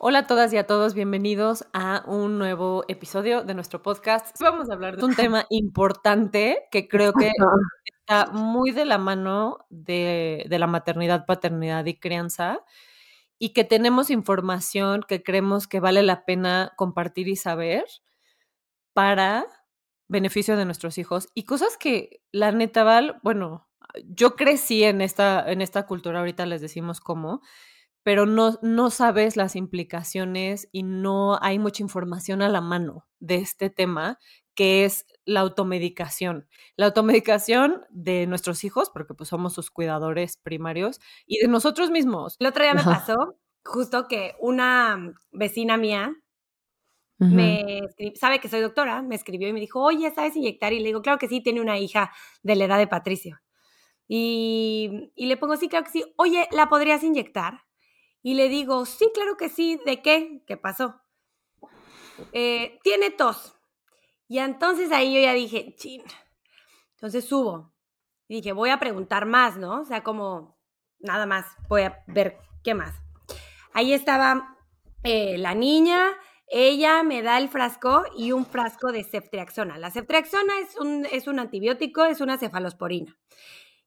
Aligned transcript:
Hola 0.00 0.20
a 0.20 0.26
todas 0.28 0.52
y 0.52 0.56
a 0.56 0.64
todos, 0.64 0.94
bienvenidos 0.94 1.64
a 1.72 2.04
un 2.06 2.38
nuevo 2.38 2.84
episodio 2.86 3.42
de 3.42 3.52
nuestro 3.54 3.82
podcast. 3.82 4.40
Vamos 4.40 4.70
a 4.70 4.74
hablar 4.74 4.96
de 4.96 5.04
un 5.04 5.16
tema 5.16 5.44
importante 5.50 6.68
que 6.70 6.86
creo 6.86 7.12
que 7.12 7.32
está 7.84 8.26
muy 8.30 8.70
de 8.70 8.84
la 8.84 8.98
mano 8.98 9.66
de, 9.70 10.46
de 10.48 10.58
la 10.60 10.68
maternidad, 10.68 11.26
paternidad 11.26 11.84
y 11.86 11.98
crianza 11.98 12.60
y 13.40 13.52
que 13.52 13.64
tenemos 13.64 14.10
información 14.10 15.02
que 15.02 15.24
creemos 15.24 15.66
que 15.66 15.80
vale 15.80 16.04
la 16.04 16.24
pena 16.24 16.74
compartir 16.76 17.26
y 17.26 17.34
saber 17.34 17.84
para 18.92 19.46
beneficio 20.06 20.56
de 20.56 20.64
nuestros 20.64 20.96
hijos 20.98 21.28
y 21.34 21.42
cosas 21.42 21.76
que 21.76 22.22
la 22.30 22.52
neta 22.52 22.84
Val, 22.84 23.18
bueno, 23.24 23.68
yo 24.04 24.36
crecí 24.36 24.84
en 24.84 25.00
esta, 25.00 25.50
en 25.50 25.60
esta 25.60 25.86
cultura, 25.86 26.20
ahorita 26.20 26.46
les 26.46 26.60
decimos 26.60 27.00
cómo, 27.00 27.42
pero 28.02 28.26
no, 28.26 28.58
no 28.62 28.90
sabes 28.90 29.36
las 29.36 29.56
implicaciones 29.56 30.68
y 30.72 30.82
no 30.82 31.38
hay 31.42 31.58
mucha 31.58 31.82
información 31.82 32.42
a 32.42 32.48
la 32.48 32.60
mano 32.60 33.06
de 33.20 33.36
este 33.36 33.70
tema, 33.70 34.18
que 34.54 34.84
es 34.84 35.06
la 35.24 35.40
automedicación. 35.40 36.48
La 36.76 36.86
automedicación 36.86 37.82
de 37.90 38.26
nuestros 38.26 38.64
hijos, 38.64 38.90
porque 38.90 39.14
pues 39.14 39.28
somos 39.28 39.54
sus 39.54 39.70
cuidadores 39.70 40.36
primarios, 40.36 41.00
y 41.26 41.38
de 41.38 41.48
nosotros 41.48 41.90
mismos. 41.90 42.36
El 42.38 42.46
otro 42.46 42.64
día 42.64 42.74
me 42.74 42.82
pasó 42.82 43.38
justo 43.64 44.08
que 44.08 44.34
una 44.40 45.14
vecina 45.30 45.76
mía 45.76 46.14
me 47.18 47.80
sabe 48.14 48.38
que 48.38 48.48
soy 48.48 48.60
doctora, 48.60 49.02
me 49.02 49.16
escribió 49.16 49.48
y 49.48 49.52
me 49.52 49.60
dijo, 49.60 49.82
oye, 49.82 50.10
¿sabes 50.14 50.36
inyectar? 50.36 50.72
Y 50.72 50.78
le 50.78 50.86
digo, 50.86 51.02
claro 51.02 51.18
que 51.18 51.26
sí, 51.26 51.40
tiene 51.40 51.60
una 51.60 51.78
hija 51.78 52.12
de 52.44 52.54
la 52.54 52.64
edad 52.66 52.78
de 52.78 52.86
Patricio. 52.86 53.40
Y, 54.06 55.12
y 55.16 55.26
le 55.26 55.36
pongo, 55.36 55.56
sí, 55.56 55.68
claro 55.68 55.84
que 55.84 55.90
sí, 55.90 56.04
oye, 56.16 56.48
¿la 56.52 56.68
podrías 56.68 57.02
inyectar? 57.02 57.67
Y 58.28 58.34
le 58.34 58.50
digo, 58.50 58.84
sí, 58.84 59.10
claro 59.14 59.38
que 59.38 59.48
sí, 59.48 59.80
¿de 59.86 60.02
qué? 60.02 60.42
¿Qué 60.46 60.58
pasó? 60.58 61.00
Eh, 62.34 62.78
tiene 62.82 63.10
tos. 63.10 63.56
Y 64.28 64.38
entonces 64.38 64.92
ahí 64.92 65.14
yo 65.14 65.20
ya 65.22 65.32
dije, 65.32 65.74
chin. 65.78 66.02
Entonces 66.96 67.24
subo. 67.24 67.72
Y 68.28 68.42
dije, 68.42 68.52
voy 68.52 68.68
a 68.68 68.78
preguntar 68.78 69.24
más, 69.24 69.56
¿no? 69.56 69.80
O 69.80 69.84
sea, 69.86 70.02
como 70.02 70.58
nada 70.98 71.24
más, 71.24 71.46
voy 71.70 71.84
a 71.84 72.04
ver 72.06 72.36
qué 72.62 72.74
más. 72.74 72.94
Ahí 73.72 73.94
estaba 73.94 74.58
eh, 75.04 75.38
la 75.38 75.54
niña, 75.54 75.98
ella 76.48 77.02
me 77.02 77.22
da 77.22 77.38
el 77.38 77.48
frasco 77.48 78.04
y 78.14 78.32
un 78.32 78.44
frasco 78.44 78.92
de 78.92 79.04
ceftriaxona. 79.04 79.78
La 79.78 79.90
ceftriaxona 79.90 80.52
es 80.60 80.76
un, 80.76 81.06
es 81.06 81.28
un 81.28 81.38
antibiótico, 81.38 82.04
es 82.04 82.20
una 82.20 82.36
cefalosporina. 82.36 83.16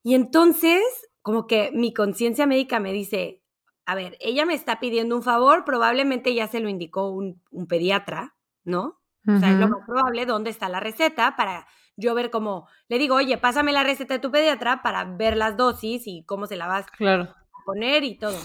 Y 0.01 0.15
entonces, 0.15 0.81
como 1.21 1.45
que 1.45 1.69
mi 1.75 1.93
conciencia 1.93 2.47
médica 2.47 2.79
me 2.79 2.91
dice, 2.91 3.40
a 3.91 3.95
ver, 3.95 4.17
ella 4.21 4.45
me 4.45 4.53
está 4.53 4.79
pidiendo 4.79 5.17
un 5.17 5.21
favor, 5.21 5.65
probablemente 5.65 6.33
ya 6.33 6.47
se 6.47 6.61
lo 6.61 6.69
indicó 6.69 7.09
un, 7.09 7.41
pediatra, 7.67 8.35
¿no? 8.63 9.01
O 9.27 9.37
sea, 9.37 9.51
es 9.51 9.57
lo 9.57 9.67
más 9.67 9.85
probable, 9.85 10.25
¿dónde 10.25 10.49
está 10.49 10.69
la 10.69 10.79
receta? 10.79 11.35
Para 11.35 11.67
yo 11.97 12.15
ver 12.15 12.31
cómo, 12.31 12.69
le 12.87 12.97
digo, 12.97 13.15
oye, 13.15 13.37
pásame 13.37 13.73
la 13.73 13.83
receta 13.83 14.13
de 14.13 14.21
tu 14.21 14.31
pediatra 14.31 14.81
para 14.81 15.03
ver 15.03 15.35
las 15.35 15.57
dosis 15.57 16.03
y 16.07 16.23
cómo 16.23 16.47
se 16.47 16.55
la 16.55 16.67
vas 16.67 16.85
a 16.87 17.35
poner 17.65 18.05
y 18.05 18.17
todo. 18.17 18.37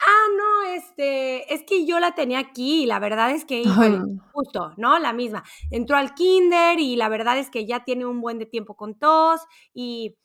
Ah, 0.00 0.26
no, 0.34 0.74
este, 0.74 1.52
es 1.52 1.62
que 1.64 1.84
yo 1.84 2.00
la 2.00 2.14
tenía 2.14 2.38
aquí 2.38 2.84
y 2.84 2.86
la 2.86 2.98
verdad 2.98 3.32
es 3.32 3.44
que, 3.44 3.62
justo, 4.32 4.72
¿no? 4.78 4.98
La 4.98 5.12
misma. 5.12 5.44
Entró 5.70 5.98
al 5.98 6.14
kinder 6.14 6.80
y 6.80 6.96
la 6.96 7.10
verdad 7.10 7.36
es 7.36 7.50
que 7.50 7.66
ya 7.66 7.84
tiene 7.84 8.06
un 8.06 8.22
buen 8.22 8.38
de 8.38 8.46
tiempo 8.46 8.76
con 8.76 8.98
tos 8.98 9.42
y 9.74 10.16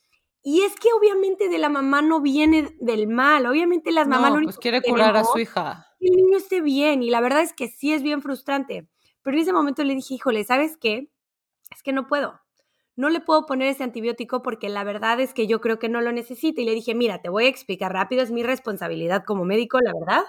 y 0.48 0.62
es 0.62 0.76
que 0.76 0.90
obviamente 0.94 1.50
de 1.50 1.58
la 1.58 1.70
mamá 1.70 2.04
no 2.04 2.22
viene 2.22 2.70
del 2.80 3.08
mal, 3.08 3.48
obviamente 3.48 3.92
las 3.92 4.08
mamás 4.08 4.32
no, 4.32 4.42
pues 4.44 4.60
quiere 4.60 4.80
curar 4.84 5.18
a 5.18 5.24
su 5.24 5.40
hija. 5.40 5.88
Que 6.00 6.06
el 6.06 6.18
niño 6.18 6.38
esté 6.38 6.62
bien 6.62 7.02
y 7.02 7.10
la 7.10 7.20
verdad 7.20 7.42
es 7.42 7.52
que 7.52 7.68
sí 7.68 7.94
es 7.94 8.04
bien 8.04 8.22
frustrante. 8.22 8.88
Pero 9.24 9.38
en 9.38 9.42
ese 9.42 9.54
momento 9.54 9.84
le 9.84 9.96
dije, 9.96 10.14
híjole, 10.14 10.44
¿sabes 10.44 10.78
qué? 10.78 11.10
Es 11.72 11.82
que 11.82 11.94
no 11.94 12.06
puedo. 12.06 12.40
No 12.96 13.10
le 13.10 13.22
puedo 13.22 13.48
poner 13.48 13.70
ese 13.70 13.84
antibiótico 13.84 14.44
porque 14.44 14.70
la 14.70 14.84
verdad 14.84 15.20
es 15.20 15.34
que 15.34 15.48
yo 15.48 15.62
creo 15.62 15.80
que 15.80 15.90
no 15.90 16.00
lo 16.02 16.12
necesita. 16.12 16.62
Y 16.62 16.66
le 16.66 16.76
dije, 16.76 16.94
mira, 16.94 17.24
te 17.24 17.30
voy 17.30 17.46
a 17.46 17.50
explicar 17.50 17.92
rápido, 17.92 18.22
es 18.22 18.30
mi 18.30 18.44
responsabilidad 18.44 19.24
como 19.26 19.46
médico, 19.46 19.80
la 19.82 19.94
verdad, 20.00 20.26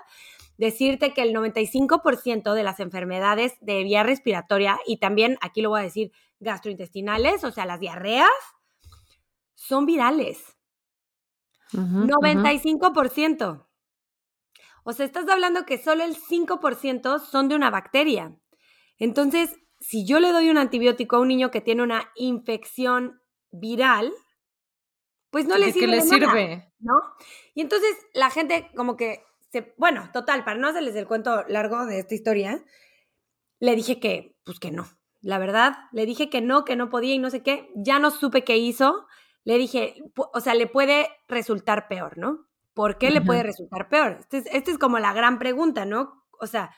decirte 0.57 1.13
que 1.13 1.21
el 1.21 1.35
95% 1.35 2.55
de 2.55 2.63
las 2.63 2.81
enfermedades 2.81 3.53
de 3.61 3.85
vía 3.85 4.03
respiratoria 4.03 4.79
y 4.87 4.97
también, 4.97 5.37
aquí 5.43 5.61
lo 5.61 5.69
voy 5.69 5.81
a 5.81 5.85
decir, 5.85 6.11
gastrointestinales, 6.41 7.45
o 7.45 7.51
sea, 7.51 7.67
las 7.67 7.81
diarreas, 7.81 8.31
son 9.57 9.87
virales. 9.87 10.57
95%. 11.73 13.67
O 14.85 14.93
sea, 14.93 15.05
estás 15.05 15.29
hablando 15.29 15.67
que 15.67 15.79
solo 15.79 16.05
el 16.05 16.17
5% 16.17 17.19
son 17.19 17.49
de 17.49 17.57
una 17.57 17.71
bacteria. 17.71 18.39
Entonces, 18.99 19.57
si 19.81 20.07
yo 20.07 20.21
le 20.21 20.31
doy 20.31 20.49
un 20.49 20.59
antibiótico 20.59 21.17
a 21.17 21.21
un 21.21 21.29
niño 21.29 21.51
que 21.51 21.61
tiene 21.61 21.83
una 21.83 22.13
infección 22.15 23.21
viral, 23.51 24.13
pues 25.31 25.47
no 25.47 25.59
le 25.59 25.73
sirve. 25.73 25.89
le 25.89 26.03
sirve? 26.03 26.73
¿No? 26.79 26.95
Y 27.55 27.63
entonces 27.63 27.97
la 28.15 28.31
gente 28.31 28.71
como 28.77 28.97
que 28.97 29.25
se, 29.51 29.75
bueno, 29.77 30.09
total, 30.13 30.45
para 30.45 30.59
no 30.59 30.69
hacerles 30.69 30.95
el 30.95 31.07
cuento 31.07 31.45
largo 31.49 31.85
de 31.87 31.99
esta 31.99 32.15
historia, 32.15 32.65
le 33.59 33.75
dije 33.75 33.99
que, 33.99 34.37
pues 34.45 34.61
que 34.61 34.71
no. 34.71 34.87
La 35.21 35.39
verdad, 35.39 35.75
le 35.93 36.07
dije 36.07 36.31
que 36.31 36.41
no, 36.41 36.65
que 36.65 36.77
no 36.77 36.91
podía 36.91 37.15
y 37.15 37.19
no 37.19 37.31
sé 37.31 37.43
qué. 37.43 37.71
Ya 37.75 37.99
no 37.99 38.11
supe 38.11 38.45
qué 38.45 38.57
hizo 38.57 39.07
le 39.47 39.59
dije, 39.59 39.95
o 40.17 40.41
sea, 40.41 40.55
le 40.55 40.67
puede 40.67 41.09
resultar 41.29 41.87
peor, 41.87 42.19
¿no? 42.19 42.49
¿Por 42.75 42.99
qué 42.99 43.13
le 43.13 43.21
puede 43.21 43.45
resultar 43.45 43.89
peor? 43.89 44.17
Esta 44.19 44.39
es, 44.39 44.47
este 44.53 44.73
es 44.73 44.79
como 44.79 44.99
la 44.99 45.13
gran 45.13 45.39
pregunta, 45.39 45.85
¿no? 45.85 46.27
O 46.41 46.49
sea, 46.49 46.75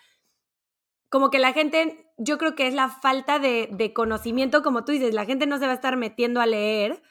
como 1.09 1.31
que 1.31 1.39
la 1.39 1.55
gente, 1.55 2.13
yo 2.19 2.37
creo 2.37 2.55
que 2.55 2.67
es 2.67 2.75
la 2.75 2.91
falta 2.91 3.39
de, 3.39 3.71
de, 3.73 3.95
conocimiento, 3.95 4.63
como 4.63 4.85
tú 4.85 4.93
dices, 4.93 5.15
la 5.15 5.25
gente 5.25 5.47
no 5.47 5.57
se 5.59 5.65
va 5.65 5.73
a 5.73 5.77
estar 5.77 5.97
metiendo 5.97 6.43
a 6.43 6.47
leer 6.47 7.03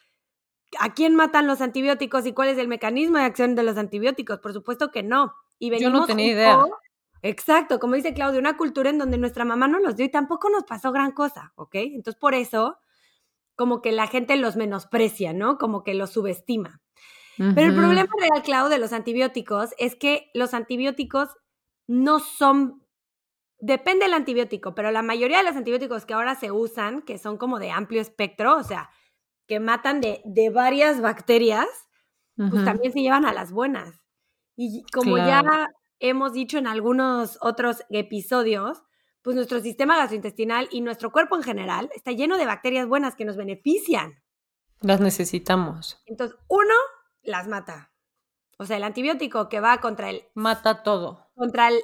a 0.79 0.94
quién 0.94 1.16
matan 1.16 1.47
los 1.47 1.59
antibióticos 1.59 2.28
y 2.28 2.34
cuál 2.34 2.50
es 2.50 2.59
el 2.59 2.67
mecanismo 2.67 3.17
de 3.17 3.23
acción 3.23 3.56
de 3.56 3.63
los 3.63 3.78
antibióticos. 3.78 4.38
Por 4.38 4.53
supuesto 4.53 4.91
que 4.91 5.01
no. 5.01 5.34
Y 5.57 5.75
yo 5.79 5.90
no 5.90 6.06
tenía 6.06 6.34
idea. 6.34 6.59
Exacto, 7.23 7.79
como 7.79 7.96
dice 7.96 8.13
Claudia, 8.13 8.40
una 8.40 8.57
cultura 8.57 8.91
en 8.91 9.00
donde 9.00 9.17
nuestra 9.17 9.44
mamá 9.44 9.67
no 9.67 9.79
los 9.79 9.96
dio 9.96 10.06
y 10.06 10.12
tampoco 10.12 10.51
nos 10.51 10.66
pasó 10.66 10.91
gran 10.91 11.13
cosa, 11.13 11.51
¿ok? 11.56 11.73
Entonces, 11.73 12.19
por 12.19 12.35
eso 12.35 12.78
como 13.57 13.81
que 13.81 13.91
la 13.91 14.07
gente 14.07 14.38
los 14.38 14.56
menosprecia, 14.56 15.34
¿no? 15.34 15.57
Como 15.57 15.84
que 15.84 15.95
los 15.95 16.12
subestima. 16.12 16.79
Pero 17.38 17.68
el 17.68 17.75
problema 17.75 18.09
real, 18.19 18.41
Clau, 18.44 18.69
de 18.69 18.79
los 18.79 18.94
antibióticos 18.94 19.75
es 19.78 19.95
que 19.95 20.31
los 20.34 20.56
antibióticos 20.56 21.29
no 21.85 22.19
son, 22.19 22.84
depende 23.59 24.06
del 24.06 24.13
antibiótico, 24.13 24.73
pero 24.73 24.91
la 24.91 25.03
mayoría 25.03 25.38
de 25.38 25.44
los 25.44 25.56
antibióticos 25.56 26.06
que 26.06 26.16
ahora 26.16 26.34
se 26.34 26.51
usan, 26.51 27.03
que 27.03 27.19
son 27.19 27.38
como 27.38 27.59
de 27.59 27.69
amplio 27.69 28.01
espectro, 28.01 28.56
o 28.57 28.63
sea, 28.63 28.90
que 29.47 29.59
matan 29.59 30.01
de, 30.01 30.22
de 30.25 30.50
varias 30.50 31.00
bacterias, 31.00 31.67
pues 32.35 32.63
también 32.66 32.91
se 32.91 33.01
llevan 33.01 33.25
a 33.25 33.34
las 33.34 33.51
buenas. 33.51 34.01
Y 34.56 34.84
como 34.91 35.17
ya 35.17 35.44
hemos 36.00 36.34
dicho 36.34 36.57
en 36.57 36.67
algunos 36.67 37.38
otros 37.41 37.84
episodios, 37.90 38.84
pues 39.28 39.36
nuestro 39.36 39.60
sistema 39.60 39.98
gastrointestinal 39.98 40.70
y 40.72 40.80
nuestro 40.80 41.12
cuerpo 41.12 41.36
en 41.36 41.44
general 41.44 41.90
está 41.94 42.14
lleno 42.14 42.38
de 42.38 42.46
bacterias 42.46 42.88
buenas 42.88 43.14
que 43.14 43.26
nos 43.26 43.36
benefician. 43.36 44.24
Las 44.80 45.02
necesitamos. 45.02 46.02
Entonces, 46.06 46.38
uno, 46.48 46.74
las 47.24 47.46
mata. 47.50 47.92
O 48.58 48.66
sea, 48.66 48.78
el 48.78 48.84
antibiótico 48.84 49.50
que 49.50 49.60
va 49.60 49.82
contra 49.82 50.12
el... 50.12 50.24
Mata 50.34 50.82
todo. 50.82 51.30
Contra 51.36 51.68
el 51.68 51.82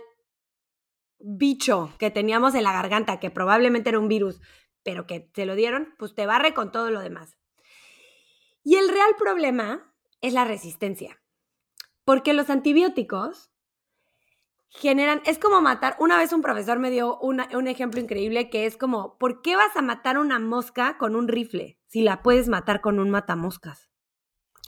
bicho 1.20 1.92
que 2.00 2.09
teníamos 2.12 2.56
en 2.56 2.64
la 2.64 2.72
garganta, 2.72 3.20
que 3.20 3.30
probablemente 3.30 3.90
era 3.90 4.00
un 4.00 4.08
virus, 4.08 4.40
pero 4.81 5.06
que 5.06 5.20
te 5.20 5.46
lo 5.46 5.56
dieron, 5.56 5.96
pues 6.00 6.16
te 6.16 6.25
barre 6.25 6.54
con 6.54 6.72
todo 6.72 6.92
lo 6.92 7.01
demás. 7.01 7.36
Y 8.63 8.75
el 8.75 8.88
real 8.88 9.18
problema 9.18 9.94
es 10.22 10.31
la 10.31 10.46
resistencia. 10.46 11.22
Porque 12.06 12.34
los 12.34 12.50
antibióticos 12.50 13.52
generan, 14.74 15.22
es 15.25 15.40
como 15.40 15.62
matar, 15.62 15.96
una 16.00 16.18
vez 16.18 16.34
un 16.34 16.42
profesor 16.42 16.80
me 16.80 16.92
dio 16.92 17.18
un 17.20 17.68
ejemplo 17.68 18.02
increíble 18.02 18.50
que 18.50 18.66
es 18.66 18.78
como, 18.78 19.18
¿por 19.18 19.42
qué 19.42 19.56
vas 19.56 19.75
a 19.75 19.81
matar 19.81 20.18
una 20.18 20.40
mosca 20.40 20.98
con 20.98 21.16
un 21.16 21.28
rifle 21.28 21.80
si 21.88 22.02
la 22.02 22.22
puedes 22.22 22.50
matar 22.50 22.81
con 22.81 23.00
un 23.00 23.10
matamoscas? 23.10 23.90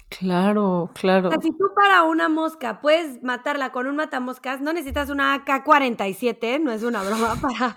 Claro, 0.09 0.91
claro. 0.93 1.29
O 1.29 1.31
sea, 1.31 1.41
si 1.41 1.51
tú 1.51 1.65
para 1.75 2.03
una 2.03 2.29
mosca 2.29 2.79
puedes 2.79 3.21
matarla 3.23 3.71
con 3.71 3.87
un 3.87 3.95
matamoscas, 3.95 4.61
no 4.61 4.71
necesitas 4.71 5.09
una 5.09 5.33
AK-47, 5.33 6.61
no 6.61 6.71
es 6.71 6.83
una 6.83 7.03
broma, 7.03 7.35
para, 7.41 7.75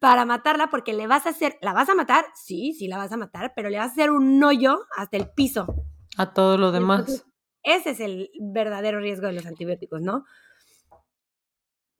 para 0.00 0.24
matarla 0.24 0.68
porque 0.68 0.94
le 0.94 1.06
vas 1.06 1.26
a 1.26 1.30
hacer, 1.30 1.58
¿la 1.60 1.74
vas 1.74 1.88
a 1.88 1.94
matar? 1.94 2.24
Sí, 2.34 2.72
sí 2.72 2.88
la 2.88 2.96
vas 2.96 3.12
a 3.12 3.16
matar, 3.16 3.52
pero 3.54 3.68
le 3.68 3.78
vas 3.78 3.88
a 3.88 3.92
hacer 3.92 4.10
un 4.10 4.42
hoyo 4.42 4.80
hasta 4.96 5.16
el 5.18 5.28
piso. 5.28 5.66
A 6.16 6.32
todo 6.32 6.56
lo 6.56 6.72
demás. 6.72 7.26
ese 7.62 7.90
es 7.90 8.00
el 8.00 8.30
verdadero 8.40 9.00
riesgo 9.00 9.26
de 9.26 9.34
los 9.34 9.46
antibióticos, 9.46 10.00
¿no? 10.00 10.24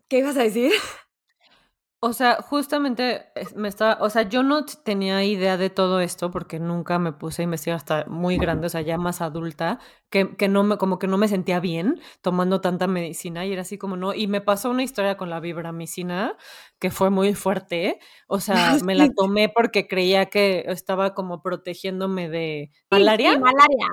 ¿Qué 0.08 0.18
ibas 0.18 0.36
a 0.36 0.42
decir? 0.42 0.72
O 1.98 2.12
sea, 2.12 2.42
justamente 2.42 3.24
me 3.54 3.68
estaba, 3.68 3.96
o 4.00 4.10
sea, 4.10 4.22
yo 4.28 4.42
no 4.42 4.66
tenía 4.66 5.24
idea 5.24 5.56
de 5.56 5.70
todo 5.70 6.00
esto 6.00 6.30
porque 6.30 6.60
nunca 6.60 6.98
me 6.98 7.12
puse 7.12 7.40
a 7.40 7.44
investigar 7.44 7.76
hasta 7.76 8.04
muy 8.06 8.36
grande, 8.36 8.66
o 8.66 8.70
sea, 8.70 8.82
ya 8.82 8.98
más 8.98 9.22
adulta, 9.22 9.80
que, 10.10 10.36
que 10.36 10.46
no 10.46 10.62
me, 10.62 10.76
como 10.76 10.98
que 10.98 11.06
no 11.06 11.16
me 11.16 11.26
sentía 11.26 11.58
bien 11.58 11.98
tomando 12.20 12.60
tanta 12.60 12.86
medicina 12.86 13.46
y 13.46 13.52
era 13.52 13.62
así 13.62 13.78
como 13.78 13.96
no, 13.96 14.12
y 14.12 14.26
me 14.26 14.42
pasó 14.42 14.70
una 14.70 14.82
historia 14.82 15.16
con 15.16 15.30
la 15.30 15.40
vibramicina 15.40 16.36
que 16.78 16.90
fue 16.90 17.08
muy 17.08 17.34
fuerte, 17.34 17.98
o 18.28 18.40
sea, 18.74 18.76
me 18.84 18.94
la 18.94 19.08
tomé 19.10 19.48
porque 19.48 19.88
creía 19.88 20.26
que 20.26 20.64
estaba 20.68 21.14
como 21.14 21.40
protegiéndome 21.40 22.28
de 22.28 22.70
malaria. 22.90 23.32
Sí, 23.32 23.38
malaria. 23.38 23.88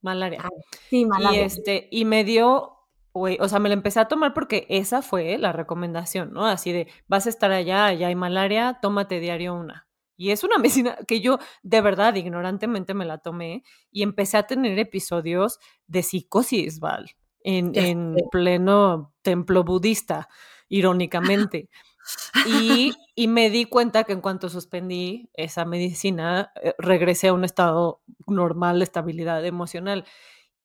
Malaria. 0.00 0.42
sí, 0.88 1.06
malaria. 1.06 1.42
Y 1.42 1.44
este, 1.44 1.88
y 1.92 2.06
me 2.06 2.24
dio 2.24 2.81
o 3.12 3.48
sea, 3.48 3.58
me 3.58 3.68
la 3.68 3.74
empecé 3.74 4.00
a 4.00 4.08
tomar 4.08 4.34
porque 4.34 4.66
esa 4.68 5.02
fue 5.02 5.36
la 5.38 5.52
recomendación, 5.52 6.32
¿no? 6.32 6.46
Así 6.46 6.72
de, 6.72 6.88
vas 7.08 7.26
a 7.26 7.30
estar 7.30 7.52
allá, 7.52 7.86
allá 7.86 8.08
hay 8.08 8.14
malaria, 8.14 8.78
tómate 8.80 9.20
diario 9.20 9.54
una. 9.54 9.86
Y 10.16 10.30
es 10.30 10.44
una 10.44 10.58
medicina 10.58 10.96
que 11.06 11.20
yo 11.20 11.38
de 11.62 11.80
verdad 11.80 12.14
ignorantemente 12.14 12.94
me 12.94 13.04
la 13.04 13.18
tomé 13.18 13.64
y 13.90 14.02
empecé 14.02 14.36
a 14.38 14.46
tener 14.46 14.78
episodios 14.78 15.58
de 15.86 16.02
psicosis, 16.02 16.80
Val, 16.80 17.10
en, 17.42 17.72
en 17.74 18.16
pleno 18.30 19.12
templo 19.22 19.64
budista, 19.64 20.28
irónicamente. 20.68 21.68
Y, 22.46 22.92
y, 23.14 23.28
me 23.28 23.50
di 23.50 23.66
cuenta 23.66 24.04
que 24.04 24.12
en 24.12 24.20
cuanto 24.20 24.48
suspendí 24.48 25.30
esa 25.34 25.64
medicina, 25.64 26.52
eh, 26.62 26.74
regresé 26.78 27.28
a 27.28 27.32
un 27.32 27.44
estado 27.44 28.02
normal 28.26 28.78
de 28.78 28.84
estabilidad 28.84 29.44
emocional. 29.44 30.04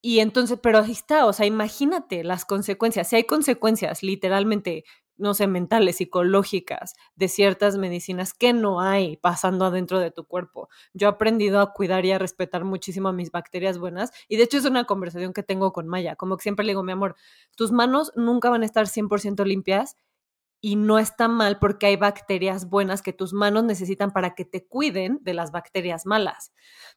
Y 0.02 0.20
entonces, 0.20 0.60
pero 0.62 0.80
ahí 0.80 0.92
está, 0.92 1.26
o 1.26 1.34
sea, 1.34 1.46
imagínate 1.46 2.24
las 2.24 2.46
consecuencias. 2.46 3.08
Si 3.10 3.16
hay 3.16 3.24
consecuencias 3.26 4.04
literalmente, 4.04 4.86
no 5.18 5.34
sé, 5.34 5.48
mentales, 5.48 5.98
psicológicas 5.98 6.94
de 7.16 7.28
ciertas 7.28 7.78
medicinas 7.78 8.34
que 8.34 8.54
no 8.54 8.80
hay 8.80 9.18
pasando 9.18 9.66
adentro 9.66 10.00
de 10.00 10.12
tu 10.12 10.26
cuerpo. 10.26 10.70
Yo 10.94 11.08
he 11.08 11.12
aprendido 11.12 11.60
a 11.60 11.74
cuidar 11.74 12.06
y 12.06 12.12
a 12.12 12.20
respetar 12.20 12.64
muchísimo 12.64 13.10
a 13.10 13.14
mis 13.14 13.32
bacterias 13.32 13.80
buenas. 13.80 14.12
Y 14.28 14.38
de 14.38 14.44
hecho 14.44 14.60
es 14.60 14.66
una 14.66 14.86
conversación 14.86 15.34
que 15.34 15.44
tengo 15.44 15.74
con 15.74 15.88
Maya, 15.88 16.16
como 16.16 16.38
que 16.38 16.44
siempre 16.44 16.66
le 16.66 16.72
digo, 16.72 16.84
mi 16.84 16.92
amor, 16.92 17.16
tus 17.56 17.72
manos 17.72 18.12
nunca 18.16 18.50
van 18.52 18.62
a 18.62 18.66
estar 18.66 18.88
100% 18.88 19.46
limpias 19.46 19.98
y 20.62 20.76
no 20.76 21.00
está 21.00 21.28
mal 21.28 21.60
porque 21.60 21.86
hay 21.88 21.98
bacterias 21.98 22.70
buenas 22.70 23.02
que 23.02 23.14
tus 23.14 23.34
manos 23.34 23.64
necesitan 23.64 24.12
para 24.12 24.36
que 24.36 24.46
te 24.46 24.66
cuiden 24.66 25.20
de 25.22 25.34
las 25.34 25.52
bacterias 25.52 26.06
malas. 26.06 26.52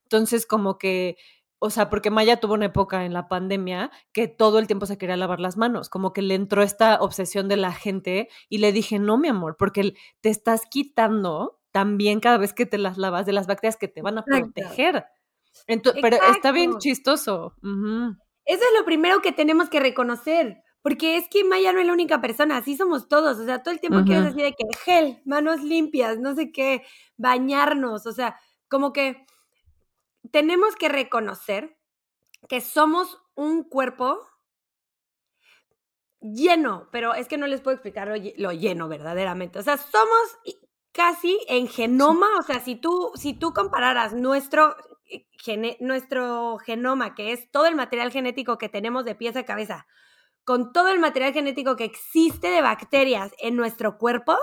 Entonces, 0.04 0.46
como 0.46 0.78
que 0.78 1.16
o 1.62 1.68
sea, 1.68 1.90
porque 1.90 2.10
Maya 2.10 2.40
tuvo 2.40 2.54
una 2.54 2.66
época 2.66 3.04
en 3.04 3.12
la 3.12 3.28
pandemia 3.28 3.90
que 4.12 4.28
todo 4.28 4.58
el 4.58 4.66
tiempo 4.66 4.86
se 4.86 4.96
quería 4.96 5.16
lavar 5.16 5.40
las 5.40 5.58
manos, 5.58 5.90
como 5.90 6.12
que 6.14 6.22
le 6.22 6.34
entró 6.34 6.62
esta 6.62 6.96
obsesión 7.00 7.48
de 7.48 7.58
la 7.58 7.72
gente 7.72 8.28
y 8.48 8.58
le 8.58 8.72
dije, 8.72 8.98
no, 8.98 9.18
mi 9.18 9.28
amor, 9.28 9.56
porque 9.58 9.94
te 10.22 10.30
estás 10.30 10.62
quitando 10.70 11.60
también 11.70 12.20
cada 12.20 12.38
vez 12.38 12.54
que 12.54 12.64
te 12.64 12.78
las 12.78 12.96
lavas 12.96 13.26
de 13.26 13.32
las 13.32 13.46
bacterias 13.46 13.76
que 13.76 13.88
te 13.88 14.00
van 14.00 14.18
a 14.18 14.24
proteger. 14.24 15.04
pero 16.00 16.16
está 16.34 16.50
bien 16.50 16.78
chistoso. 16.78 17.54
Eso 17.62 18.62
es 18.64 18.78
lo 18.78 18.84
primero 18.86 19.20
que 19.20 19.32
tenemos 19.32 19.68
que 19.68 19.80
reconocer. 19.80 20.62
Porque 20.82 21.18
es 21.18 21.28
que 21.28 21.44
Maya 21.44 21.74
no 21.74 21.80
es 21.80 21.86
la 21.86 21.92
única 21.92 22.22
persona, 22.22 22.56
así 22.56 22.74
somos 22.74 23.06
todos. 23.06 23.38
O 23.38 23.44
sea, 23.44 23.62
todo 23.62 23.74
el 23.74 23.80
tiempo 23.80 24.02
quieres 24.02 24.24
decir 24.24 24.44
de 24.44 24.52
que 24.52 24.64
gel, 24.82 25.20
manos 25.26 25.62
limpias, 25.62 26.18
no 26.18 26.34
sé 26.34 26.52
qué, 26.52 26.82
bañarnos. 27.18 28.06
O 28.06 28.12
sea, 28.12 28.40
como 28.68 28.94
que 28.94 29.26
tenemos 30.30 30.76
que 30.76 30.88
reconocer 30.88 31.78
que 32.48 32.60
somos 32.60 33.18
un 33.34 33.64
cuerpo 33.64 34.26
lleno, 36.20 36.88
pero 36.92 37.14
es 37.14 37.28
que 37.28 37.38
no 37.38 37.46
les 37.46 37.60
puedo 37.60 37.74
explicar 37.74 38.08
lo, 38.36 38.52
lleno 38.52 38.88
verdaderamente. 38.88 39.58
O 39.58 39.62
sea, 39.62 39.76
somos 39.76 40.38
casi 40.92 41.38
en 41.48 41.68
genoma, 41.68 42.28
o 42.38 42.42
sea, 42.42 42.60
si 42.60 42.76
tú, 42.76 43.12
si 43.14 43.34
tú 43.34 43.52
compararas 43.52 44.12
nuestro, 44.12 44.76
eh, 45.06 45.76
nuestro 45.80 46.58
genoma, 46.58 47.14
que 47.14 47.32
es 47.32 47.50
todo 47.50 47.66
el 47.66 47.74
material 47.74 48.10
genético 48.10 48.58
que 48.58 48.68
tenemos 48.68 49.04
de 49.04 49.14
pieza 49.14 49.40
a 49.40 49.44
cabeza, 49.44 49.86
con 50.44 50.72
todo 50.72 50.88
el 50.88 50.98
material 50.98 51.32
genético 51.32 51.76
que 51.76 51.84
existe 51.84 52.48
de 52.48 52.62
bacterias 52.62 53.32
en 53.38 53.56
nuestro 53.56 53.98
cuerpo, 53.98 54.36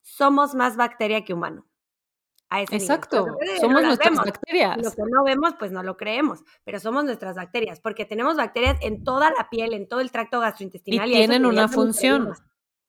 somos 0.00 0.54
más 0.54 0.76
bacteria 0.76 1.24
que 1.24 1.34
humano. 1.34 1.66
Exacto, 2.60 3.38
somos 3.60 3.82
nuestras 3.82 4.16
bacterias. 4.16 4.76
Lo 4.76 4.90
que 4.90 5.02
no 5.10 5.24
vemos, 5.24 5.54
pues 5.58 5.72
no 5.72 5.82
lo 5.82 5.96
creemos, 5.96 6.44
pero 6.64 6.78
somos 6.80 7.04
nuestras 7.04 7.36
bacterias, 7.36 7.80
porque 7.80 8.04
tenemos 8.04 8.36
bacterias 8.36 8.76
en 8.82 9.04
toda 9.04 9.30
la 9.30 9.48
piel, 9.50 9.72
en 9.72 9.88
todo 9.88 10.00
el 10.00 10.10
tracto 10.10 10.40
gastrointestinal. 10.40 11.10
Y, 11.10 11.14
tienen 11.14 11.46
una 11.46 11.68
función. 11.68 12.32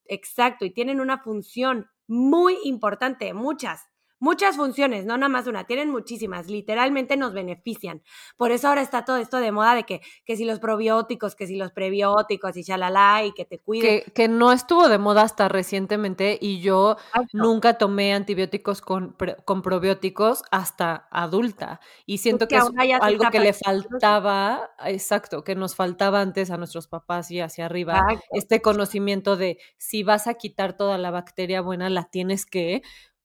Exacto, 0.06 0.66
y 0.66 0.72
tienen 0.72 1.00
una 1.00 1.20
función 1.20 1.88
muy 2.08 2.58
importante, 2.64 3.34
muchas 3.34 3.90
muchas 4.24 4.56
funciones, 4.56 5.06
no 5.06 5.18
nada 5.18 5.28
más 5.28 5.48
una, 5.48 5.66
tienen 5.66 5.90
muchísimas, 5.90 6.48
literalmente 6.48 7.18
nos 7.18 7.34
benefician. 7.34 8.02
Por 8.38 8.52
eso 8.52 8.70
ahora 8.70 8.82
está 8.82 9.04
todo 9.04 9.18
esto 9.18 9.36
de 9.36 9.52
moda 9.52 9.76
de 9.76 9.84
que, 9.84 10.00
que 10.24 10.38
si 10.38 10.46
los 10.46 10.60
probióticos, 10.60 11.36
que 11.36 11.46
si 11.46 11.58
los 11.58 11.74
prebióticos 11.74 12.56
y 12.56 12.64
chalala 12.64 13.26
y 13.26 13.34
que 13.34 13.44
te 13.44 13.60
cuide. 13.60 14.06
Que, 14.16 14.30
no 14.30 14.54
estuvo 14.54 14.88
de 14.88 14.98
moda 14.98 15.24
hasta 15.24 15.50
recientemente 15.50 16.38
y 16.40 16.62
yo 16.62 16.96
nunca 17.34 17.78
tomé 17.78 18.14
antibióticos 18.14 18.80
con, 18.80 19.18
con 19.44 19.62
probióticos 19.62 20.44
hasta 20.52 21.10
adulta 21.12 21.82
y 22.06 22.20
siento 22.20 22.48
que 22.48 22.56
es 22.56 22.64
algo 23.02 23.26
que 23.30 23.40
le 23.42 23.52
faltaba, 23.52 24.72
exacto, 24.86 25.44
que 25.44 25.56
nos 25.56 25.76
faltaba 25.76 26.22
antes 26.22 26.50
a 26.50 26.56
nuestros 26.56 26.88
papás 26.88 27.30
y 27.30 27.42
hacia 27.42 27.66
arriba, 27.66 28.08
este 28.32 28.62
conocimiento 28.62 29.36
de 29.36 29.58
si 29.78 30.04
vas 30.04 30.28
a 30.28 30.36
quitar 30.36 30.78
toda 30.78 30.98
la 30.98 31.12
bacteria 31.12 31.60
buena, 31.60 31.90
la 31.90 32.06
tienes 32.06 32.46
que 32.46 32.84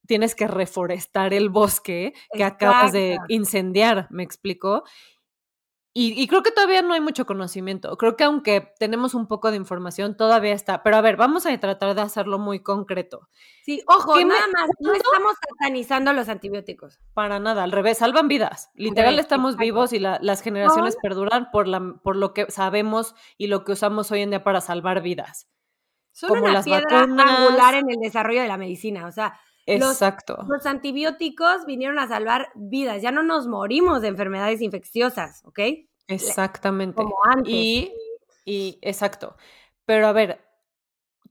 tienes 0.09 0.35
que 0.35 0.49
reforestar 0.49 1.35
el 1.35 1.51
bosque 1.51 2.15
que 2.33 2.43
acabas 2.43 2.93
de 2.93 3.19
incendiar, 3.29 4.09
¿me 4.11 4.25
explico? 4.25 4.83
Y, 6.01 6.29
creo 6.29 6.45
que 6.45 6.53
todavía 6.53 6.81
no 6.81 6.95
hay 6.95 7.01
mucho 7.01 7.27
conocimiento. 7.27 7.97
Creo 7.97 8.15
que 8.15 8.23
aunque 8.23 8.73
tenemos 8.79 9.15
un 9.15 9.27
poco 9.27 9.51
de 9.51 9.57
información, 9.57 10.17
todavía 10.17 10.53
está. 10.53 10.85
Pero 10.85 10.97
a 10.97 11.01
ver, 11.01 11.17
vamos 11.17 11.45
a 11.45 11.59
tratar 11.59 11.97
de 11.97 12.03
hacerlo 12.03 12.39
muy 12.39 12.61
concreto. 12.61 13.29
Sí, 13.65 13.83
ojo, 13.89 14.15
nada 14.21 14.47
más, 14.53 14.69
no 14.79 14.93
estamos 14.93 15.33
satanizando 15.49 16.13
los 16.13 16.29
antibióticos. 16.29 17.01
Para 17.15 17.41
nada, 17.41 17.65
al 17.65 17.73
revés, 17.73 17.99
salvan 17.99 18.29
vidas. 18.29 18.71
Literal 18.75 19.19
estamos 19.19 19.57
vivos 19.57 19.93
y 19.93 19.99
las 19.99 20.41
generaciones 20.41 20.97
perduran 21.03 21.51
por, 21.51 21.67
la, 21.67 21.97
por 22.05 22.15
lo 22.15 22.33
que 22.33 22.49
sabemos 22.49 23.17
y 23.37 23.49
lo 23.49 23.65
que 23.65 23.73
usamos 23.73 24.13
hoy 24.13 24.21
en 24.21 24.31
día 24.31 24.45
para 24.45 24.61
salvar 24.61 25.03
vidas. 25.03 25.49
Son 26.13 26.29
Como 26.29 26.45
una 26.45 26.53
las 26.53 26.65
piedra 26.65 27.01
angular 27.03 27.75
en 27.75 27.91
el 27.91 27.99
desarrollo 27.99 28.43
de 28.43 28.49
la 28.49 28.57
medicina. 28.57 29.07
O 29.09 29.11
sea, 29.11 29.41
Exacto. 29.69 30.39
Los, 30.49 30.67
antibióticos 30.67 31.67
vinieron 31.67 31.99
a 31.99 32.09
salvar 32.09 32.49
vidas, 32.55 33.03
ya 33.03 33.11
no 33.11 33.23
nos 33.23 33.47
morimos 33.47 34.03
de 34.03 34.09
enfermedades 34.09 34.61
infecciosas, 34.63 35.43
¿ok? 35.45 35.61
Exactamente. 36.07 36.97
Como 36.97 37.17
antes. 37.25 37.53
Y, 37.53 37.93
y, 38.45 38.79
exacto. 38.81 39.37
Pero 39.85 40.07
a 40.07 40.13
ver, 40.13 40.41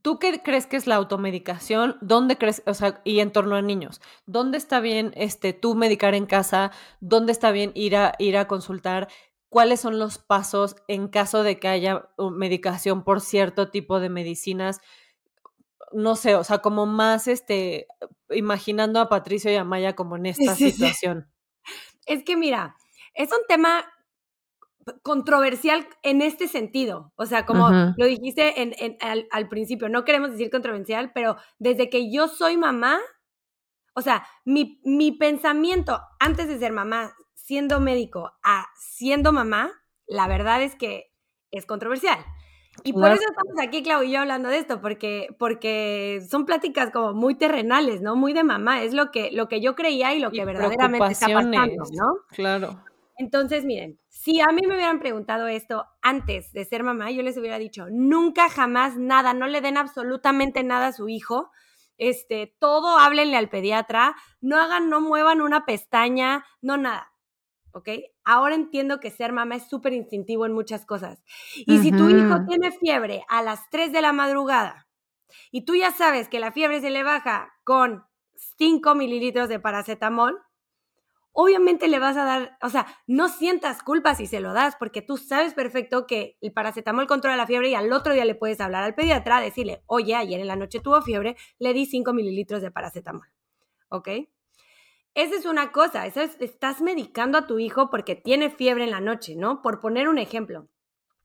¿tú 0.02 0.18
qué 0.18 0.40
crees 0.42 0.66
que 0.66 0.76
es 0.76 0.86
la 0.86 0.94
automedicación? 0.94 1.96
¿Dónde 2.00 2.38
crees, 2.38 2.62
o 2.66 2.74
sea, 2.74 3.00
y 3.04 3.20
en 3.20 3.32
torno 3.32 3.56
a 3.56 3.62
niños? 3.62 4.00
¿Dónde 4.26 4.58
está 4.58 4.80
bien 4.80 5.12
este, 5.16 5.52
tú 5.52 5.74
medicar 5.74 6.14
en 6.14 6.26
casa? 6.26 6.70
¿Dónde 7.00 7.32
está 7.32 7.50
bien 7.50 7.72
ir 7.74 7.96
a, 7.96 8.14
ir 8.18 8.36
a 8.36 8.46
consultar? 8.46 9.08
¿Cuáles 9.48 9.80
son 9.80 9.98
los 9.98 10.18
pasos 10.18 10.76
en 10.88 11.08
caso 11.08 11.42
de 11.42 11.58
que 11.58 11.68
haya 11.68 12.08
medicación 12.18 13.02
por 13.02 13.20
cierto 13.20 13.70
tipo 13.70 13.98
de 13.98 14.10
medicinas? 14.10 14.80
No 15.92 16.16
sé, 16.16 16.34
o 16.34 16.44
sea, 16.44 16.58
como 16.58 16.86
más 16.86 17.28
este, 17.28 17.86
imaginando 18.30 19.00
a 19.00 19.08
Patricio 19.08 19.50
y 19.50 19.56
a 19.56 19.64
Maya 19.64 19.94
como 19.94 20.16
en 20.16 20.26
esta 20.26 20.54
situación. 20.54 21.30
Es 22.06 22.24
que 22.24 22.36
mira, 22.36 22.76
es 23.14 23.30
un 23.32 23.40
tema 23.48 23.84
controversial 25.02 25.86
en 26.02 26.22
este 26.22 26.48
sentido. 26.48 27.12
O 27.16 27.26
sea, 27.26 27.44
como 27.46 27.70
lo 27.70 28.06
dijiste 28.06 28.62
en, 28.62 28.96
al, 29.30 29.48
principio, 29.48 29.88
no 29.88 30.04
queremos 30.04 30.30
decir 30.30 30.50
controversial, 30.50 31.12
pero 31.14 31.36
desde 31.58 31.90
que 31.90 32.10
yo 32.10 32.28
soy 32.28 32.56
mamá, 32.56 32.98
o 33.94 34.00
sea, 34.00 34.26
mi, 34.44 34.80
mi 34.84 35.12
pensamiento 35.12 36.00
antes 36.18 36.48
de 36.48 36.58
ser 36.58 36.72
mamá, 36.72 37.14
siendo 37.34 37.80
médico, 37.80 38.32
a 38.42 38.66
siendo 38.78 39.32
mamá, 39.32 39.72
la 40.06 40.28
verdad 40.28 40.62
es 40.62 40.74
que 40.76 41.12
es 41.50 41.66
controversial. 41.66 42.24
Y 42.84 42.92
por 42.92 43.10
eso 43.10 43.22
estamos 43.28 43.54
aquí, 43.60 43.82
Clau 43.82 44.02
y 44.02 44.12
yo, 44.12 44.20
hablando 44.20 44.48
de 44.48 44.58
esto, 44.58 44.80
porque, 44.80 45.28
porque 45.38 46.22
son 46.28 46.44
pláticas 46.46 46.90
como 46.90 47.12
muy 47.12 47.34
terrenales, 47.34 48.00
¿no? 48.00 48.16
Muy 48.16 48.32
de 48.32 48.44
mamá, 48.44 48.82
es 48.82 48.94
lo 48.94 49.10
que, 49.10 49.30
lo 49.32 49.48
que 49.48 49.60
yo 49.60 49.74
creía 49.74 50.14
y 50.14 50.20
lo 50.20 50.30
que 50.30 50.44
verdaderamente 50.44 51.12
está 51.12 51.26
pasando, 51.26 51.84
¿no? 51.92 52.06
Claro. 52.30 52.82
Entonces, 53.16 53.64
miren, 53.64 53.98
si 54.08 54.40
a 54.40 54.46
mí 54.46 54.62
me 54.66 54.74
hubieran 54.74 55.00
preguntado 55.00 55.48
esto 55.48 55.86
antes 56.02 56.52
de 56.52 56.64
ser 56.64 56.84
mamá, 56.84 57.10
yo 57.10 57.22
les 57.22 57.36
hubiera 57.36 57.58
dicho, 57.58 57.86
nunca 57.90 58.48
jamás 58.48 58.96
nada, 58.96 59.34
no 59.34 59.48
le 59.48 59.60
den 59.60 59.76
absolutamente 59.76 60.62
nada 60.62 60.88
a 60.88 60.92
su 60.92 61.08
hijo, 61.08 61.50
este, 61.98 62.54
todo 62.60 62.96
háblenle 62.96 63.36
al 63.36 63.48
pediatra, 63.48 64.14
no 64.40 64.60
hagan, 64.60 64.88
no 64.88 65.00
muevan 65.00 65.40
una 65.40 65.66
pestaña, 65.66 66.44
no 66.62 66.76
nada. 66.76 67.12
¿Ok? 67.72 67.88
Ahora 68.24 68.54
entiendo 68.54 69.00
que 69.00 69.10
ser 69.10 69.32
mamá 69.32 69.56
es 69.56 69.68
súper 69.68 69.92
instintivo 69.92 70.46
en 70.46 70.52
muchas 70.52 70.84
cosas. 70.84 71.22
Y 71.54 71.78
si 71.78 71.90
tu 71.90 72.08
hijo 72.08 72.44
tiene 72.48 72.72
fiebre 72.72 73.24
a 73.28 73.42
las 73.42 73.68
3 73.70 73.92
de 73.92 74.02
la 74.02 74.12
madrugada 74.12 74.88
y 75.50 75.64
tú 75.64 75.74
ya 75.74 75.92
sabes 75.92 76.28
que 76.28 76.40
la 76.40 76.52
fiebre 76.52 76.80
se 76.80 76.90
le 76.90 77.02
baja 77.02 77.52
con 77.64 78.04
5 78.56 78.94
mililitros 78.94 79.48
de 79.48 79.60
paracetamol, 79.60 80.38
obviamente 81.32 81.86
le 81.86 82.00
vas 82.00 82.16
a 82.16 82.24
dar, 82.24 82.58
o 82.62 82.68
sea, 82.68 82.86
no 83.06 83.28
sientas 83.28 83.82
culpa 83.82 84.14
si 84.16 84.26
se 84.26 84.40
lo 84.40 84.52
das, 84.52 84.74
porque 84.76 85.02
tú 85.02 85.16
sabes 85.16 85.54
perfecto 85.54 86.06
que 86.06 86.36
el 86.40 86.52
paracetamol 86.52 87.06
controla 87.06 87.36
la 87.36 87.46
fiebre 87.46 87.68
y 87.68 87.74
al 87.74 87.92
otro 87.92 88.12
día 88.12 88.24
le 88.24 88.34
puedes 88.34 88.60
hablar 88.60 88.82
al 88.82 88.94
pediatra, 88.94 89.40
decirle, 89.40 89.82
oye, 89.86 90.16
ayer 90.16 90.40
en 90.40 90.48
la 90.48 90.56
noche 90.56 90.80
tuvo 90.80 91.00
fiebre, 91.00 91.36
le 91.58 91.72
di 91.74 91.86
5 91.86 92.12
mililitros 92.12 92.60
de 92.60 92.70
paracetamol. 92.70 93.28
¿Ok? 93.88 94.08
Esa 95.18 95.34
es 95.34 95.46
una 95.46 95.72
cosa, 95.72 96.06
eso 96.06 96.20
es, 96.20 96.36
estás 96.38 96.80
medicando 96.80 97.38
a 97.38 97.48
tu 97.48 97.58
hijo 97.58 97.90
porque 97.90 98.14
tiene 98.14 98.50
fiebre 98.50 98.84
en 98.84 98.92
la 98.92 99.00
noche, 99.00 99.34
¿no? 99.34 99.62
Por 99.62 99.80
poner 99.80 100.08
un 100.08 100.16
ejemplo. 100.16 100.68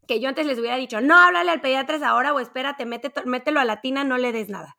Que 0.08 0.20
yo 0.20 0.30
antes 0.30 0.48
les 0.48 0.58
hubiera 0.58 0.78
dicho, 0.78 1.00
no, 1.00 1.16
háblale 1.16 1.52
al 1.52 1.62
pediatra 1.62 2.00
ahora 2.10 2.34
o 2.34 2.40
espérate, 2.40 2.88
mételo 2.88 3.60
a 3.60 3.66
la 3.66 3.82
tina, 3.82 4.04
no 4.04 4.18
le 4.18 4.32
des 4.32 4.50
nada. 4.50 4.78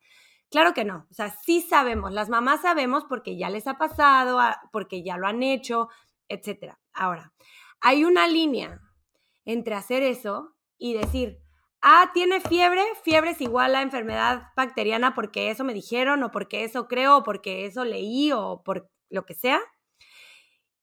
Claro 0.51 0.73
que 0.73 0.83
no, 0.83 1.07
o 1.09 1.13
sea, 1.13 1.29
sí 1.29 1.61
sabemos, 1.61 2.11
las 2.11 2.27
mamás 2.27 2.63
sabemos 2.63 3.05
porque 3.05 3.37
ya 3.37 3.49
les 3.49 3.67
ha 3.67 3.77
pasado, 3.77 4.37
porque 4.73 5.01
ya 5.01 5.15
lo 5.15 5.27
han 5.27 5.43
hecho, 5.43 5.87
etc. 6.27 6.73
Ahora, 6.91 7.31
hay 7.79 8.03
una 8.03 8.27
línea 8.27 8.81
entre 9.45 9.75
hacer 9.75 10.03
eso 10.03 10.57
y 10.77 10.93
decir, 10.93 11.37
ah, 11.81 12.11
tiene 12.13 12.41
fiebre, 12.41 12.83
fiebre 13.05 13.29
es 13.29 13.39
igual 13.39 13.75
a 13.75 13.81
enfermedad 13.81 14.49
bacteriana 14.57 15.15
porque 15.15 15.51
eso 15.51 15.63
me 15.63 15.73
dijeron 15.73 16.21
o 16.21 16.31
porque 16.31 16.65
eso 16.65 16.89
creo 16.89 17.19
o 17.19 17.23
porque 17.23 17.65
eso 17.65 17.85
leí 17.85 18.33
o 18.33 18.61
por 18.61 18.89
lo 19.09 19.25
que 19.25 19.33
sea. 19.33 19.59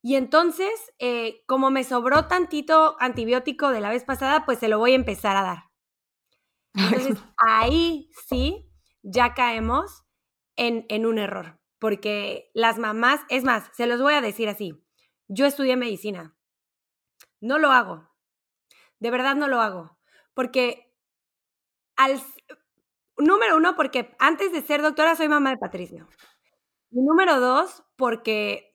Y 0.02 0.16
entonces, 0.16 0.70
eh, 0.98 1.44
como 1.46 1.70
me 1.70 1.84
sobró 1.84 2.26
tantito 2.26 2.96
antibiótico 2.98 3.70
de 3.70 3.80
la 3.80 3.90
vez 3.90 4.04
pasada, 4.04 4.44
pues 4.44 4.58
se 4.58 4.68
lo 4.68 4.78
voy 4.78 4.92
a 4.92 4.96
empezar 4.96 5.36
a 5.36 5.42
dar. 5.42 5.58
Entonces, 6.74 7.22
ahí 7.36 8.10
sí 8.26 8.68
ya 9.02 9.34
caemos 9.34 10.04
en, 10.56 10.86
en 10.88 11.06
un 11.06 11.18
error, 11.18 11.60
porque 11.78 12.50
las 12.54 12.78
mamás, 12.78 13.20
es 13.28 13.44
más, 13.44 13.70
se 13.74 13.86
los 13.86 14.00
voy 14.00 14.14
a 14.14 14.20
decir 14.20 14.48
así, 14.48 14.82
yo 15.28 15.46
estudié 15.46 15.76
medicina, 15.76 16.34
no 17.40 17.58
lo 17.58 17.70
hago, 17.70 18.08
de 18.98 19.10
verdad 19.10 19.34
no 19.36 19.48
lo 19.48 19.60
hago, 19.60 19.98
porque 20.34 20.94
al, 21.96 22.22
número 23.16 23.56
uno, 23.56 23.74
porque 23.76 24.14
antes 24.18 24.52
de 24.52 24.62
ser 24.62 24.82
doctora 24.82 25.16
soy 25.16 25.28
mamá 25.28 25.50
de 25.50 25.58
Patricio. 25.58 26.08
Y 26.92 27.00
número 27.00 27.40
dos, 27.40 27.82
porque, 27.96 28.74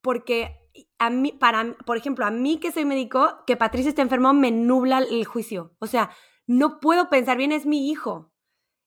porque 0.00 0.56
a 0.98 1.10
mí, 1.10 1.32
para, 1.32 1.76
por 1.84 1.96
ejemplo, 1.96 2.24
a 2.24 2.30
mí 2.30 2.58
que 2.58 2.72
soy 2.72 2.84
médico, 2.84 3.44
que 3.46 3.56
Patricio 3.56 3.90
esté 3.90 4.02
enfermo 4.02 4.32
me 4.32 4.50
nubla 4.50 4.98
el 4.98 5.24
juicio. 5.26 5.74
O 5.80 5.86
sea, 5.86 6.10
no 6.46 6.80
puedo 6.80 7.10
pensar 7.10 7.36
bien, 7.36 7.52
es 7.52 7.66
mi 7.66 7.90
hijo. 7.90 8.32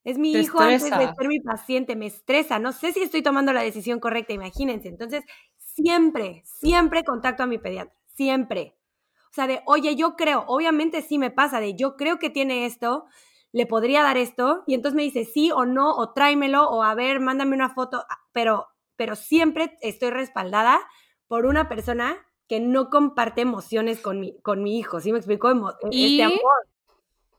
Es 0.03 0.17
mi 0.17 0.31
hijo 0.31 0.59
antes 0.59 0.83
de 0.83 0.89
ser 0.89 1.27
mi 1.27 1.41
paciente, 1.41 1.95
me 1.97 2.05
estresa, 2.05 2.59
no 2.59 2.71
sé 2.71 2.93
si 2.93 3.01
estoy 3.01 3.21
tomando 3.21 3.51
la 3.51 3.61
decisión 3.61 3.99
correcta, 3.99 4.31
imagínense. 4.33 4.87
Entonces, 4.87 5.25
siempre, 5.57 6.43
siempre 6.45 7.03
contacto 7.03 7.43
a 7.43 7.45
mi 7.45 7.57
pediatra, 7.57 7.93
siempre. 8.15 8.77
O 9.29 9.33
sea, 9.33 9.47
de, 9.47 9.61
oye, 9.65 9.97
yo 9.97 10.15
creo, 10.15 10.45
obviamente 10.47 11.01
sí 11.01 11.17
me 11.17 11.29
pasa, 11.29 11.59
de 11.59 11.75
yo 11.75 11.97
creo 11.97 12.19
que 12.19 12.29
tiene 12.29 12.65
esto, 12.65 13.05
le 13.57 13.65
podría 13.65 14.03
dar 14.03 14.17
esto, 14.17 14.63
y 14.67 14.75
entonces 14.75 14.95
me 14.95 15.01
dice 15.01 15.25
sí 15.25 15.51
o 15.51 15.65
no, 15.65 15.95
o 15.95 16.13
tráemelo, 16.13 16.69
o 16.69 16.83
a 16.83 16.93
ver, 16.93 17.19
mándame 17.19 17.55
una 17.55 17.73
foto, 17.73 18.05
ah, 18.07 18.19
pero, 18.31 18.67
pero 18.95 19.15
siempre 19.15 19.77
estoy 19.81 20.11
respaldada 20.11 20.79
por 21.27 21.47
una 21.47 21.67
persona 21.67 22.15
que 22.47 22.59
no 22.59 22.91
comparte 22.91 23.41
emociones 23.41 23.99
con 23.99 24.19
mi, 24.19 24.39
con 24.41 24.61
mi 24.61 24.77
hijo, 24.77 25.01
¿sí 25.01 25.11
me 25.11 25.17
explico? 25.17 25.49
Este 25.91 26.23
amor. 26.23 26.39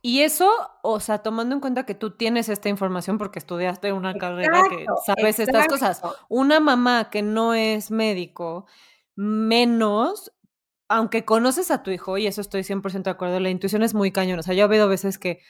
Y 0.02 0.22
eso, 0.22 0.50
o 0.82 0.98
sea, 0.98 1.18
tomando 1.18 1.54
en 1.54 1.60
cuenta 1.60 1.86
que 1.86 1.94
tú 1.94 2.16
tienes 2.16 2.48
esta 2.48 2.68
información 2.68 3.16
porque 3.16 3.38
estudiaste 3.38 3.92
una 3.92 4.14
carrera 4.14 4.62
que 4.68 4.86
sabes 5.06 5.38
estas 5.38 5.68
cosas. 5.68 6.02
Una 6.28 6.58
mamá 6.58 7.10
que 7.10 7.22
no 7.22 7.54
es 7.54 7.90
médico, 7.90 8.66
menos, 9.14 10.32
aunque 10.88 11.24
conoces 11.24 11.70
a 11.70 11.82
tu 11.82 11.90
hijo, 11.90 12.18
y 12.18 12.26
eso 12.26 12.40
estoy 12.40 12.62
100% 12.62 13.02
de 13.04 13.10
acuerdo, 13.10 13.38
la 13.38 13.50
intuición 13.50 13.82
es 13.82 13.94
muy 13.94 14.10
cañón. 14.10 14.38
O 14.38 14.42
sea, 14.42 14.54
yo 14.54 14.60
he 14.60 14.64
habido 14.64 14.88
veces 14.88 15.18
que, 15.18 15.40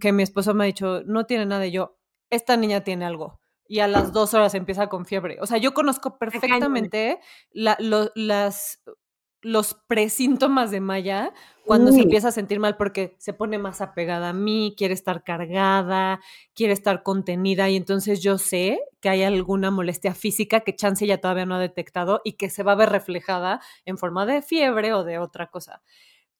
que, 0.00 0.12
mi 0.12 0.22
esposo 0.22 0.54
me 0.54 0.64
ha 0.64 0.66
dicho, 0.66 1.02
no 1.04 1.26
tiene 1.26 1.46
nada, 1.46 1.66
y 1.66 1.72
yo, 1.72 1.98
esta 2.30 2.56
niña 2.56 2.82
tiene 2.82 3.04
algo. 3.04 3.40
Y 3.66 3.80
a 3.80 3.88
las 3.88 4.12
dos 4.12 4.32
horas 4.32 4.54
empieza 4.54 4.88
con 4.88 5.04
fiebre. 5.04 5.36
O 5.42 5.46
sea, 5.46 5.58
yo 5.58 5.74
conozco 5.74 6.18
perfectamente 6.18 7.20
las 7.52 8.80
los 9.40 9.74
presíntomas 9.86 10.72
de 10.72 10.80
Maya 10.80 11.32
cuando 11.64 11.92
se 11.92 12.00
empieza 12.00 12.28
a 12.28 12.32
sentir 12.32 12.58
mal 12.58 12.76
porque 12.76 13.14
se 13.18 13.32
pone 13.32 13.56
más 13.56 13.80
apegada 13.80 14.30
a 14.30 14.32
mí, 14.32 14.74
quiere 14.76 14.94
estar 14.94 15.22
cargada, 15.22 16.20
quiere 16.54 16.72
estar 16.72 17.02
contenida 17.04 17.68
y 17.68 17.76
entonces 17.76 18.20
yo 18.20 18.38
sé 18.38 18.80
que 19.00 19.10
hay 19.10 19.22
alguna 19.22 19.70
molestia 19.70 20.14
física 20.14 20.60
que 20.60 20.74
Chance 20.74 21.06
ya 21.06 21.20
todavía 21.20 21.46
no 21.46 21.54
ha 21.54 21.60
detectado 21.60 22.20
y 22.24 22.32
que 22.32 22.50
se 22.50 22.64
va 22.64 22.72
a 22.72 22.76
ver 22.76 22.90
reflejada 22.90 23.60
en 23.84 23.96
forma 23.96 24.26
de 24.26 24.42
fiebre 24.42 24.92
o 24.92 25.04
de 25.04 25.18
otra 25.18 25.50
cosa. 25.50 25.82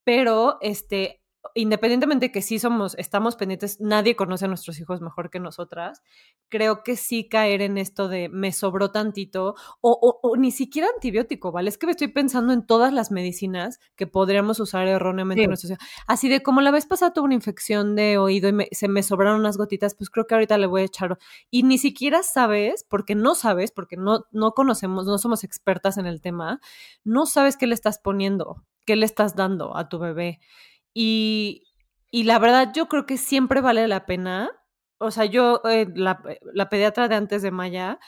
Pero 0.02 0.58
este 0.60 1.17
independientemente 1.54 2.30
que 2.32 2.42
sí 2.42 2.58
somos, 2.58 2.94
estamos 2.98 3.36
pendientes, 3.36 3.80
nadie 3.80 4.16
conoce 4.16 4.44
a 4.44 4.48
nuestros 4.48 4.78
hijos 4.80 5.00
mejor 5.00 5.30
que 5.30 5.40
nosotras, 5.40 6.02
creo 6.48 6.82
que 6.82 6.96
sí 6.96 7.28
caer 7.28 7.62
en 7.62 7.78
esto 7.78 8.08
de 8.08 8.28
me 8.28 8.52
sobró 8.52 8.90
tantito 8.90 9.54
o, 9.80 10.36
ni 10.36 10.50
siquiera 10.50 10.88
antibiótico, 10.94 11.52
¿vale? 11.52 11.68
Es 11.68 11.78
que 11.78 11.86
me 11.86 11.92
estoy 11.92 12.08
pensando 12.08 12.52
en 12.52 12.66
todas 12.66 12.92
las 12.92 13.10
medicinas 13.10 13.80
que 13.96 14.06
podríamos 14.06 14.60
usar 14.60 14.86
erróneamente 14.88 15.44
en 15.44 15.50
nuestra 15.50 15.78
Así 16.06 16.28
de 16.28 16.42
como 16.42 16.60
la 16.60 16.70
vez 16.70 16.86
pasada 16.86 17.12
tuve 17.12 17.26
una 17.26 17.34
infección 17.34 17.94
de 17.94 18.18
oído 18.18 18.48
y 18.48 18.68
se 18.72 18.88
me 18.88 19.02
sobraron 19.02 19.40
unas 19.40 19.56
gotitas, 19.56 19.94
pues 19.94 20.10
creo 20.10 20.26
que 20.26 20.34
ahorita 20.34 20.58
le 20.58 20.66
voy 20.66 20.82
a 20.82 20.84
echar. 20.84 21.18
Y 21.50 21.62
ni 21.62 21.78
siquiera 21.78 22.22
sabes, 22.22 22.84
porque 22.88 23.14
no 23.14 23.34
sabes, 23.34 23.70
porque 23.72 23.96
no, 23.96 24.24
no 24.32 24.52
conocemos, 24.52 25.06
no 25.06 25.18
somos 25.18 25.44
expertas 25.44 25.98
en 25.98 26.06
el 26.06 26.20
tema, 26.20 26.60
no 27.04 27.26
sabes 27.26 27.56
qué 27.56 27.66
le 27.66 27.74
estás 27.74 27.98
poniendo, 27.98 28.64
qué 28.84 28.96
le 28.96 29.06
estás 29.06 29.36
dando 29.36 29.76
a 29.76 29.88
tu 29.88 29.98
bebé. 29.98 30.40
Y, 30.94 31.64
la 32.12 32.38
verdad, 32.38 32.72
yo 32.74 32.88
creo 32.88 33.06
que 33.06 33.18
siempre 33.18 33.60
vale 33.60 33.86
la 33.88 34.06
pena. 34.06 34.50
O 34.98 35.10
sea, 35.10 35.24
yo, 35.26 35.62
eh, 35.64 35.86
la, 35.94 36.22
la, 36.54 36.68
pediatra 36.68 37.08
de 37.08 37.14
antes 37.14 37.42
de 37.42 37.50
Maya, 37.50 37.98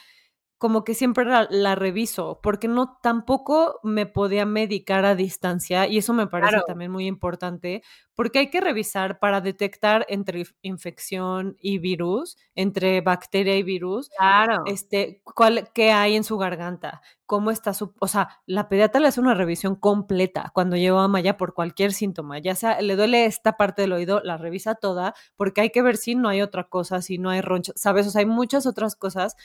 como 0.61 0.83
que 0.83 0.93
siempre 0.93 1.25
la, 1.25 1.73
reviso, 1.73 2.39
porque 2.43 2.67
no 2.67 2.99
tampoco 3.01 3.79
me 3.81 4.05
podía 4.05 4.45
medicar 4.45 5.05
a 5.05 5.15
distancia 5.15 5.87
y 5.87 5.97
eso 5.97 6.13
me 6.13 6.27
parece 6.27 6.57
también 6.67 6.91
muy 6.91 7.07
importante, 7.07 7.81
porque 8.13 8.37
hay 8.37 8.51
que 8.51 8.61
revisar 8.61 9.17
para 9.17 9.41
detectar 9.41 10.05
entre 10.07 10.45
infección 10.61 11.57
y 11.59 11.79
virus, 11.79 12.37
entre 12.53 13.01
bacteria 13.01 13.57
y 13.57 13.63
virus, 13.63 14.09
claro. 14.15 14.61
este, 14.67 15.23
cuál, 15.23 15.71
qué 15.73 15.91
hay 15.91 16.15
en 16.15 16.23
su 16.23 16.37
garganta, 16.37 17.01
cómo 17.25 17.49
está 17.49 17.73
su, 17.73 17.95
o 17.99 18.07
sea, 18.07 18.29
la 18.45 18.69
pediatra 18.69 19.01
le 19.01 19.07
hace 19.07 19.19
una 19.19 19.33
revisión 19.33 19.75
completa 19.75 20.51
cuando 20.53 20.75
lleva 20.75 21.03
a 21.03 21.07
Maya 21.07 21.37
por 21.37 21.55
cualquier 21.55 21.91
síntoma, 21.91 22.37
ya 22.37 22.53
sea 22.53 22.79
le 22.81 22.95
duele 22.95 23.25
esta 23.25 23.57
parte 23.57 23.81
del 23.81 23.93
oído, 23.93 24.21
la 24.23 24.37
revisa 24.37 24.75
toda, 24.75 25.15
porque 25.35 25.61
hay 25.61 25.71
que 25.71 25.81
ver 25.81 25.97
si 25.97 26.13
no 26.13 26.29
hay 26.29 26.43
otra 26.43 26.65
cosa, 26.65 27.01
si 27.01 27.17
no 27.17 27.31
hay 27.31 27.41
roncha, 27.41 27.73
sabes, 27.75 28.05
o 28.05 28.11
sea, 28.11 28.19
hay 28.19 28.27
muchas 28.27 28.67
otras 28.67 28.95
cosas 28.95 29.35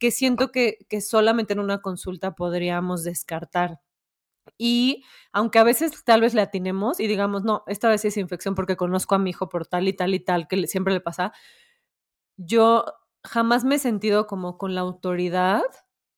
que 0.00 0.10
siento 0.10 0.50
que, 0.50 0.78
solamente 1.00 1.52
en 1.52 1.60
una 1.60 1.82
consulta 1.82 2.34
podríamos 2.34 3.04
descartar. 3.04 3.80
Y 4.58 5.04
aunque 5.32 5.58
a 5.60 5.64
veces 5.64 6.04
tal 6.04 6.22
vez 6.22 6.34
le 6.34 6.42
atinemos 6.42 7.00
y 7.00 7.06
digamos, 7.06 7.44
no, 7.44 7.64
esta 7.68 7.88
vez 7.88 8.04
es 8.04 8.16
infección 8.16 8.54
porque 8.54 8.76
conozco 8.76 9.14
a 9.14 9.18
mi 9.18 9.30
hijo 9.30 9.48
por 9.48 9.66
tal 9.66 9.88
y 9.88 9.92
tal 9.92 10.14
y 10.14 10.20
tal, 10.20 10.48
que 10.48 10.66
siempre 10.66 10.94
le 10.94 11.00
pasa, 11.00 11.32
yo 12.36 12.84
jamás 13.22 13.64
me 13.64 13.76
he 13.76 13.78
sentido 13.78 14.26
como 14.26 14.58
con 14.58 14.74
la 14.74 14.80
autoridad 14.80 15.62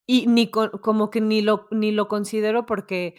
y 0.06 0.26
ni 0.28 0.50
como 0.50 1.10
que 1.10 1.20
ni 1.20 1.42
lo, 1.42 1.66
ni 1.72 1.90
lo 1.90 2.08
considero 2.08 2.66
porque 2.66 3.16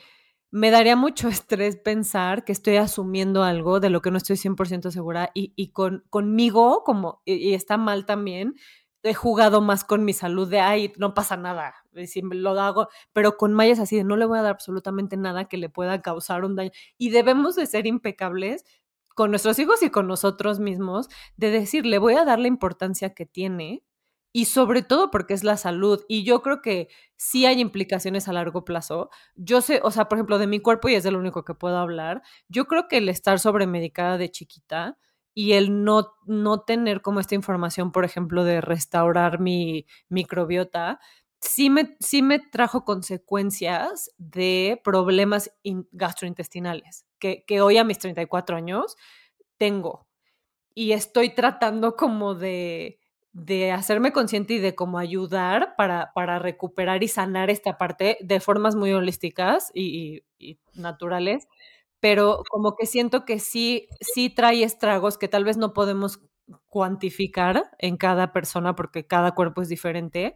me 0.51 0.71
daría 0.71 0.95
mucho 0.95 1.27
estrés 1.29 1.75
pensar 1.75 2.45
que 2.45 2.53
estoy 2.53 2.77
asumiendo 2.77 3.43
algo 3.43 3.79
de 3.79 3.89
lo 3.89 4.01
que 4.01 4.11
no 4.11 4.17
estoy 4.17 4.37
100% 4.37 4.91
segura 4.91 5.31
y, 5.33 5.53
y 5.55 5.71
con, 5.71 6.05
conmigo, 6.09 6.83
como, 6.85 7.21
y, 7.25 7.53
está 7.53 7.77
mal 7.77 8.05
también, 8.05 8.55
he 9.03 9.13
jugado 9.13 9.61
más 9.61 9.83
con 9.83 10.05
mi 10.05 10.13
salud 10.13 10.49
de, 10.49 10.59
ay, 10.61 10.93
no 10.97 11.13
pasa 11.13 11.37
nada, 11.37 11.75
si 12.05 12.21
lo 12.21 12.59
hago, 12.59 12.87
pero 13.11 13.37
con 13.37 13.53
Maya 13.53 13.73
es 13.73 13.79
así 13.79 13.97
de, 13.97 14.03
no 14.03 14.15
le 14.15 14.25
voy 14.25 14.39
a 14.39 14.41
dar 14.41 14.53
absolutamente 14.53 15.17
nada 15.17 15.45
que 15.45 15.57
le 15.57 15.69
pueda 15.69 16.01
causar 16.01 16.45
un 16.45 16.55
daño. 16.55 16.71
Y 16.97 17.09
debemos 17.09 17.55
de 17.55 17.65
ser 17.65 17.85
impecables 17.85 18.63
con 19.13 19.29
nuestros 19.29 19.59
hijos 19.59 19.83
y 19.83 19.89
con 19.89 20.07
nosotros 20.07 20.59
mismos, 20.59 21.09
de 21.37 21.51
decir, 21.51 21.85
le 21.85 21.99
voy 21.99 22.15
a 22.15 22.25
dar 22.25 22.39
la 22.39 22.47
importancia 22.47 23.13
que 23.13 23.25
tiene 23.25 23.83
y 24.33 24.45
sobre 24.45 24.81
todo 24.81 25.11
porque 25.11 25.35
es 25.35 25.43
la 25.43 25.57
salud. 25.57 26.03
Y 26.07 26.23
yo 26.23 26.41
creo 26.41 26.61
que 26.61 26.89
sí 27.15 27.45
hay 27.45 27.59
implicaciones 27.61 28.27
a 28.27 28.33
largo 28.33 28.65
plazo. 28.65 29.09
Yo 29.35 29.61
sé, 29.61 29.79
o 29.83 29.91
sea, 29.91 30.09
por 30.09 30.17
ejemplo, 30.17 30.39
de 30.39 30.47
mi 30.47 30.59
cuerpo, 30.59 30.89
y 30.89 30.95
es 30.95 31.03
de 31.03 31.11
lo 31.11 31.19
único 31.19 31.45
que 31.45 31.53
puedo 31.53 31.77
hablar, 31.77 32.23
yo 32.49 32.65
creo 32.65 32.87
que 32.87 32.97
el 32.97 33.09
estar 33.09 33.39
sobremedicada 33.39 34.17
de 34.17 34.31
chiquita, 34.31 34.97
y 35.33 35.53
el 35.53 35.83
no, 35.83 36.13
no 36.25 36.61
tener 36.61 37.01
como 37.01 37.19
esta 37.19 37.35
información, 37.35 37.91
por 37.91 38.05
ejemplo, 38.05 38.43
de 38.43 38.61
restaurar 38.61 39.39
mi 39.39 39.85
microbiota, 40.09 40.99
sí 41.39 41.69
me, 41.69 41.95
sí 41.99 42.21
me 42.21 42.39
trajo 42.39 42.85
consecuencias 42.85 44.11
de 44.17 44.79
problemas 44.83 45.51
gastrointestinales, 45.91 47.05
que, 47.19 47.43
que 47.45 47.61
hoy 47.61 47.77
a 47.77 47.83
mis 47.83 47.99
34 47.99 48.55
años 48.55 48.95
tengo. 49.57 50.07
y 50.75 50.93
estoy 50.93 51.29
tratando 51.35 51.95
como 51.95 52.35
de, 52.35 52.99
de 53.33 53.71
hacerme 53.71 54.11
consciente 54.13 54.55
y 54.55 54.59
de 54.59 54.75
cómo 54.75 54.99
ayudar 54.99 55.75
para, 55.77 56.11
para 56.13 56.39
recuperar 56.39 57.03
y 57.03 57.07
sanar 57.07 57.49
esta 57.49 57.77
parte 57.77 58.17
de 58.21 58.39
formas 58.39 58.75
muy 58.75 58.93
holísticas 58.93 59.71
y 59.73 60.23
naturales, 60.75 61.47
pero 62.03 62.43
como 62.49 62.75
que 62.75 62.85
siento 62.85 63.23
que 63.23 63.39
sí, 63.39 63.87
sí 64.01 64.29
trae 64.29 64.63
estragos 64.63 65.17
que 65.17 65.29
tal 65.29 65.45
vez 65.45 65.55
no 65.55 65.71
podemos 65.71 66.19
cuantificar 66.67 67.71
en 67.79 67.95
cada 67.95 68.33
persona 68.33 68.75
porque 68.75 69.07
cada 69.07 69.33
cuerpo 69.35 69.61
es 69.61 69.69
diferente, 69.69 70.35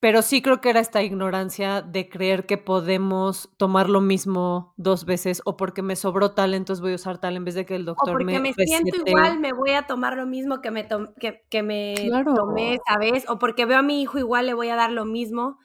pero 0.00 0.22
sí 0.22 0.42
creo 0.42 0.60
que 0.60 0.70
era 0.70 0.80
esta 0.80 1.04
ignorancia 1.04 1.82
de 1.82 2.08
creer 2.08 2.46
que 2.46 2.58
podemos 2.58 3.48
tomar 3.58 3.88
lo 3.88 4.00
mismo 4.00 4.74
dos 4.76 5.04
veces 5.04 5.40
o 5.44 5.56
porque 5.56 5.82
me 5.82 5.94
sobró 5.94 6.32
tal, 6.32 6.54
entonces 6.54 6.80
voy 6.80 6.90
a 6.90 6.96
usar 6.96 7.18
tal 7.18 7.36
en 7.36 7.44
vez 7.44 7.54
de 7.54 7.64
que 7.64 7.76
el 7.76 7.84
doctor 7.84 8.08
o 8.08 8.12
porque 8.14 8.40
me, 8.40 8.52
siento 8.54 8.96
igual, 9.06 9.38
me 9.38 9.52
voy 9.52 9.70
a 9.70 9.86
tomar 9.86 10.16
lo 10.16 10.26
mismo 10.26 10.60
que 10.60 10.72
me, 10.72 10.88
que, 11.20 11.44
que, 11.48 11.62
me 11.62 11.94
tomé 12.34 12.74
esa 12.74 12.98
vez 12.98 13.24
o 13.28 13.38
porque 13.38 13.66
veo 13.66 13.78
a 13.78 13.82
mi 13.82 14.02
hijo 14.02 14.18
igual, 14.18 14.46
le 14.46 14.54
voy 14.54 14.68
a 14.70 14.74
dar 14.74 14.90
lo 14.90 15.04
mismo. 15.04 15.60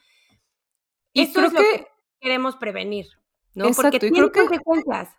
Y 1.11 1.23
Esto 1.23 1.39
creo 1.39 1.47
es 1.47 1.53
lo 1.53 1.59
que, 1.59 1.87
queremos 2.19 2.55
prevenir, 2.55 3.07
¿no? 3.55 3.71
porque 3.71 3.99
tiene 3.99 4.17
creo 4.17 4.31
consecuencias. 4.31 5.09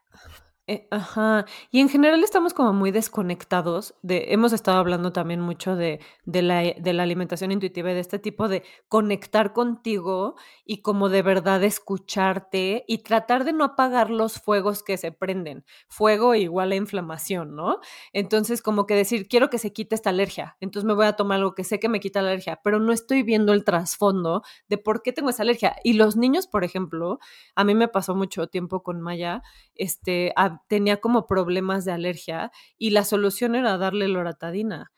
Eh, 0.67 0.89
ajá, 0.91 1.45
y 1.71 1.81
en 1.81 1.91
general 1.91 2.25
estamos 2.25 2.55
como 2.55 2.73
muy 2.73 2.91
desconectados 2.91 3.95
de, 4.01 4.33
hemos 4.33 4.55
estado 4.55 4.79
hablando 4.79 5.13
también 5.13 5.39
mucho 5.43 5.77
de, 5.77 6.01
de 6.25 6.41
la 6.41 7.03
alimentación 7.03 7.53
intuitiva 7.53 7.91
y 7.91 7.95
de 7.95 8.01
este 8.01 8.19
tipo 8.19 8.49
de 8.49 8.63
conectar 8.89 9.53
contigo 9.53 10.37
y 10.65 10.81
como 10.81 11.11
de 11.11 11.21
verdad 11.21 11.63
escucharte 11.65 12.83
y 12.89 12.99
tratar 13.03 13.45
de 13.45 13.53
no 13.53 13.63
apagar 13.65 14.09
los 14.09 14.41
fuegos 14.41 14.83
que 14.83 14.97
se 14.97 15.13
prenden. 15.13 15.67
Fuego 15.87 16.35
igual 16.35 16.73
a 16.73 16.77
inflamación, 16.77 17.55
¿no? 17.55 17.81
Entonces 18.15 18.63
como 18.63 18.87
que 18.87 18.95
decir, 18.95 19.29
quiero 19.29 19.51
que 19.51 19.59
se 19.59 19.75
quite 19.75 19.95
esta 19.95 20.09
alergia, 20.09 20.57
entonces 20.61 20.87
me 20.87 20.95
voy 20.95 21.05
a 21.05 21.13
tomar 21.13 21.41
algo 21.41 21.55
que 21.55 21.65
sé 21.65 21.79
que 21.79 21.91
me 21.91 22.01
quita 22.01 22.23
la 22.23 22.31
alergia, 22.31 22.61
pero 22.65 22.81
no 22.81 22.95
estoy 22.95 23.23
viendo 23.23 23.53
el 23.53 23.65
trasfondo 23.65 24.41
de 24.71 24.79
por 24.79 25.03
qué 25.03 25.13
tengo 25.13 25.29
esa 25.29 25.43
alergia. 25.43 25.77
Y 25.85 25.93
los 25.93 26.17
niños, 26.17 26.47
por 26.47 26.65
ejemplo, 26.65 27.19
a 27.55 27.65
mí 27.65 27.75
me 27.75 27.89
pasó 27.89 28.15
mucho 28.15 28.47
tiempo 28.47 28.83
con 28.83 29.03
Maya, 29.03 29.43
este, 29.75 30.33
a 30.37 30.54
tenía 30.69 31.01
como 31.01 31.27
problemas 31.27 31.85
de 31.85 31.93
alergia 31.93 32.51
y 32.79 32.91
la 32.91 33.05
solución 33.05 33.55
era 33.55 33.79
darle 33.79 34.09
loratadina, 34.09 34.93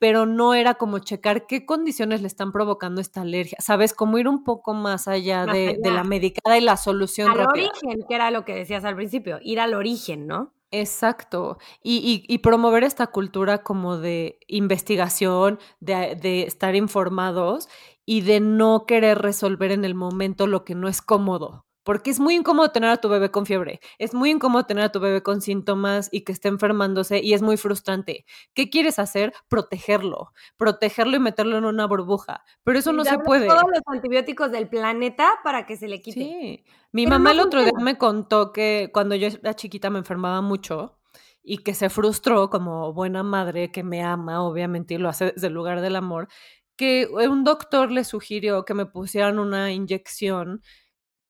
pero 0.00 0.24
no 0.24 0.54
era 0.54 0.74
como 0.74 0.98
checar 0.98 1.46
qué 1.46 1.66
condiciones 1.66 2.22
le 2.22 2.26
están 2.26 2.52
provocando 2.52 3.00
esta 3.00 3.20
alergia, 3.20 3.58
¿sabes? 3.60 3.92
Como 3.92 4.18
ir 4.18 4.28
un 4.28 4.44
poco 4.44 4.72
más 4.72 5.06
allá, 5.08 5.44
de, 5.44 5.78
la 5.84 6.04
medicada 6.04 6.56
y 6.56 6.62
la 6.62 6.78
solución 6.78 7.30
al 7.30 7.46
origen, 7.46 8.04
que 8.08 8.14
era 8.14 8.30
lo 8.30 8.44
que 8.44 8.54
decías 8.54 8.84
al 8.84 8.96
principio, 8.96 9.38
ir 9.42 9.60
al 9.60 9.74
origen, 9.74 10.26
¿no? 10.26 10.54
Exacto. 10.70 11.58
Y, 11.82 12.38
promover 12.38 12.84
esta 12.84 13.08
cultura 13.08 13.62
como 13.62 13.98
de 13.98 14.38
investigación, 14.46 15.58
de, 15.80 16.16
de, 16.20 16.44
estar 16.44 16.74
informados 16.76 17.68
y 18.06 18.22
de 18.22 18.40
no 18.40 18.86
querer 18.86 19.18
resolver 19.18 19.70
en 19.70 19.84
el 19.84 19.94
momento 19.94 20.46
lo 20.46 20.64
que 20.64 20.74
no 20.74 20.88
es 20.88 21.02
cómodo 21.02 21.66
porque 21.82 22.10
es 22.10 22.20
muy 22.20 22.34
incómodo 22.34 22.70
tener 22.70 22.90
a 22.90 22.98
tu 22.98 23.08
bebé 23.08 23.30
con 23.30 23.46
fiebre, 23.46 23.80
es 23.98 24.14
muy 24.14 24.30
incómodo 24.30 24.64
tener 24.64 24.84
a 24.84 24.92
tu 24.92 25.00
bebé 25.00 25.22
con 25.22 25.40
síntomas 25.40 26.08
y 26.12 26.22
que 26.22 26.32
esté 26.32 26.48
enfermándose 26.48 27.20
y 27.22 27.34
es 27.34 27.42
muy 27.42 27.56
frustrante. 27.56 28.24
¿Qué 28.54 28.70
quieres 28.70 28.98
hacer? 28.98 29.32
Protegerlo, 29.48 30.32
protegerlo 30.56 31.16
y 31.16 31.20
meterlo 31.20 31.58
en 31.58 31.64
una 31.64 31.86
burbuja, 31.86 32.44
pero 32.64 32.78
eso 32.78 32.92
no 32.92 33.04
se 33.04 33.18
puede. 33.18 33.46
Todos 33.46 33.62
los 33.62 33.82
antibióticos 33.86 34.50
del 34.50 34.68
planeta 34.68 35.40
para 35.42 35.66
que 35.66 35.76
se 35.76 35.88
le 35.88 36.00
quite. 36.00 36.20
Sí. 36.20 36.64
Mi 36.92 37.06
mamá 37.06 37.32
el 37.32 37.40
otro 37.40 37.62
día 37.62 37.72
me 37.80 37.98
contó 37.98 38.52
que 38.52 38.90
cuando 38.92 39.14
yo 39.14 39.28
era 39.28 39.54
chiquita 39.54 39.90
me 39.90 39.98
enfermaba 39.98 40.40
mucho 40.40 40.98
y 41.42 41.58
que 41.58 41.74
se 41.74 41.88
frustró 41.88 42.50
como 42.50 42.92
buena 42.92 43.22
madre 43.22 43.72
que 43.72 43.82
me 43.82 44.02
ama, 44.02 44.42
obviamente, 44.42 44.94
y 44.94 44.98
lo 44.98 45.08
hace 45.08 45.32
desde 45.32 45.46
el 45.46 45.54
lugar 45.54 45.80
del 45.80 45.96
amor, 45.96 46.28
que 46.76 47.06
un 47.06 47.44
doctor 47.44 47.90
le 47.90 48.04
sugirió 48.04 48.64
que 48.64 48.74
me 48.74 48.86
pusieran 48.86 49.38
una 49.38 49.72
inyección 49.72 50.62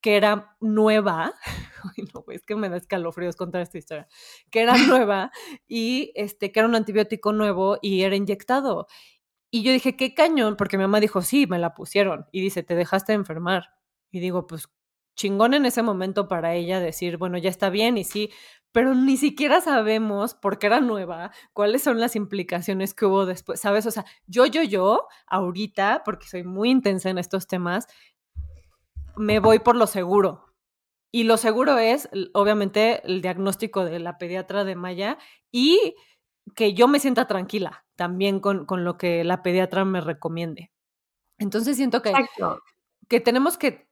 que 0.00 0.16
era 0.16 0.56
nueva, 0.60 1.34
no, 2.14 2.24
es 2.28 2.42
que 2.44 2.56
me 2.56 2.68
da 2.68 2.76
escalofríos 2.76 3.36
contar 3.36 3.62
esta 3.62 3.78
historia, 3.78 4.08
que 4.50 4.60
era 4.62 4.74
nueva 4.86 5.30
y 5.68 6.12
este, 6.14 6.52
que 6.52 6.60
era 6.60 6.68
un 6.68 6.74
antibiótico 6.74 7.32
nuevo 7.32 7.78
y 7.82 8.02
era 8.02 8.16
inyectado. 8.16 8.86
Y 9.50 9.62
yo 9.62 9.72
dije, 9.72 9.96
qué 9.96 10.14
cañón, 10.14 10.56
porque 10.56 10.78
mi 10.78 10.84
mamá 10.84 11.00
dijo, 11.00 11.22
sí, 11.22 11.46
me 11.46 11.58
la 11.58 11.74
pusieron. 11.74 12.26
Y 12.30 12.40
dice, 12.40 12.62
te 12.62 12.76
dejaste 12.76 13.12
enfermar. 13.14 13.70
Y 14.12 14.20
digo, 14.20 14.46
pues 14.46 14.68
chingón 15.16 15.54
en 15.54 15.66
ese 15.66 15.82
momento 15.82 16.28
para 16.28 16.54
ella 16.54 16.80
decir, 16.80 17.18
bueno, 17.18 17.36
ya 17.36 17.50
está 17.50 17.68
bien 17.68 17.98
y 17.98 18.04
sí, 18.04 18.30
pero 18.72 18.94
ni 18.94 19.16
siquiera 19.16 19.60
sabemos, 19.60 20.34
porque 20.34 20.66
era 20.66 20.80
nueva, 20.80 21.32
cuáles 21.52 21.82
son 21.82 22.00
las 22.00 22.16
implicaciones 22.16 22.94
que 22.94 23.06
hubo 23.06 23.26
después, 23.26 23.60
¿sabes? 23.60 23.84
O 23.86 23.90
sea, 23.90 24.06
yo, 24.26 24.46
yo, 24.46 24.62
yo, 24.62 25.08
ahorita, 25.26 26.02
porque 26.04 26.26
soy 26.28 26.44
muy 26.44 26.70
intensa 26.70 27.10
en 27.10 27.18
estos 27.18 27.46
temas, 27.46 27.86
me 29.16 29.40
voy 29.40 29.58
por 29.58 29.76
lo 29.76 29.86
seguro. 29.86 30.46
Y 31.12 31.24
lo 31.24 31.36
seguro 31.36 31.78
es, 31.78 32.08
obviamente, 32.34 33.04
el 33.04 33.20
diagnóstico 33.20 33.84
de 33.84 33.98
la 33.98 34.18
pediatra 34.18 34.64
de 34.64 34.76
Maya 34.76 35.18
y 35.50 35.96
que 36.54 36.74
yo 36.74 36.88
me 36.88 37.00
sienta 37.00 37.26
tranquila 37.26 37.84
también 37.96 38.40
con, 38.40 38.64
con 38.64 38.84
lo 38.84 38.96
que 38.96 39.24
la 39.24 39.42
pediatra 39.42 39.84
me 39.84 40.00
recomiende. 40.00 40.70
Entonces 41.38 41.76
siento 41.76 42.02
que, 42.02 42.12
que 43.10 43.18
tenemos 43.18 43.58
que, 43.58 43.88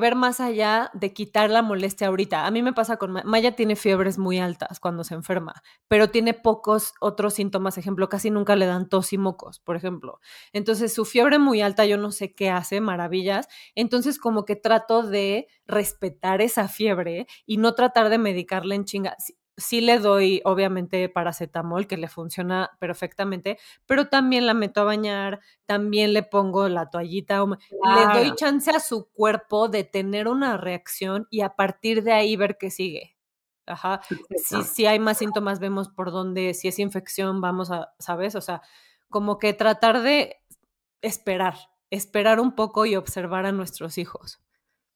ver 0.00 0.16
más 0.16 0.40
allá 0.40 0.90
de 0.92 1.12
quitar 1.12 1.50
la 1.50 1.62
molestia 1.62 2.08
ahorita. 2.08 2.46
A 2.46 2.50
mí 2.50 2.62
me 2.64 2.72
pasa 2.72 2.96
con 2.96 3.12
Maya, 3.12 3.54
tiene 3.54 3.76
fiebres 3.76 4.18
muy 4.18 4.40
altas 4.40 4.80
cuando 4.80 5.04
se 5.04 5.14
enferma, 5.14 5.62
pero 5.86 6.10
tiene 6.10 6.34
pocos 6.34 6.92
otros 7.00 7.34
síntomas, 7.34 7.78
ejemplo, 7.78 8.08
casi 8.08 8.28
nunca 8.28 8.56
le 8.56 8.66
dan 8.66 8.88
tos 8.88 9.12
y 9.12 9.18
mocos, 9.18 9.60
por 9.60 9.76
ejemplo. 9.76 10.18
Entonces 10.52 10.92
su 10.92 11.04
fiebre 11.04 11.38
muy 11.38 11.62
alta, 11.62 11.86
yo 11.86 11.96
no 11.96 12.10
sé 12.10 12.34
qué 12.34 12.50
hace, 12.50 12.80
maravillas. 12.80 13.46
Entonces 13.76 14.18
como 14.18 14.44
que 14.44 14.56
trato 14.56 15.04
de 15.04 15.46
respetar 15.68 16.40
esa 16.42 16.66
fiebre 16.66 17.28
y 17.46 17.58
no 17.58 17.74
tratar 17.74 18.08
de 18.08 18.18
medicarla 18.18 18.74
en 18.74 18.84
chinga 18.84 19.16
sí 19.56 19.80
le 19.80 19.98
doy, 19.98 20.42
obviamente, 20.44 21.08
paracetamol, 21.08 21.86
que 21.86 21.96
le 21.96 22.08
funciona 22.08 22.70
perfectamente, 22.78 23.58
pero 23.86 24.08
también 24.08 24.46
la 24.46 24.54
meto 24.54 24.80
a 24.80 24.84
bañar, 24.84 25.40
también 25.64 26.12
le 26.12 26.22
pongo 26.22 26.68
la 26.68 26.90
toallita, 26.90 27.44
le 27.44 28.18
doy 28.18 28.34
chance 28.34 28.70
a 28.70 28.80
su 28.80 29.08
cuerpo 29.10 29.68
de 29.68 29.84
tener 29.84 30.28
una 30.28 30.56
reacción 30.56 31.26
y 31.30 31.40
a 31.40 31.50
partir 31.56 32.02
de 32.02 32.12
ahí 32.12 32.36
ver 32.36 32.58
qué 32.58 32.70
sigue. 32.70 33.16
Ajá. 33.66 34.00
Si, 34.36 34.62
si 34.62 34.86
hay 34.86 34.98
más 34.98 35.18
síntomas, 35.18 35.58
vemos 35.58 35.88
por 35.88 36.12
dónde, 36.12 36.54
si 36.54 36.68
es 36.68 36.78
infección, 36.78 37.40
vamos 37.40 37.70
a, 37.70 37.92
¿sabes? 37.98 38.36
O 38.36 38.40
sea, 38.40 38.62
como 39.08 39.38
que 39.38 39.52
tratar 39.54 40.02
de 40.02 40.36
esperar, 41.02 41.56
esperar 41.90 42.40
un 42.40 42.54
poco 42.54 42.86
y 42.86 42.96
observar 42.96 43.46
a 43.46 43.52
nuestros 43.52 43.98
hijos. 43.98 44.40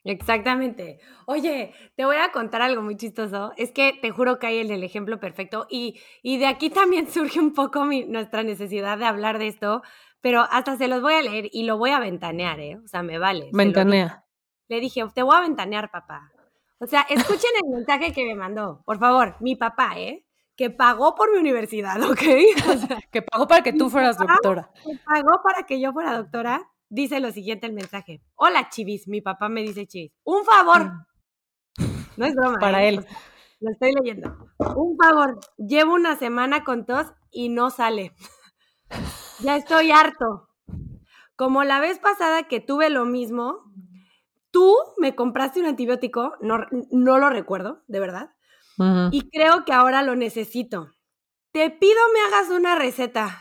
Exactamente. 0.05 0.99
Oye, 1.27 1.75
te 1.95 2.05
voy 2.05 2.17
a 2.17 2.33
contar 2.33 2.63
algo 2.63 2.83
muy 2.83 2.97
chistoso. 2.97 3.53
Es 3.57 3.71
que 3.71 3.99
te 4.01 4.11
juro 4.11 4.39
que 4.39 4.47
hay 4.47 4.59
el, 4.59 4.71
el 4.71 4.83
ejemplo 4.83 5.21
perfecto 5.21 5.67
y, 5.69 6.01
y, 6.23 6.39
de 6.39 6.47
aquí 6.47 6.71
también 6.71 7.07
surge 7.11 7.39
un 7.39 7.53
poco 7.53 7.85
mi, 7.85 8.05
nuestra 8.05 8.43
necesidad 8.43 8.99
de 8.99 9.05
hablar 9.05 9.39
de 9.39 9.49
esto, 9.49 9.83
pero 10.21 10.43
hasta 10.51 10.77
se 10.77 10.89
los 10.89 11.03
voy 11.03 11.15
a 11.15 11.23
leer 11.23 11.49
y 11.53 11.65
lo 11.65 11.77
voy 11.77 11.91
a 11.91 11.99
ventanear, 11.99 12.61
¿eh? 12.61 12.79
O 12.83 12.89
sea, 12.89 13.03
me 13.03 13.19
vale. 13.19 13.51
Ventanea. 13.53 14.25
Le 14.69 14.81
dije, 14.81 15.03
te 15.15 15.23
voy 15.23 15.37
a 15.37 15.41
ventanear, 15.41 15.91
papá. 15.91 16.33
O 16.79 16.87
sea, 16.87 17.03
escuchen 17.03 17.51
el 17.63 17.71
mensaje 17.77 18.13
que 18.13 18.25
me 18.25 18.35
mandó, 18.35 18.83
por 18.85 18.99
favor, 18.99 19.37
mi 19.41 19.57
papá, 19.57 19.99
¿eh? 19.99 20.25
Que 20.57 20.71
pagó 20.71 21.15
por 21.15 21.31
mi 21.33 21.39
universidad, 21.39 22.03
¿ok? 22.11 22.23
que 23.11 23.23
pagó 23.23 23.47
para 23.47 23.63
que 23.63 23.73
tú 23.73 23.91
fueras 23.91 24.17
doctora. 24.17 24.71
Que 24.83 24.99
pagó 25.05 25.43
para 25.43 25.67
que 25.67 25.81
yo 25.81 25.93
fuera 25.93 26.17
doctora 26.17 26.71
dice 26.91 27.21
lo 27.21 27.33
siguiente 27.33 27.67
el 27.67 27.73
mensaje. 27.73 28.23
Hola, 28.35 28.69
Chivis. 28.69 29.09
Mi 29.09 29.23
papá 29.23 29.49
me 29.49 29.63
dice 29.63 29.87
Chivis. 29.87 30.13
Un 30.25 30.45
favor. 30.45 30.85
Mm. 30.85 31.07
No 32.17 32.27
es 32.27 32.35
broma. 32.35 32.59
Para 32.61 32.85
¿eh? 32.85 32.89
él. 32.89 33.07
Lo 33.61 33.71
estoy 33.71 33.95
leyendo. 33.95 34.37
Un 34.59 34.99
favor. 34.99 35.41
Llevo 35.57 35.95
una 35.95 36.17
semana 36.17 36.65
con 36.65 36.85
tos 36.85 37.07
y 37.31 37.49
no 37.49 37.71
sale. 37.71 38.13
ya 39.41 39.57
estoy 39.57 39.91
harto. 39.91 40.49
Como 41.37 41.65
la 41.65 41.81
vez 41.81 41.99
pasada 41.99 42.43
que 42.43 42.61
tuve 42.61 42.91
lo 42.91 43.07
mismo, 43.07 43.73
tú 44.51 44.77
me 44.99 45.15
compraste 45.15 45.61
un 45.61 45.67
antibiótico, 45.67 46.35
no, 46.43 46.67
no 46.91 47.19
lo 47.19 47.31
recuerdo, 47.31 47.83
de 47.87 48.01
verdad, 48.01 48.31
y 49.11 49.31
creo 49.31 49.65
que 49.65 49.73
ahora 49.73 50.03
lo 50.03 50.17
necesito. 50.17 50.91
Te 51.53 51.71
pido 51.71 51.99
me 52.13 52.21
hagas 52.21 52.51
una 52.51 52.75
receta. 52.75 53.41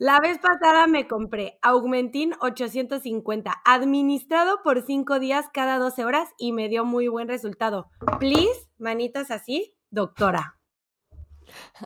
La 0.00 0.20
vez 0.20 0.38
pasada 0.38 0.86
me 0.86 1.08
compré 1.08 1.58
Augmentin 1.60 2.32
850, 2.40 3.52
administrado 3.64 4.62
por 4.62 4.86
5 4.86 5.18
días 5.18 5.46
cada 5.52 5.78
12 5.78 6.04
horas 6.04 6.28
y 6.38 6.52
me 6.52 6.68
dio 6.68 6.84
muy 6.84 7.08
buen 7.08 7.26
resultado. 7.26 7.90
Please, 8.20 8.70
manitas 8.78 9.32
así, 9.32 9.76
doctora. 9.90 10.60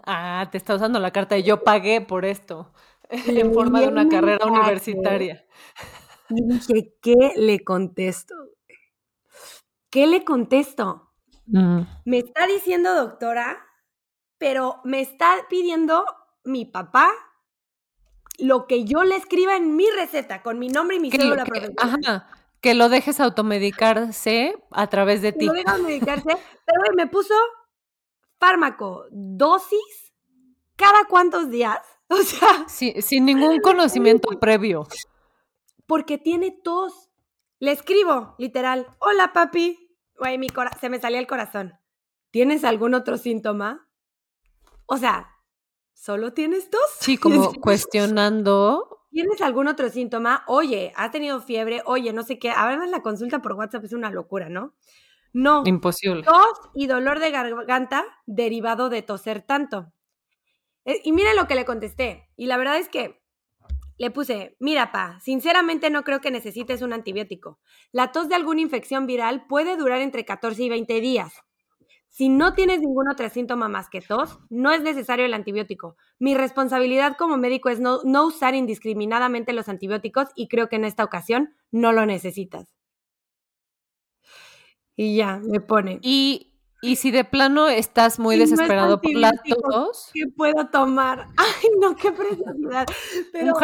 Ah, 0.04 0.46
te 0.52 0.58
está 0.58 0.74
usando 0.74 0.98
la 0.98 1.10
carta 1.10 1.36
de 1.36 1.42
yo 1.42 1.64
pagué 1.64 2.02
por 2.02 2.26
esto 2.26 2.74
en 3.08 3.54
forma 3.54 3.80
de 3.80 3.88
una 3.88 4.06
carrera 4.06 4.46
universitaria. 4.46 5.46
Y 6.28 6.52
dije, 6.52 6.94
¿qué 7.00 7.32
le 7.36 7.64
contesto? 7.64 8.34
¿Qué 9.88 10.06
le 10.06 10.22
contesto? 10.22 11.14
Mm. 11.46 11.80
Me 12.04 12.18
está 12.18 12.46
diciendo, 12.46 12.94
doctora, 12.94 13.64
pero 14.36 14.82
me 14.84 15.00
está 15.00 15.46
pidiendo 15.48 16.04
mi 16.44 16.66
papá 16.66 17.10
lo 18.38 18.66
que 18.66 18.84
yo 18.84 19.04
le 19.04 19.16
escriba 19.16 19.56
en 19.56 19.76
mi 19.76 19.88
receta, 19.90 20.42
con 20.42 20.58
mi 20.58 20.68
nombre 20.68 20.96
y 20.96 21.00
mi 21.00 21.10
cédula 21.10 21.44
Ajá, 21.78 22.28
que 22.60 22.74
lo 22.74 22.88
dejes 22.88 23.20
automedicarse 23.20 24.56
a 24.70 24.86
través 24.88 25.22
de 25.22 25.32
ti. 25.32 25.46
Lo 25.46 25.52
dejes 25.52 25.68
automedicarse, 25.68 26.36
pero 26.64 26.94
me 26.96 27.06
puso 27.06 27.34
fármaco, 28.38 29.04
dosis, 29.10 30.12
cada 30.76 31.04
cuántos 31.04 31.50
días. 31.50 31.78
O 32.12 32.16
sea. 32.16 32.68
sin 32.68 33.24
ningún 33.24 33.58
conocimiento 33.62 34.38
previo. 34.38 34.86
Porque 35.86 36.18
tiene 36.18 36.50
tos. 36.50 37.08
Le 37.58 37.72
escribo, 37.72 38.34
literal. 38.36 38.86
Hola, 38.98 39.32
papi. 39.32 39.96
Güey, 40.18 40.36
mi 40.36 40.48
se 40.78 40.90
me 40.90 41.00
salía 41.00 41.20
el 41.20 41.26
corazón. 41.26 41.72
¿Tienes 42.30 42.64
algún 42.64 42.92
otro 42.92 43.16
síntoma? 43.16 43.88
O 44.84 44.98
sea, 44.98 45.31
¿solo 46.02 46.32
tienes 46.32 46.68
tos? 46.68 46.80
Sí, 47.00 47.16
como 47.18 47.54
cuestionando. 47.54 49.06
¿Tienes 49.10 49.40
algún 49.40 49.68
otro 49.68 49.88
síntoma? 49.88 50.42
Oye, 50.46 50.92
¿has 50.96 51.10
tenido 51.10 51.40
fiebre? 51.40 51.82
Oye, 51.84 52.12
no 52.12 52.22
sé 52.22 52.38
qué. 52.38 52.50
Además, 52.50 52.90
la 52.90 53.02
consulta 53.02 53.40
por 53.40 53.52
WhatsApp 53.52 53.84
es 53.84 53.92
una 53.92 54.10
locura, 54.10 54.48
¿no? 54.48 54.74
No. 55.34 55.62
Imposible. 55.66 56.22
Tos 56.22 56.70
y 56.74 56.86
dolor 56.86 57.18
de 57.18 57.30
garganta 57.30 58.04
derivado 58.26 58.88
de 58.88 59.02
toser 59.02 59.42
tanto. 59.42 59.92
Eh, 60.84 61.00
y 61.04 61.12
mira 61.12 61.34
lo 61.34 61.46
que 61.46 61.54
le 61.54 61.64
contesté. 61.64 62.30
Y 62.36 62.46
la 62.46 62.56
verdad 62.56 62.78
es 62.78 62.88
que 62.88 63.22
le 63.98 64.10
puse, 64.10 64.56
mira, 64.58 64.92
pa, 64.92 65.20
sinceramente 65.20 65.90
no 65.90 66.04
creo 66.04 66.20
que 66.20 66.30
necesites 66.30 66.82
un 66.82 66.92
antibiótico. 66.92 67.60
La 67.92 68.12
tos 68.12 68.28
de 68.28 68.34
alguna 68.34 68.62
infección 68.62 69.06
viral 69.06 69.46
puede 69.46 69.76
durar 69.76 70.00
entre 70.00 70.24
14 70.24 70.64
y 70.64 70.68
20 70.70 71.00
días. 71.00 71.34
Si 72.12 72.28
no 72.28 72.52
tienes 72.52 72.80
ningún 72.80 73.08
otro 73.08 73.28
síntoma 73.30 73.68
más 73.68 73.88
que 73.88 74.02
tos, 74.02 74.38
no 74.50 74.70
es 74.70 74.82
necesario 74.82 75.24
el 75.24 75.32
antibiótico. 75.32 75.96
Mi 76.18 76.34
responsabilidad 76.34 77.16
como 77.16 77.38
médico 77.38 77.70
es 77.70 77.80
no, 77.80 78.00
no, 78.04 78.26
usar 78.26 78.54
indiscriminadamente 78.54 79.54
los 79.54 79.70
antibióticos 79.70 80.28
y 80.36 80.48
creo 80.48 80.68
que 80.68 80.76
en 80.76 80.84
esta 80.84 81.04
ocasión 81.04 81.54
no 81.70 81.92
lo 81.92 82.04
necesitas. 82.04 82.74
Y 84.94 85.16
ya, 85.16 85.40
me 85.42 85.60
pone. 85.60 86.00
Y 86.02 86.52
y 86.84 86.96
si 86.96 87.12
de 87.12 87.24
plano 87.24 87.68
estás 87.68 88.18
muy 88.18 88.36
desesperado 88.36 89.00
por 89.00 89.14
la 89.14 89.32
tos. 89.70 90.10
¿Qué 90.12 90.26
puedo 90.26 90.68
tomar? 90.68 91.28
Ay, 91.36 91.70
no, 91.80 91.96
qué 91.96 92.12
preciosidad. 92.12 92.86
Pero, 93.32 93.54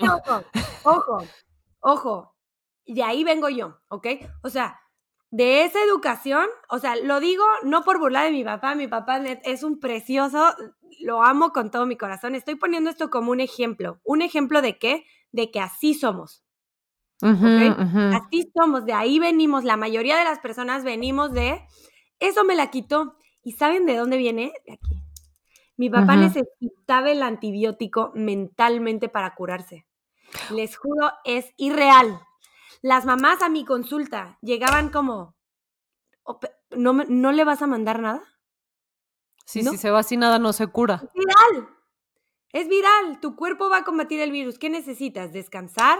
Ojo, 0.00 0.44
ojo, 0.82 1.18
ojo. 1.80 2.34
De 2.84 3.02
ahí 3.04 3.24
vengo 3.24 3.48
yo, 3.48 3.78
¿ok? 3.88 4.06
O 4.42 4.50
sea, 4.50 4.80
de 5.36 5.64
esa 5.64 5.82
educación, 5.84 6.46
o 6.70 6.78
sea, 6.78 6.96
lo 6.96 7.20
digo 7.20 7.44
no 7.62 7.82
por 7.82 7.98
burlar 7.98 8.24
de 8.24 8.30
mi 8.30 8.42
papá, 8.42 8.74
mi 8.74 8.88
papá 8.88 9.18
es 9.18 9.62
un 9.62 9.78
precioso, 9.78 10.54
lo 11.00 11.22
amo 11.22 11.52
con 11.52 11.70
todo 11.70 11.84
mi 11.84 11.98
corazón. 11.98 12.34
Estoy 12.34 12.54
poniendo 12.54 12.88
esto 12.88 13.10
como 13.10 13.32
un 13.32 13.40
ejemplo. 13.40 14.00
¿Un 14.02 14.22
ejemplo 14.22 14.62
de 14.62 14.78
qué? 14.78 15.04
De 15.32 15.50
que 15.50 15.60
así 15.60 15.92
somos. 15.92 16.42
Así 17.20 18.50
somos, 18.54 18.86
de 18.86 18.94
ahí 18.94 19.18
venimos. 19.18 19.64
La 19.64 19.76
mayoría 19.76 20.16
de 20.16 20.24
las 20.24 20.38
personas 20.38 20.84
venimos 20.84 21.34
de 21.34 21.60
eso 22.18 22.42
me 22.44 22.56
la 22.56 22.70
quitó. 22.70 23.16
¿Y 23.42 23.52
saben 23.52 23.84
de 23.84 23.96
dónde 23.96 24.16
viene? 24.16 24.54
De 24.66 24.72
aquí. 24.72 25.02
Mi 25.76 25.90
papá 25.90 26.16
necesitaba 26.16 27.10
el 27.10 27.22
antibiótico 27.22 28.10
mentalmente 28.14 29.10
para 29.10 29.34
curarse. 29.34 29.86
Les 30.50 30.78
juro, 30.78 31.10
es 31.26 31.52
irreal. 31.58 32.22
Las 32.86 33.04
mamás 33.04 33.42
a 33.42 33.48
mi 33.48 33.64
consulta 33.64 34.38
llegaban 34.42 34.90
como, 34.90 35.34
¿no, 36.70 36.92
¿no 36.92 37.32
le 37.32 37.42
vas 37.42 37.60
a 37.60 37.66
mandar 37.66 37.98
nada? 37.98 38.22
Sí, 39.44 39.64
si 39.64 39.76
se 39.76 39.90
va 39.90 40.04
sin 40.04 40.20
nada 40.20 40.38
no 40.38 40.52
se 40.52 40.68
cura. 40.68 41.02
Es 41.02 41.12
viral. 41.12 41.68
Es 42.52 42.68
viral. 42.68 43.18
Tu 43.20 43.34
cuerpo 43.34 43.68
va 43.68 43.78
a 43.78 43.84
combatir 43.84 44.20
el 44.20 44.30
virus. 44.30 44.56
¿Qué 44.56 44.70
necesitas? 44.70 45.32
Descansar. 45.32 45.98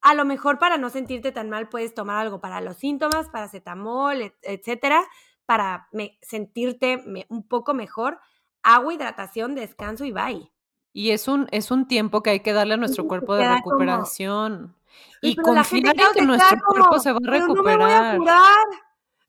A 0.00 0.14
lo 0.14 0.24
mejor 0.24 0.60
para 0.60 0.78
no 0.78 0.90
sentirte 0.90 1.32
tan 1.32 1.50
mal 1.50 1.68
puedes 1.68 1.92
tomar 1.92 2.18
algo 2.18 2.40
para 2.40 2.60
los 2.60 2.76
síntomas, 2.76 3.28
paracetamol, 3.28 4.32
etcétera 4.42 5.04
para 5.44 5.88
sentirte 6.22 7.02
un 7.28 7.48
poco 7.48 7.74
mejor, 7.74 8.20
agua, 8.62 8.94
hidratación, 8.94 9.56
descanso 9.56 10.04
y 10.04 10.12
bye. 10.12 10.52
Y 10.92 11.10
es 11.10 11.26
un, 11.26 11.48
es 11.50 11.72
un 11.72 11.88
tiempo 11.88 12.22
que 12.22 12.30
hay 12.30 12.40
que 12.40 12.52
darle 12.52 12.74
a 12.74 12.76
nuestro 12.76 13.08
cuerpo 13.08 13.34
de 13.34 13.52
recuperación. 13.52 14.75
Y 15.22 15.36
confiar 15.36 15.94
en 15.98 16.12
que 16.14 16.22
nuestro 16.22 16.58
cuerpo 16.66 16.98
se 16.98 17.12
va 17.12 17.18
a 17.24 17.30
recuperar. 17.30 17.46
Pero 17.46 17.54
no 17.54 17.62
me 17.62 17.76
voy 17.76 17.92
a 17.92 18.16
curar. 18.16 18.66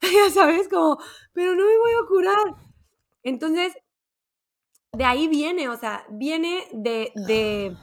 ya 0.02 0.30
sabes, 0.30 0.68
como, 0.68 0.98
pero 1.32 1.54
no 1.54 1.64
me 1.64 1.78
voy 1.78 1.92
a 1.92 2.06
curar. 2.06 2.54
Entonces, 3.22 3.74
de 4.92 5.04
ahí 5.04 5.28
viene, 5.28 5.68
o 5.68 5.76
sea, 5.76 6.04
viene 6.10 6.64
de, 6.72 7.12
de, 7.14 7.76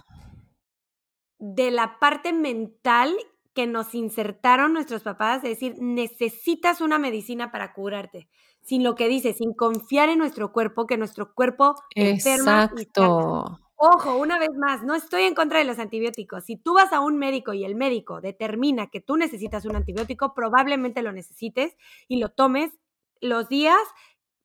de 1.40 1.72
la 1.72 2.00
parte 2.00 2.34
mental 2.34 3.16
que 3.54 3.68
nos 3.68 3.96
insertaron 3.96 4.74
nuestros 4.74 5.04
papás, 5.04 5.38
es 5.38 5.52
decir, 5.52 5.76
necesitas 5.80 6.82
una 6.82 7.00
medicina 7.00 7.52
para 7.52 7.74
curarte, 7.74 8.28
sin 8.62 8.84
lo 8.84 8.96
que 8.96 9.08
dice, 9.08 9.34
sin 9.34 9.54
confiar 9.54 10.10
en 10.10 10.20
nuestro 10.20 10.52
cuerpo, 10.52 10.86
que 10.88 10.98
nuestro 10.98 11.34
cuerpo 11.34 11.76
Exacto. 11.96 13.60
Ojo, 13.78 14.18
una 14.18 14.40
vez 14.40 14.52
más, 14.56 14.84
no 14.84 14.96
estoy 14.96 15.24
en 15.24 15.36
contra 15.36 15.60
de 15.60 15.66
los 15.66 15.80
antibióticos. 15.80 16.46
Si 16.46 16.56
tú 16.56 16.76
vas 16.76 16.94
a 16.94 17.02
un 17.02 17.18
médico 17.18 17.54
y 17.54 17.66
el 17.66 17.76
médico 17.76 18.22
determina 18.22 18.88
que 18.88 19.02
tú 19.02 19.18
necesitas 19.18 19.66
un 19.66 19.76
antibiótico, 19.76 20.34
probablemente 20.34 21.02
lo 21.02 21.12
necesites 21.12 21.76
y 22.08 22.20
lo 22.20 22.30
tomes 22.30 22.72
los 23.20 23.50
días 23.50 23.82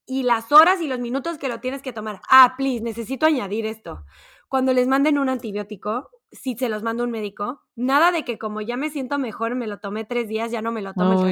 y 0.05 0.25
las 0.25 0.51
horas 0.51 0.81
y 0.81 0.89
los 0.89 0.99
minutos 0.99 1.39
que 1.39 1.49
lo 1.49 1.61
tienes 1.61 1.83
que 1.83 1.93
tomar. 1.93 2.21
Ah, 2.29 2.55
please, 2.57 2.83
necesito 2.83 3.27
añadir 3.27 3.67
esto. 3.67 4.05
Cuando 4.49 4.73
les 4.73 4.89
manden 4.89 5.17
un 5.19 5.29
antibiótico, 5.29 6.11
si 6.33 6.57
se 6.57 6.69
los 6.69 6.83
manda 6.83 7.05
un 7.05 7.13
médico, 7.13 7.63
nada 7.77 8.11
de 8.11 8.25
que 8.25 8.37
como 8.37 8.61
ya 8.61 8.77
me 8.77 8.91
siento 8.91 9.19
mejor, 9.19 9.55
me 9.55 9.69
lo 9.69 9.79
tomé 9.79 10.05
tres 10.05 10.27
días, 10.29 10.51
ya 10.51 10.63
no 10.63 10.73
me 10.73 10.83
lo 10.83 10.93
tomo 10.95 11.25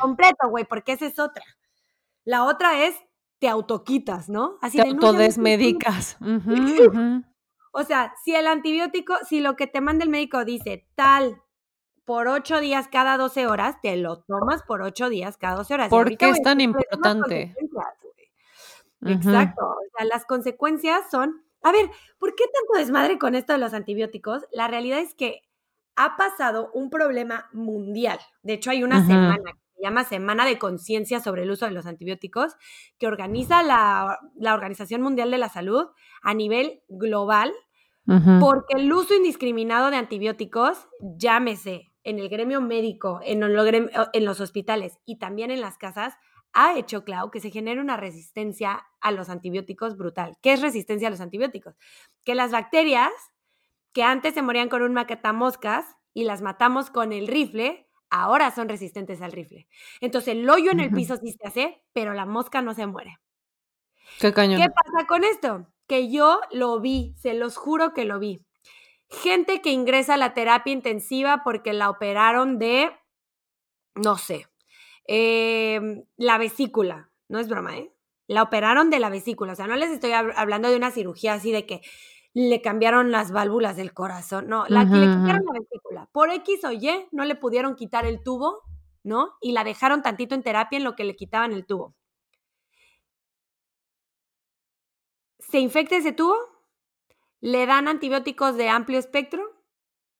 completo, 0.00 0.48
güey, 0.48 0.64
porque 0.64 0.92
esa 0.92 1.06
es 1.06 1.18
otra. 1.18 1.44
La 2.24 2.44
otra 2.44 2.86
es 2.86 2.94
te 3.38 3.48
autoquitas, 3.48 4.28
¿no? 4.28 4.56
Así 4.62 4.78
te 4.78 4.88
autodesmedicas. 4.88 6.16
O 7.72 7.82
sea, 7.82 8.14
si 8.24 8.34
el 8.34 8.46
antibiótico, 8.46 9.16
si 9.28 9.40
lo 9.40 9.56
que 9.56 9.66
te 9.66 9.80
manda 9.80 10.04
el 10.04 10.10
médico 10.10 10.44
dice 10.44 10.86
tal 10.94 11.42
por 12.04 12.28
ocho 12.28 12.60
días 12.60 12.88
cada 12.88 13.16
12 13.16 13.46
horas, 13.46 13.76
te 13.82 13.96
lo 13.96 14.22
tomas 14.22 14.62
por 14.62 14.82
ocho 14.82 15.08
días 15.08 15.36
cada 15.36 15.56
12 15.56 15.74
horas. 15.74 15.88
¿Por 15.88 16.16
qué 16.16 16.30
es 16.30 16.42
tan 16.42 16.60
importante? 16.60 17.54
Exacto. 19.04 19.64
O 19.64 19.96
sea, 19.96 20.06
las 20.06 20.24
consecuencias 20.26 21.10
son 21.10 21.42
a 21.62 21.72
ver, 21.72 21.90
¿por 22.18 22.34
qué 22.34 22.44
tanto 22.52 22.78
desmadre 22.78 23.18
con 23.18 23.34
esto 23.34 23.52
de 23.52 23.58
los 23.58 23.72
antibióticos? 23.72 24.44
La 24.50 24.68
realidad 24.68 24.98
es 24.98 25.14
que 25.14 25.42
ha 25.96 26.16
pasado 26.16 26.70
un 26.74 26.90
problema 26.90 27.48
mundial. 27.52 28.18
De 28.42 28.54
hecho, 28.54 28.70
hay 28.70 28.82
una 28.82 29.06
semana 29.06 29.56
llama 29.82 30.04
Semana 30.04 30.46
de 30.46 30.58
Conciencia 30.58 31.20
sobre 31.20 31.42
el 31.42 31.50
uso 31.50 31.66
de 31.66 31.72
los 31.72 31.86
antibióticos 31.86 32.56
que 32.98 33.06
organiza 33.06 33.62
la, 33.62 34.18
Organización 34.52 35.02
Mundial 35.02 35.30
de 35.30 35.38
la 35.38 35.48
Salud 35.48 35.86
a 36.22 36.34
nivel 36.34 36.82
global, 36.88 37.52
porque 38.40 38.74
el 38.76 38.92
uso 38.92 39.14
indiscriminado 39.14 39.90
de 39.90 39.96
antibióticos, 39.96 40.88
llámese 41.00 41.92
en 42.02 42.18
el 42.18 42.28
gremio 42.28 42.60
médico, 42.60 43.20
en, 43.22 43.42
en 43.42 44.24
los 44.24 44.40
hospitales 44.40 44.98
y 45.06 45.18
también 45.18 45.50
en 45.50 45.60
las 45.60 45.78
casas, 45.78 46.14
ha 46.52 46.78
hecho, 46.78 47.04
Clau, 47.04 47.30
que 47.30 47.40
se 47.40 47.50
genere 47.50 47.80
una 47.80 47.96
resistencia 47.96 48.84
a 49.00 49.12
los 49.12 49.28
antibióticos 49.28 49.96
brutal. 49.96 50.36
¿Qué 50.42 50.52
es 50.52 50.60
resistencia 50.60 51.08
a 51.08 51.10
los 51.10 51.20
antibióticos? 51.20 51.76
Que 52.24 52.34
las 52.34 52.50
bacterias 52.50 53.10
que 53.92 54.02
antes 54.02 54.34
se 54.34 54.42
morían 54.42 54.68
con 54.68 54.82
un 54.82 54.94
maquetamoscas 54.94 55.96
y 56.14 56.24
las 56.24 56.42
matamos 56.42 56.90
con 56.90 57.12
el 57.12 57.26
rifle, 57.26 57.88
ahora 58.12 58.50
son 58.50 58.68
resistentes 58.68 59.20
al 59.22 59.32
rifle. 59.32 59.66
Entonces 60.00 60.34
el 60.34 60.48
hoyo 60.48 60.70
en 60.70 60.80
el 60.80 60.90
piso 60.90 61.16
sí 61.16 61.32
se 61.32 61.46
hace, 61.46 61.82
pero 61.92 62.14
la 62.14 62.26
mosca 62.26 62.62
no 62.62 62.74
se 62.74 62.86
muere. 62.86 63.18
¿Qué 64.18 64.32
cañón? 64.32 64.60
¿Qué 64.60 64.68
pasa 64.68 65.06
con 65.06 65.24
esto? 65.24 65.66
Que 65.86 66.10
yo 66.10 66.40
lo 66.50 66.80
vi, 66.80 67.14
se 67.18 67.34
los 67.34 67.56
juro 67.56 67.92
que 67.92 68.04
lo 68.04 68.18
vi. 68.18 68.44
Gente 69.08 69.60
que 69.60 69.72
ingresa 69.72 70.14
a 70.14 70.18
la 70.18 70.34
terapia 70.34 70.72
intensiva 70.72 71.42
porque 71.44 71.72
la 71.72 71.90
operaron 71.90 72.58
de, 72.58 72.90
no 73.94 74.16
sé, 74.16 74.46
Em, 75.06 76.04
la 76.16 76.38
vesícula, 76.38 77.10
no 77.28 77.38
es 77.38 77.48
broma, 77.48 77.76
¿eh? 77.76 77.92
La 78.28 78.42
operaron 78.42 78.88
de 78.88 79.00
la 79.00 79.10
vesícula, 79.10 79.52
o 79.52 79.56
sea, 79.56 79.66
no 79.66 79.76
les 79.76 79.90
estoy 79.90 80.12
hablando 80.12 80.70
de 80.70 80.76
una 80.76 80.90
cirugía 80.92 81.34
así 81.34 81.50
de 81.50 81.66
que 81.66 81.82
le 82.34 82.62
cambiaron 82.62 83.10
las 83.10 83.30
válvulas 83.32 83.76
del 83.76 83.92
corazón, 83.92 84.48
no, 84.48 84.64
la, 84.68 84.84
le 84.84 85.06
quitaron 85.08 85.44
la 85.44 85.60
vesícula. 85.60 86.08
Por 86.12 86.30
X 86.30 86.64
o 86.64 86.72
Y 86.72 87.08
no 87.12 87.24
le 87.24 87.34
pudieron 87.34 87.74
quitar 87.76 88.06
el 88.06 88.22
tubo, 88.22 88.62
¿no? 89.02 89.36
Y 89.40 89.52
la 89.52 89.64
dejaron 89.64 90.02
tantito 90.02 90.34
en 90.34 90.42
terapia 90.42 90.78
en 90.78 90.84
lo 90.84 90.96
que 90.96 91.04
le 91.04 91.16
quitaban 91.16 91.52
el 91.52 91.66
tubo. 91.66 91.94
Se 95.38 95.58
infecta 95.58 95.96
ese 95.96 96.12
tubo, 96.12 96.36
le 97.40 97.66
dan 97.66 97.88
antibióticos 97.88 98.56
de 98.56 98.68
amplio 98.70 98.98
espectro, 98.98 99.42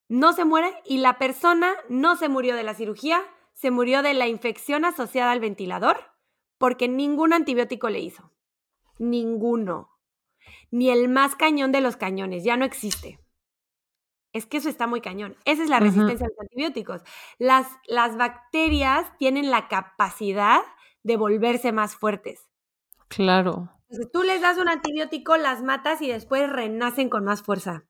no 0.09 0.33
se 0.35 0.45
muere 0.45 0.75
y 0.85 0.99
la 0.99 1.19
persona 1.19 1.73
no 1.89 2.17
se 2.17 2.29
murió 2.29 2.55
de 2.57 2.65
la 2.65 2.75
cirugía, 2.75 3.23
se 3.55 3.71
murió 3.71 4.03
de 4.03 4.15
la 4.15 4.29
infección 4.29 4.85
asociada 4.85 5.31
al 5.33 5.41
ventilador 5.41 6.13
porque 6.59 6.89
ningún 6.89 7.33
antibiótico 7.33 7.89
le 7.89 8.01
hizo. 8.01 8.31
ninguno. 8.99 9.92
Ni 10.73 10.91
el 10.91 11.09
más 11.09 11.37
cañón 11.37 11.71
de 11.71 11.81
los 11.81 11.97
cañones, 11.97 12.43
ya 12.43 12.57
no 12.57 12.65
existe. 12.65 13.21
Es 14.33 14.47
que 14.47 14.57
eso 14.57 14.69
está 14.69 14.89
muy 14.89 15.01
cañón. 15.01 15.37
Esa 15.45 15.63
es 15.63 15.69
la 15.69 15.79
resistencia 15.79 16.27
a 16.27 16.31
los 16.31 16.41
antibióticos. 16.41 17.03
Las, 17.39 17.69
las 17.87 18.17
bacterias 18.17 19.07
tienen 19.19 19.51
la 19.51 19.69
capacidad 19.69 20.63
de 21.05 21.17
volverse 21.17 21.71
más 21.71 21.95
fuertes. 21.95 22.49
Claro. 23.09 23.71
Entonces 23.91 24.11
tú 24.11 24.23
les 24.23 24.41
das 24.41 24.57
un 24.57 24.71
antibiótico, 24.71 25.37
las 25.37 25.63
matas 25.63 26.01
y 26.01 26.09
después 26.09 26.51
renacen 26.51 27.11
con 27.11 27.25
más 27.25 27.43
fuerza. 27.43 27.85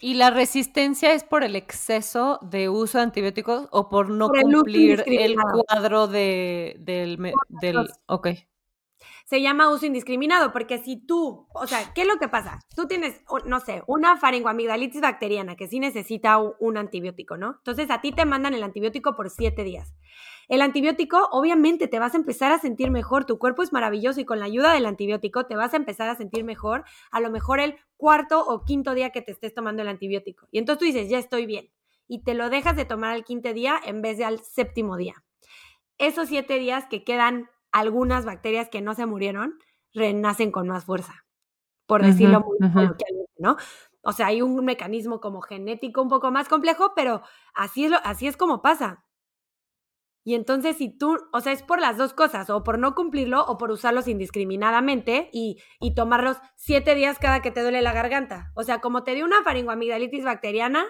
¿Y 0.00 0.14
la 0.14 0.30
resistencia 0.30 1.12
es 1.12 1.24
por 1.24 1.44
el 1.44 1.56
exceso 1.56 2.40
de 2.42 2.68
uso 2.68 2.98
de 2.98 3.04
antibióticos 3.04 3.68
o 3.70 3.88
por 3.88 4.10
no 4.10 4.28
cumplir 4.28 5.04
el 5.06 5.36
cuadro 5.36 6.08
de, 6.08 6.76
del, 6.80 7.32
del... 7.48 7.88
Ok. 8.06 8.28
Se 9.26 9.42
llama 9.42 9.70
uso 9.70 9.86
indiscriminado 9.86 10.52
porque 10.52 10.78
si 10.78 11.04
tú, 11.04 11.48
o 11.52 11.66
sea, 11.66 11.92
¿qué 11.94 12.02
es 12.02 12.06
lo 12.06 12.16
que 12.18 12.28
pasa? 12.28 12.60
Tú 12.76 12.86
tienes, 12.86 13.20
no 13.44 13.58
sé, 13.58 13.82
una 13.88 14.16
faringoamigdalitis 14.16 15.00
bacteriana 15.00 15.56
que 15.56 15.66
sí 15.66 15.80
necesita 15.80 16.38
un 16.38 16.76
antibiótico, 16.76 17.36
¿no? 17.36 17.56
Entonces 17.58 17.90
a 17.90 18.00
ti 18.00 18.12
te 18.12 18.24
mandan 18.24 18.54
el 18.54 18.62
antibiótico 18.62 19.16
por 19.16 19.28
siete 19.28 19.64
días. 19.64 19.94
El 20.48 20.62
antibiótico, 20.62 21.28
obviamente, 21.32 21.88
te 21.88 21.98
vas 21.98 22.14
a 22.14 22.18
empezar 22.18 22.52
a 22.52 22.58
sentir 22.58 22.92
mejor. 22.92 23.24
Tu 23.24 23.36
cuerpo 23.36 23.64
es 23.64 23.72
maravilloso 23.72 24.20
y 24.20 24.24
con 24.24 24.38
la 24.38 24.44
ayuda 24.44 24.72
del 24.72 24.86
antibiótico 24.86 25.46
te 25.46 25.56
vas 25.56 25.74
a 25.74 25.76
empezar 25.76 26.08
a 26.08 26.14
sentir 26.14 26.44
mejor. 26.44 26.84
A 27.10 27.18
lo 27.18 27.30
mejor 27.30 27.58
el 27.58 27.76
cuarto 27.96 28.46
o 28.46 28.64
quinto 28.64 28.94
día 28.94 29.10
que 29.10 29.22
te 29.22 29.32
estés 29.32 29.54
tomando 29.54 29.82
el 29.82 29.88
antibiótico. 29.88 30.46
Y 30.52 30.58
entonces 30.58 30.78
tú 30.78 30.84
dices, 30.84 31.10
ya 31.10 31.18
estoy 31.18 31.46
bien. 31.46 31.72
Y 32.06 32.22
te 32.22 32.34
lo 32.34 32.48
dejas 32.48 32.76
de 32.76 32.84
tomar 32.84 33.10
al 33.10 33.24
quinto 33.24 33.52
día 33.52 33.80
en 33.84 34.02
vez 34.02 34.18
de 34.18 34.24
al 34.24 34.38
séptimo 34.38 34.96
día. 34.96 35.14
Esos 35.98 36.28
siete 36.28 36.60
días 36.60 36.86
que 36.88 37.02
quedan 37.02 37.50
algunas 37.72 38.24
bacterias 38.24 38.68
que 38.68 38.80
no 38.80 38.94
se 38.94 39.06
murieron, 39.06 39.58
renacen 39.92 40.50
con 40.50 40.68
más 40.68 40.84
fuerza. 40.84 41.24
Por 41.86 42.02
decirlo 42.02 42.40
muy 42.40 42.58
coloquialmente, 42.58 43.32
¿no? 43.38 43.56
O 44.02 44.12
sea, 44.12 44.26
hay 44.26 44.42
un 44.42 44.64
mecanismo 44.64 45.20
como 45.20 45.40
genético 45.40 46.02
un 46.02 46.08
poco 46.08 46.30
más 46.30 46.48
complejo, 46.48 46.92
pero 46.94 47.22
así 47.54 47.86
es, 47.86 47.92
así 48.04 48.26
es 48.26 48.36
como 48.36 48.60
pasa. 48.62 49.04
Y 50.24 50.34
entonces 50.34 50.76
si 50.76 50.90
tú, 50.90 51.16
o 51.32 51.40
sea, 51.40 51.52
es 51.52 51.62
por 51.62 51.80
las 51.80 51.96
dos 51.96 52.12
cosas, 52.12 52.50
o 52.50 52.64
por 52.64 52.80
no 52.80 52.96
cumplirlo 52.96 53.44
o 53.46 53.58
por 53.58 53.70
usarlos 53.70 54.08
indiscriminadamente 54.08 55.30
y, 55.32 55.62
y 55.78 55.94
tomarlos 55.94 56.38
siete 56.56 56.96
días 56.96 57.20
cada 57.20 57.42
que 57.42 57.52
te 57.52 57.62
duele 57.62 57.80
la 57.80 57.92
garganta. 57.92 58.50
O 58.56 58.64
sea, 58.64 58.80
como 58.80 59.04
te 59.04 59.14
dio 59.14 59.24
una 59.24 59.44
faringoamigdalitis 59.44 60.24
bacteriana 60.24 60.84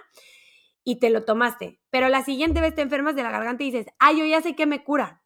y 0.84 1.00
te 1.00 1.10
lo 1.10 1.24
tomaste, 1.26 1.82
pero 1.90 2.08
la 2.08 2.24
siguiente 2.24 2.62
vez 2.62 2.74
te 2.74 2.80
enfermas 2.80 3.14
de 3.14 3.24
la 3.24 3.30
garganta 3.30 3.62
y 3.62 3.72
dices, 3.72 3.86
ay, 3.98 4.20
yo 4.20 4.24
ya 4.24 4.40
sé 4.40 4.56
que 4.56 4.64
me 4.64 4.82
cura. 4.84 5.22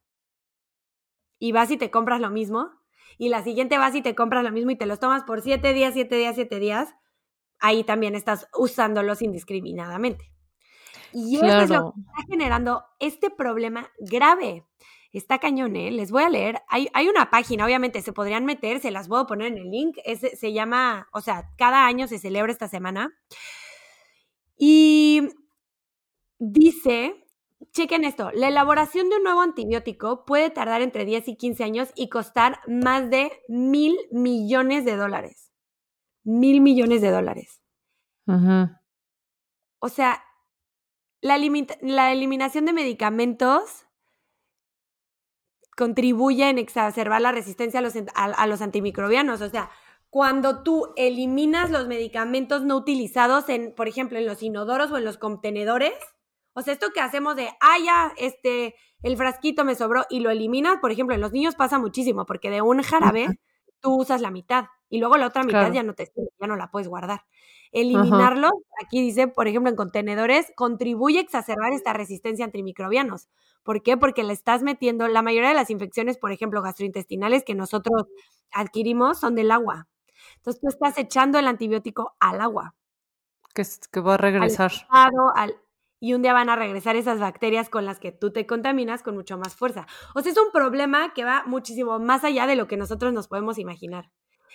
Y 1.41 1.51
vas 1.51 1.73
y 1.73 1.77
te 1.77 1.91
compras 1.91 2.21
lo 2.21 2.31
mismo, 2.31 2.71
y 3.19 3.29
la 3.29 3.43
siguiente 3.43 3.77
vas 3.77 3.95
y 3.95 4.03
te 4.03 4.15
compras 4.15 4.45
lo 4.45 4.53
mismo 4.53 4.71
y 4.71 4.77
te 4.77 4.87
los 4.87 5.01
tomas 5.01 5.25
por 5.25 5.43
siete 5.43 5.75
días, 5.75 5.95
siete 5.95 6.17
días, 6.17 6.37
siete 6.37 6.59
días, 6.59 6.95
ahí 7.59 7.85
también 7.85 8.15
estás 8.15 8.49
usándolos 8.57 9.21
indiscriminadamente. 9.21 10.33
Y 11.13 11.37
eso 11.37 11.61
es 11.61 11.71
lo 11.71 11.93
que 11.93 12.01
está 12.01 12.23
generando 12.31 12.85
este 12.99 13.29
problema 13.29 13.91
grave. 13.99 14.65
Está 15.13 15.39
cañón, 15.39 15.75
¿eh? 15.75 15.91
Les 15.91 16.13
voy 16.13 16.23
a 16.23 16.31
leer. 16.31 16.63
Hay, 16.69 16.89
hay, 16.95 17.09
una 17.09 17.31
página, 17.31 17.67
obviamente, 17.67 18.01
se 18.01 18.13
podrían 18.13 18.45
meter, 18.45 18.81
se 18.81 18.91
las 18.91 19.09
puedo 19.09 19.27
poner 19.27 19.49
en 19.49 19.59
el 19.59 19.71
link. 19.71 19.99
se 20.07 20.53
llama, 20.53 21.09
o 21.13 21.21
sea, 21.21 21.51
cada 21.59 21.87
año 21.87 22.07
se 22.07 22.19
celebra 22.19 22.53
esta 22.53 22.69
semana. 22.69 23.13
Y 24.57 25.29
dice, 26.39 27.27
chequen 27.73 28.05
esto, 28.05 28.31
la 28.33 28.49
elaboración 28.49 29.09
de 29.11 29.17
un 29.17 29.23
nuevo 29.23 29.43
antibiótico 29.43 30.25
puede 30.25 30.51
tardar 30.51 30.83
entre 30.83 31.05
10 31.05 31.29
y 31.29 31.37
15 31.37 31.65
años 31.65 31.89
y 31.95 32.09
costar 32.09 32.61
más 32.67 33.11
de 33.11 33.31
mil 33.49 33.97
millones 34.11 34.85
de 34.85 34.97
dólares. 34.97 35.53
Mil 36.25 36.61
millones 36.61 37.01
de 37.01 37.11
dólares. 37.11 37.63
O 39.81 39.89
sea, 39.89 40.23
la, 41.21 41.37
eliminación 42.13 42.65
de 42.65 42.73
medicamentos 42.73 43.87
contribuye 45.77 46.49
en 46.49 46.59
exacerbar 46.59 47.21
la 47.21 47.33
resistencia 47.33 47.81
a 47.81 47.83
los, 47.83 47.95
a 48.15 48.47
los, 48.47 48.63
antimicrobianos. 48.63 49.41
O 49.41 49.49
sea, 49.49 49.71
cuando 50.11 50.63
tú 50.63 50.93
eliminas 50.97 51.71
los 51.71 51.89
medicamentos 51.89 52.63
no 52.63 52.77
utilizados 52.77 53.49
en, 53.49 53.75
por 53.75 53.89
ejemplo, 53.89 54.19
en 54.19 54.27
los 54.27 54.43
inodoros 54.43 54.93
o 54.93 54.99
en 54.99 55.05
los 55.05 55.19
contenedores, 55.19 55.95
o 56.53 56.63
sea, 56.63 56.73
esto 56.75 56.89
que 56.93 57.01
hacemos 57.01 57.37
de, 57.37 57.49
ah, 57.61 57.77
ya, 57.85 58.13
este, 58.17 58.75
el 59.03 59.17
frasquito 59.17 59.65
me 59.65 59.75
sobró 59.75 60.05
y 60.11 60.21
lo 60.21 60.31
eliminas, 60.31 60.79
por 60.79 60.91
ejemplo, 60.91 61.15
en 61.15 61.21
los 61.21 61.33
niños 61.33 61.55
pasa 61.55 61.79
muchísimo, 61.79 62.27
porque 62.27 62.51
de 62.51 62.63
un 62.63 62.83
jarabe 62.83 63.39
tú 63.81 63.95
usas 63.95 64.21
la 64.21 64.31
mitad 64.31 64.67
y 64.89 64.99
luego 64.99 65.17
la 65.17 65.27
otra 65.27 65.43
mitad 65.45 65.73
ya 65.73 65.83
no 65.83 65.95
te 65.95 66.13
ya 66.41 66.47
no 66.47 66.57
la 66.57 66.71
puedes 66.71 66.89
guardar. 66.89 67.25
Eliminarlo, 67.73 68.51
aquí 68.85 69.01
dice, 69.01 69.29
por 69.29 69.47
ejemplo, 69.47 69.71
en 69.71 69.77
contenedores, 69.77 70.53
contribuye 70.57 71.19
a 71.19 71.23
exacerbar 71.23 71.73
esta 71.73 71.93
resistencia 71.93 72.45
a 72.45 72.47
antimicrobianos. 72.47 73.29
¿Por 73.63 73.83
qué? 73.83 73.97
Porque 73.97 74.25
le 74.25 74.33
estás 74.33 74.63
metiendo, 74.63 75.07
la 75.07 75.23
mayoría 75.23 75.51
de 75.51 75.55
las 75.55 75.71
infecciones, 75.71 76.19
por 76.19 76.33
ejemplo, 76.33 76.63
gastrointestinales 76.63 77.45
que 77.45 77.55
nosotros 77.55 78.07
adquirimos 78.51 79.21
son 79.21 79.37
del 79.37 79.53
agua. 79.53 79.87
Entonces 80.37 80.61
tú 80.61 80.69
estás 80.69 80.99
echando 80.99 81.39
el 81.39 81.47
antibiótico 81.47 82.17
al 82.19 82.41
agua. 82.41 82.75
Que, 83.55 83.63
que 83.93 84.01
va 84.01 84.15
a 84.15 84.17
regresar. 84.17 84.73
Al, 84.89 85.55
y 86.01 86.15
un 86.15 86.23
día 86.23 86.33
van 86.33 86.49
a 86.49 86.57
regresar 86.57 86.97
esas 86.97 87.21
bacterias 87.21 87.69
con 87.69 87.85
las 87.85 88.01
que 88.01 88.11
tú 88.11 88.33
te 88.33 88.47
contaminas 88.47 89.03
con 89.03 89.15
mucho 89.15 89.37
más 89.39 89.55
fuerza. 89.55 89.87
O 90.15 90.23
sea, 90.23 90.33
es 90.33 90.39
un 90.39 90.51
problema 90.51 91.13
que 91.13 91.25
va 91.25 91.45
muchísimo 91.47 91.99
más 91.99 92.25
allá 92.25 92.47
de 92.47 92.57
lo 92.57 92.67
que 92.67 92.79
nosotros 92.79 93.13
nos 93.13 93.29
podemos 93.29 93.59
imaginar. 93.59 94.11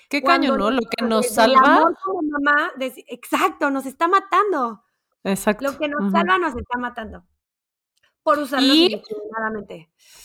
Qué 0.10 0.22
caño, 0.22 0.58
¿no? 0.58 0.72
Lo 0.72 0.82
que 0.82 1.06
nos 1.06 1.30
salva. 1.30 1.92
mamá, 2.24 2.72
exacto, 2.80 3.70
nos 3.70 3.86
está 3.86 4.08
matando. 4.08 4.84
Exacto. 5.24 5.66
Lo 5.66 5.78
que 5.78 5.88
nos 5.88 6.12
salva 6.12 6.38
nos 6.38 6.56
está 6.56 6.78
matando. 6.78 7.24
Por 8.24 8.40
usarlo 8.40 8.74
y, 8.74 9.04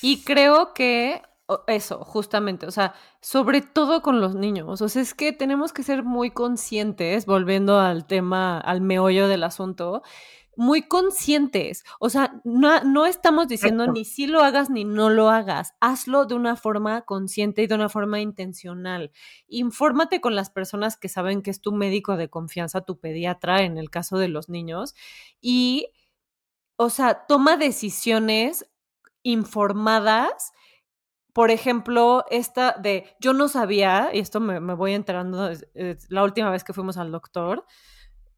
Y 0.00 0.24
creo 0.24 0.72
que 0.72 1.22
eso, 1.66 2.04
justamente, 2.04 2.66
o 2.66 2.70
sea, 2.70 2.94
sobre 3.20 3.61
todo 3.61 4.02
con 4.02 4.20
los 4.20 4.35
niños, 4.35 4.80
o 4.80 4.88
sea, 4.88 5.02
es 5.02 5.14
que 5.14 5.33
tenemos 5.33 5.72
que 5.72 5.83
ser 5.83 6.02
muy 6.02 6.30
conscientes, 6.30 7.26
volviendo 7.26 7.78
al 7.78 8.06
tema, 8.06 8.59
al 8.59 8.80
meollo 8.80 9.28
del 9.28 9.42
asunto, 9.42 10.02
muy 10.61 10.83
conscientes. 10.83 11.85
O 12.01 12.11
sea, 12.11 12.38
no, 12.44 12.85
no 12.85 13.07
estamos 13.07 13.49
diciendo 13.49 13.87
ni 13.87 14.05
si 14.05 14.27
lo 14.27 14.42
hagas 14.42 14.68
ni 14.68 14.85
no 14.85 15.09
lo 15.09 15.31
hagas. 15.31 15.73
Hazlo 15.81 16.27
de 16.27 16.35
una 16.35 16.55
forma 16.55 17.01
consciente 17.07 17.62
y 17.62 17.66
de 17.66 17.75
una 17.77 17.88
forma 17.88 18.20
intencional. 18.20 19.11
Infórmate 19.49 20.20
con 20.20 20.37
las 20.37 20.51
personas 20.51 20.99
que 20.99 21.09
saben 21.09 21.40
que 21.40 21.51
es 21.51 21.62
tu 21.62 21.73
médico 21.73 22.18
de 22.18 22.29
confianza, 22.29 22.83
tu 22.83 22.99
pediatra, 22.99 23.62
en 23.62 23.79
el 23.79 23.88
caso 23.88 24.18
de 24.18 24.29
los 24.29 24.51
niños. 24.51 24.94
Y, 25.40 25.88
o 26.77 26.90
sea, 26.90 27.25
toma 27.27 27.57
decisiones 27.57 28.70
informadas 29.23 30.53
por 31.33 31.53
ejemplo, 31.53 32.25
esta 32.29 32.73
de 32.73 33.16
yo 33.20 33.33
no 33.33 33.46
sabía, 33.46 34.11
y 34.12 34.18
esto 34.18 34.40
me, 34.40 34.59
voy 34.75 34.94
enterando 34.94 35.49
la 36.09 36.25
última 36.25 36.51
vez 36.51 36.64
que 36.64 36.73
fuimos 36.73 36.96
al 36.96 37.12
doctor, 37.12 37.64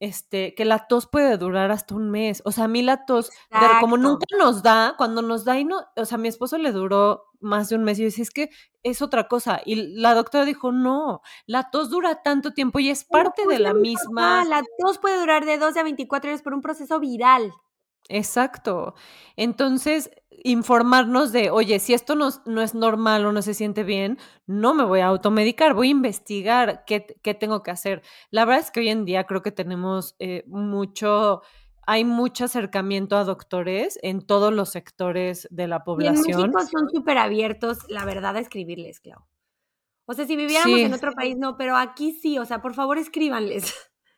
este, 0.02 0.52
que 0.56 0.64
la 0.64 0.88
tos 0.88 1.06
puede 1.06 1.38
durar 1.38 1.70
hasta 1.70 1.94
un 1.94 2.10
mes. 2.10 2.42
O 2.44 2.50
sea, 2.50 2.64
a 2.64 2.68
mí 2.68 2.82
la 2.82 3.06
tos, 3.06 3.30
como 3.80 3.96
nunca 3.96 4.26
nos 4.36 4.60
da, 4.60 4.96
cuando 4.98 5.22
nos 5.22 5.44
da 5.44 5.60
y 5.60 5.64
no, 5.64 5.78
o 5.94 6.04
sea, 6.04 6.16
a 6.16 6.20
mi 6.20 6.26
esposo 6.26 6.58
le 6.58 6.72
duró 6.72 7.30
más 7.38 7.68
de 7.68 7.76
un 7.76 7.84
mes 7.84 7.98
y 7.98 8.02
yo 8.02 8.06
decía, 8.06 8.24
es 8.24 8.30
que 8.30 8.50
es 8.82 9.00
otra 9.00 9.28
cosa. 9.28 9.60
Y 9.64 9.76
la 9.94 10.14
doctora 10.14 10.44
dijo, 10.44 10.72
no, 10.72 11.22
la 11.46 11.70
tos 11.70 11.88
dura 11.88 12.20
tanto 12.20 12.52
tiempo 12.52 12.80
y 12.80 12.90
es 12.90 13.04
parte 13.04 13.46
de 13.46 13.60
la 13.60 13.74
misma. 13.74 14.44
La 14.44 14.64
tos 14.80 14.98
puede 14.98 15.20
durar 15.20 15.44
de 15.44 15.56
12 15.56 15.78
a 15.78 15.84
24 15.84 16.30
horas 16.30 16.42
por 16.42 16.52
un 16.52 16.62
proceso 16.62 16.98
viral. 16.98 17.52
Exacto. 18.08 18.94
Entonces, 19.36 20.10
informarnos 20.44 21.32
de, 21.32 21.50
oye, 21.50 21.78
si 21.78 21.94
esto 21.94 22.14
no, 22.14 22.30
no, 22.46 22.62
es 22.62 22.74
normal 22.74 23.24
o 23.26 23.32
no 23.32 23.42
se 23.42 23.54
siente 23.54 23.84
bien, 23.84 24.18
no 24.46 24.74
me 24.74 24.84
voy 24.84 25.00
a 25.00 25.06
automedicar, 25.06 25.74
voy 25.74 25.88
a 25.88 25.92
investigar 25.92 26.84
qué, 26.86 27.06
qué 27.22 27.34
tengo 27.34 27.62
que 27.62 27.70
hacer. 27.70 28.02
La 28.30 28.44
verdad 28.44 28.64
es 28.64 28.70
que 28.70 28.80
hoy 28.80 28.88
en 28.88 29.04
día 29.04 29.24
creo 29.24 29.42
que 29.42 29.52
tenemos 29.52 30.16
eh, 30.18 30.44
mucho, 30.46 31.42
hay 31.86 32.04
mucho 32.04 32.46
acercamiento 32.46 33.16
a 33.16 33.24
doctores 33.24 33.98
en 34.02 34.20
todos 34.20 34.52
los 34.52 34.70
sectores 34.70 35.46
de 35.50 35.68
la 35.68 35.84
población. 35.84 36.26
Y 36.26 36.32
en 36.32 36.38
México 36.38 36.60
son 36.60 36.90
súper 36.90 37.18
abiertos, 37.18 37.78
la 37.88 38.04
verdad, 38.04 38.36
a 38.36 38.40
escribirles, 38.40 39.00
Clau. 39.00 39.24
O 40.06 40.14
sea, 40.14 40.26
si 40.26 40.36
viviéramos 40.36 40.80
en 40.80 40.92
otro 40.92 41.12
país, 41.12 41.36
no, 41.38 41.56
pero 41.56 41.76
aquí 41.76 42.12
sí, 42.12 42.38
o 42.38 42.44
sea, 42.44 42.60
por 42.60 42.74
favor 42.74 42.98
escríbanles. 42.98 43.72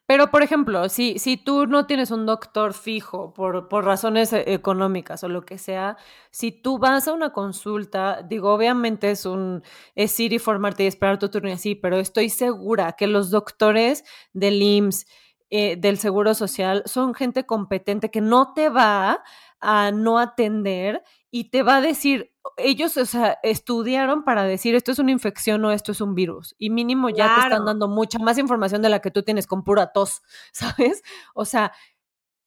Pero, 0.06 0.30
por 0.30 0.42
ejemplo, 0.42 0.88
si, 0.90 1.18
si 1.18 1.38
tú 1.38 1.66
no 1.66 1.86
tienes 1.86 2.10
un 2.10 2.26
doctor 2.26 2.74
fijo 2.74 3.32
por, 3.32 3.68
por 3.68 3.84
razones 3.86 4.34
e, 4.34 4.52
económicas 4.52 5.24
o 5.24 5.28
lo 5.28 5.46
que 5.46 5.56
sea, 5.56 5.96
si 6.30 6.52
tú 6.52 6.78
vas 6.78 7.08
a 7.08 7.12
una 7.14 7.30
consulta, 7.32 8.22
digo, 8.22 8.52
obviamente 8.52 9.10
es 9.10 9.24
un 9.24 9.62
es 9.94 10.18
ir 10.20 10.34
y 10.34 10.38
formarte 10.38 10.84
y 10.84 10.88
esperar 10.88 11.18
tu 11.18 11.30
turno 11.30 11.48
y 11.48 11.52
así, 11.52 11.74
pero 11.74 11.98
estoy 11.98 12.28
segura 12.28 12.92
que 12.92 13.06
los 13.06 13.30
doctores 13.30 14.04
del 14.34 14.60
IMSS, 14.62 15.06
eh, 15.50 15.76
del 15.76 15.98
Seguro 15.98 16.34
Social, 16.34 16.82
son 16.86 17.14
gente 17.14 17.46
competente 17.46 18.10
que 18.10 18.20
no 18.20 18.52
te 18.52 18.68
va 18.68 19.22
a 19.60 19.90
no 19.90 20.18
atender 20.18 21.02
y 21.36 21.50
te 21.50 21.64
va 21.64 21.78
a 21.78 21.80
decir, 21.80 22.32
ellos, 22.56 22.96
o 22.96 23.04
sea, 23.06 23.40
estudiaron 23.42 24.22
para 24.22 24.44
decir 24.44 24.76
esto 24.76 24.92
es 24.92 25.00
una 25.00 25.10
infección 25.10 25.64
o 25.64 25.72
esto 25.72 25.90
es 25.90 26.00
un 26.00 26.14
virus. 26.14 26.54
Y 26.58 26.70
mínimo 26.70 27.10
ya 27.10 27.34
te 27.34 27.40
están 27.40 27.64
dando 27.64 27.88
mucha 27.88 28.20
más 28.20 28.38
información 28.38 28.82
de 28.82 28.88
la 28.88 29.00
que 29.00 29.10
tú 29.10 29.24
tienes 29.24 29.48
con 29.48 29.64
pura 29.64 29.90
tos, 29.90 30.22
¿sabes? 30.52 31.02
O 31.34 31.44
sea, 31.44 31.72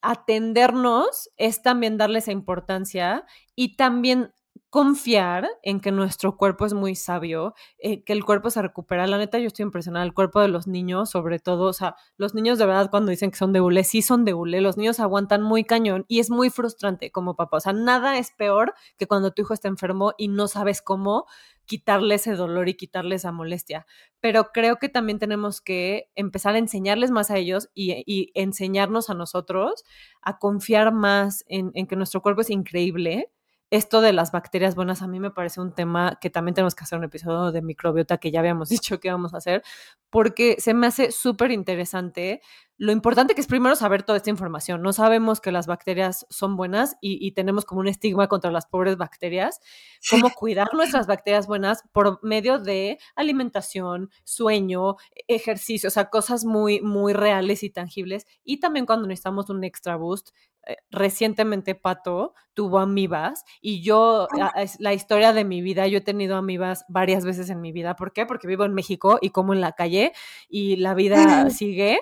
atendernos 0.02 1.30
es 1.36 1.62
también 1.62 1.98
darle 1.98 2.20
esa 2.20 2.32
importancia 2.32 3.26
y 3.58 3.76
también 3.76 4.34
confiar 4.70 5.48
en 5.64 5.80
que 5.80 5.92
nuestro 5.92 6.36
cuerpo 6.36 6.66
es 6.66 6.74
muy 6.74 6.96
sabio, 6.96 7.54
eh, 7.80 8.04
que 8.04 8.14
el 8.14 8.26
cuerpo 8.26 8.50
se 8.50 8.62
recupera. 8.62 9.08
La 9.08 9.18
neta, 9.18 9.40
yo 9.40 9.48
estoy 9.48 9.64
impresionada. 9.64 10.06
El 10.06 10.14
cuerpo 10.14 10.42
de 10.42 10.50
los 10.50 10.68
niños, 10.68 11.10
sobre 11.10 11.40
todo, 11.40 11.70
o 11.70 11.74
sea, 11.74 11.96
los 12.18 12.34
niños 12.36 12.60
de 12.60 12.66
verdad 12.66 12.90
cuando 12.92 13.12
dicen 13.12 13.32
que 13.32 13.38
son 13.38 13.54
de 13.54 13.62
hule, 13.62 13.84
sí 13.84 14.02
son 14.02 14.26
de 14.26 14.34
hule. 14.34 14.62
Los 14.62 14.78
niños 14.78 15.00
aguantan 15.00 15.42
muy 15.42 15.64
cañón 15.64 16.06
y 16.08 16.20
es 16.20 16.30
muy 16.30 16.50
frustrante 16.50 17.12
como 17.12 17.36
papá. 17.36 17.58
O 17.58 17.60
sea, 17.62 17.74
nada 17.74 18.18
es 18.18 18.32
peor 18.32 18.74
que 18.98 19.08
cuando 19.08 19.32
tu 19.32 19.44
hijo 19.44 19.54
está 19.54 19.68
enfermo 19.70 20.14
y 20.18 20.28
no 20.28 20.48
sabes 20.48 20.82
cómo 20.82 21.26
quitarle 21.66 22.16
ese 22.16 22.36
dolor 22.36 22.70
y 22.70 22.76
quitarle 22.76 23.16
esa 23.16 23.32
molestia. 23.32 23.86
Pero 24.20 24.52
creo 24.54 24.78
que 24.78 24.90
también 24.90 25.20
tenemos 25.20 25.62
que 25.62 26.10
empezar 26.16 26.56
a 26.56 26.60
enseñarles 26.60 27.12
más 27.12 27.32
a 27.32 27.38
ellos 27.38 27.70
y, 27.74 28.32
enseñarnos 28.36 29.10
a 29.10 29.14
nosotros 29.14 29.84
a 30.22 30.40
confiar 30.40 30.94
más 30.94 31.46
en 31.48 31.88
que 31.88 31.96
nuestro 31.96 32.22
cuerpo 32.22 32.42
es 32.42 32.50
increíble 32.50 33.32
esto 33.70 34.02
de 34.02 34.14
las 34.14 34.32
bacterias 34.32 34.76
buenas 34.76 35.02
a 35.02 35.08
mí 35.08 35.20
me 35.20 35.32
parece 35.32 35.60
un 35.60 35.74
tema 35.74 36.18
que 36.22 36.30
también 36.30 36.56
tenemos 36.56 36.76
que 36.76 36.84
hacer 36.84 36.98
un 36.98 37.06
episodio 37.06 37.52
de 37.52 37.62
microbiota 37.62 38.18
que 38.18 38.32
ya 38.32 38.40
habíamos 38.40 38.70
dicho 38.92 39.00
que 39.00 39.10
íbamos 39.10 39.34
a 39.34 39.38
hacer, 39.38 39.64
porque 40.10 40.56
se 40.60 40.74
me 40.74 40.88
hace 40.88 41.12
súper 41.12 41.52
interesante 41.52 42.42
lo 42.80 42.92
importante 42.92 43.34
que 43.34 43.42
es 43.42 43.48
primero 43.48 43.76
saber 43.76 44.04
toda 44.04 44.18
esta 44.18 44.30
información. 44.30 44.84
No 44.84 44.94
sabemos 44.94 45.42
que 45.42 45.52
las 45.52 45.66
bacterias 45.66 46.28
son 46.30 46.56
buenas 46.56 46.96
y, 47.02 47.32
tenemos 47.32 47.66
como 47.66 47.82
un 47.82 47.88
estigma 47.88 48.28
contra 48.28 48.52
las 48.52 48.68
pobres 48.68 48.98
bacterias. 48.98 49.60
Cómo 50.12 50.30
cuidar 50.30 50.70
nuestras 50.74 51.08
bacterias 51.08 51.48
buenas 51.48 51.84
por 51.92 52.24
medio 52.24 52.60
de 52.60 53.00
alimentación, 53.16 54.12
sueño, 54.24 54.96
ejercicio, 55.28 55.88
o 55.88 55.92
sea, 55.92 56.12
cosas 56.12 56.46
muy, 56.46 56.80
muy 56.82 57.14
reales 57.14 57.64
y 57.64 57.72
tangibles. 57.72 58.28
Y 58.44 58.60
también 58.60 58.86
cuando 58.86 59.08
necesitamos 59.08 59.50
un 59.50 59.64
extra 59.64 59.96
boost, 59.96 60.30
recientemente 60.90 61.76
Pato 61.76 62.34
tuvo 62.54 62.80
amibas 62.80 63.44
y 63.62 63.82
yo, 63.82 64.28
es 64.56 64.80
la 64.80 64.94
historia 64.94 65.34
de 65.34 65.46
mi 65.46 65.62
vida, 65.62 65.88
yo 65.88 66.00
he 66.00 66.02
tenido 66.02 66.36
amibas 66.36 66.86
varias 66.90 67.26
veces 67.26 67.50
en 67.50 67.62
mi 67.62 67.72
vida. 67.72 67.96
¿Por 67.96 68.14
qué? 68.14 68.26
Porque 68.26 68.48
vivo 68.48 68.66
en 68.66 68.74
México 68.74 69.20
y 69.22 69.30
como 69.30 69.54
en 69.54 69.62
la 69.62 69.74
calle 69.74 70.14
y 70.50 70.78
la 70.78 70.94
vida 70.94 71.50
sigue. 71.50 72.00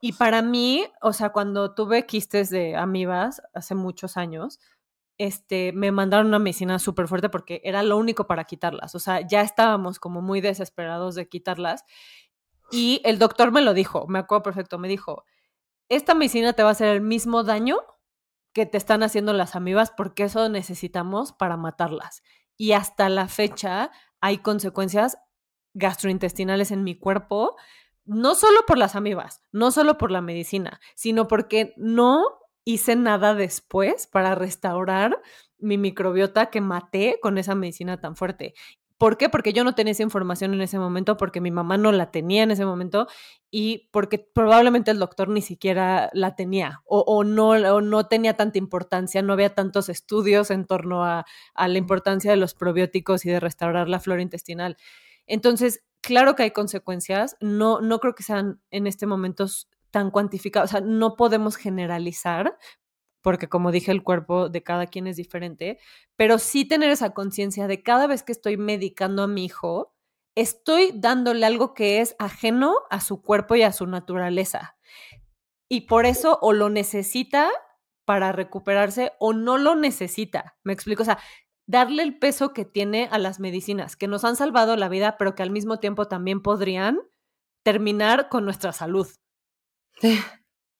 Y 0.00 0.12
para 0.12 0.42
mí, 0.42 0.84
o 1.02 1.12
sea, 1.12 1.30
cuando 1.30 1.74
tuve 1.74 2.06
quistes 2.06 2.50
de 2.50 2.76
amibas 2.76 3.42
hace 3.52 3.74
muchos 3.74 4.16
años, 4.16 4.60
este, 5.18 5.72
me 5.72 5.90
mandaron 5.90 6.28
una 6.28 6.38
medicina 6.38 6.78
súper 6.78 7.08
fuerte 7.08 7.28
porque 7.28 7.60
era 7.64 7.82
lo 7.82 7.96
único 7.96 8.26
para 8.28 8.44
quitarlas. 8.44 8.94
O 8.94 9.00
sea, 9.00 9.26
ya 9.26 9.40
estábamos 9.42 9.98
como 9.98 10.22
muy 10.22 10.40
desesperados 10.40 11.16
de 11.16 11.28
quitarlas. 11.28 11.84
Y 12.70 13.00
el 13.04 13.18
doctor 13.18 13.50
me 13.50 13.62
lo 13.62 13.74
dijo, 13.74 14.06
me 14.06 14.20
acuerdo 14.20 14.44
perfecto, 14.44 14.78
me 14.78 14.88
dijo, 14.88 15.24
esta 15.88 16.14
medicina 16.14 16.52
te 16.52 16.62
va 16.62 16.70
a 16.70 16.72
hacer 16.72 16.88
el 16.88 17.00
mismo 17.00 17.44
daño 17.44 17.78
que 18.52 18.66
te 18.66 18.78
están 18.78 19.02
haciendo 19.02 19.32
las 19.32 19.56
amibas 19.56 19.92
porque 19.96 20.24
eso 20.24 20.48
necesitamos 20.48 21.32
para 21.32 21.56
matarlas. 21.56 22.22
Y 22.56 22.72
hasta 22.72 23.08
la 23.08 23.28
fecha 23.28 23.90
hay 24.20 24.38
consecuencias 24.38 25.18
gastrointestinales 25.74 26.70
en 26.70 26.82
mi 26.82 26.98
cuerpo, 26.98 27.56
no 28.04 28.34
solo 28.34 28.60
por 28.66 28.78
las 28.78 28.96
amibas, 28.96 29.42
no 29.52 29.70
solo 29.70 29.96
por 29.98 30.10
la 30.10 30.20
medicina, 30.20 30.80
sino 30.94 31.28
porque 31.28 31.74
no 31.76 32.24
hice 32.64 32.96
nada 32.96 33.34
después 33.34 34.06
para 34.06 34.34
restaurar 34.34 35.22
mi 35.58 35.78
microbiota 35.78 36.50
que 36.50 36.60
maté 36.60 37.18
con 37.20 37.38
esa 37.38 37.54
medicina 37.54 38.00
tan 38.00 38.16
fuerte. 38.16 38.54
¿Por 38.98 39.16
qué? 39.16 39.28
Porque 39.28 39.52
yo 39.52 39.62
no 39.62 39.76
tenía 39.76 39.92
esa 39.92 40.02
información 40.02 40.54
en 40.54 40.60
ese 40.60 40.78
momento, 40.78 41.16
porque 41.16 41.40
mi 41.40 41.52
mamá 41.52 41.76
no 41.76 41.92
la 41.92 42.10
tenía 42.10 42.42
en 42.42 42.50
ese 42.50 42.66
momento 42.66 43.06
y 43.48 43.88
porque 43.92 44.18
probablemente 44.18 44.90
el 44.90 44.98
doctor 44.98 45.28
ni 45.28 45.40
siquiera 45.40 46.10
la 46.12 46.34
tenía 46.34 46.82
o, 46.84 47.22
no, 47.22 47.80
no 47.80 48.06
tenía 48.06 48.34
tanta 48.34 48.58
importancia, 48.58 49.22
no 49.22 49.32
había 49.32 49.54
tantos 49.54 49.88
estudios 49.88 50.50
en 50.50 50.66
torno 50.66 51.04
a, 51.04 51.24
a 51.54 51.68
la 51.68 51.78
importancia 51.78 52.32
de 52.32 52.36
los 52.36 52.54
probióticos 52.54 53.24
y 53.24 53.30
de 53.30 53.38
restaurar 53.38 53.88
la 53.88 54.00
flora 54.00 54.20
intestinal. 54.20 54.76
Entonces, 55.26 55.84
claro 56.00 56.34
que 56.34 56.42
hay 56.42 56.50
consecuencias, 56.50 57.36
no, 57.40 57.80
no 57.80 58.00
creo 58.00 58.16
que 58.16 58.24
sean 58.24 58.60
en 58.70 58.88
este 58.88 59.06
momento 59.06 59.46
tan 59.90 60.10
cuantificadas, 60.10 60.70
o 60.70 60.72
sea, 60.72 60.80
no 60.80 61.16
podemos 61.16 61.56
generalizar, 61.56 62.58
porque 63.22 63.48
como 63.48 63.72
dije, 63.72 63.92
el 63.92 64.02
cuerpo 64.02 64.48
de 64.48 64.62
cada 64.62 64.86
quien 64.86 65.06
es 65.06 65.16
diferente, 65.16 65.78
pero 66.16 66.38
sí 66.38 66.64
tener 66.64 66.90
esa 66.90 67.10
conciencia 67.10 67.66
de 67.66 67.82
cada 67.82 68.06
vez 68.06 68.22
que 68.22 68.32
estoy 68.32 68.56
medicando 68.56 69.22
a 69.22 69.28
mi 69.28 69.44
hijo, 69.44 69.94
estoy 70.34 70.92
dándole 70.94 71.44
algo 71.46 71.74
que 71.74 72.00
es 72.00 72.14
ajeno 72.18 72.74
a 72.90 73.00
su 73.00 73.22
cuerpo 73.22 73.56
y 73.56 73.62
a 73.62 73.72
su 73.72 73.86
naturaleza. 73.86 74.76
Y 75.68 75.82
por 75.82 76.06
eso 76.06 76.38
o 76.40 76.52
lo 76.52 76.70
necesita 76.70 77.50
para 78.04 78.32
recuperarse 78.32 79.12
o 79.18 79.32
no 79.32 79.58
lo 79.58 79.74
necesita. 79.74 80.56
Me 80.62 80.72
explico, 80.72 81.02
o 81.02 81.04
sea, 81.04 81.18
darle 81.66 82.02
el 82.02 82.18
peso 82.18 82.54
que 82.54 82.64
tiene 82.64 83.08
a 83.10 83.18
las 83.18 83.40
medicinas, 83.40 83.96
que 83.96 84.08
nos 84.08 84.24
han 84.24 84.36
salvado 84.36 84.76
la 84.76 84.88
vida, 84.88 85.18
pero 85.18 85.34
que 85.34 85.42
al 85.42 85.50
mismo 85.50 85.78
tiempo 85.78 86.08
también 86.08 86.40
podrían 86.40 87.00
terminar 87.62 88.30
con 88.30 88.44
nuestra 88.44 88.72
salud 88.72 89.08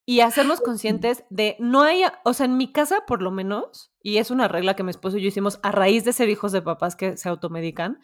y 0.09 0.21
hacernos 0.21 0.59
conscientes 0.59 1.23
de 1.29 1.55
no 1.59 1.83
hay, 1.83 2.01
o 2.23 2.33
sea, 2.33 2.47
en 2.47 2.57
mi 2.57 2.71
casa 2.71 3.03
por 3.05 3.21
lo 3.21 3.29
menos, 3.29 3.91
y 4.01 4.17
es 4.17 4.31
una 4.31 4.47
regla 4.47 4.75
que 4.75 4.81
mi 4.81 4.89
esposo 4.89 5.17
y 5.17 5.21
yo 5.21 5.27
hicimos 5.27 5.59
a 5.61 5.71
raíz 5.71 6.03
de 6.03 6.13
ser 6.13 6.29
hijos 6.29 6.51
de 6.51 6.63
papás 6.63 6.95
que 6.95 7.15
se 7.15 7.29
automedican, 7.29 7.99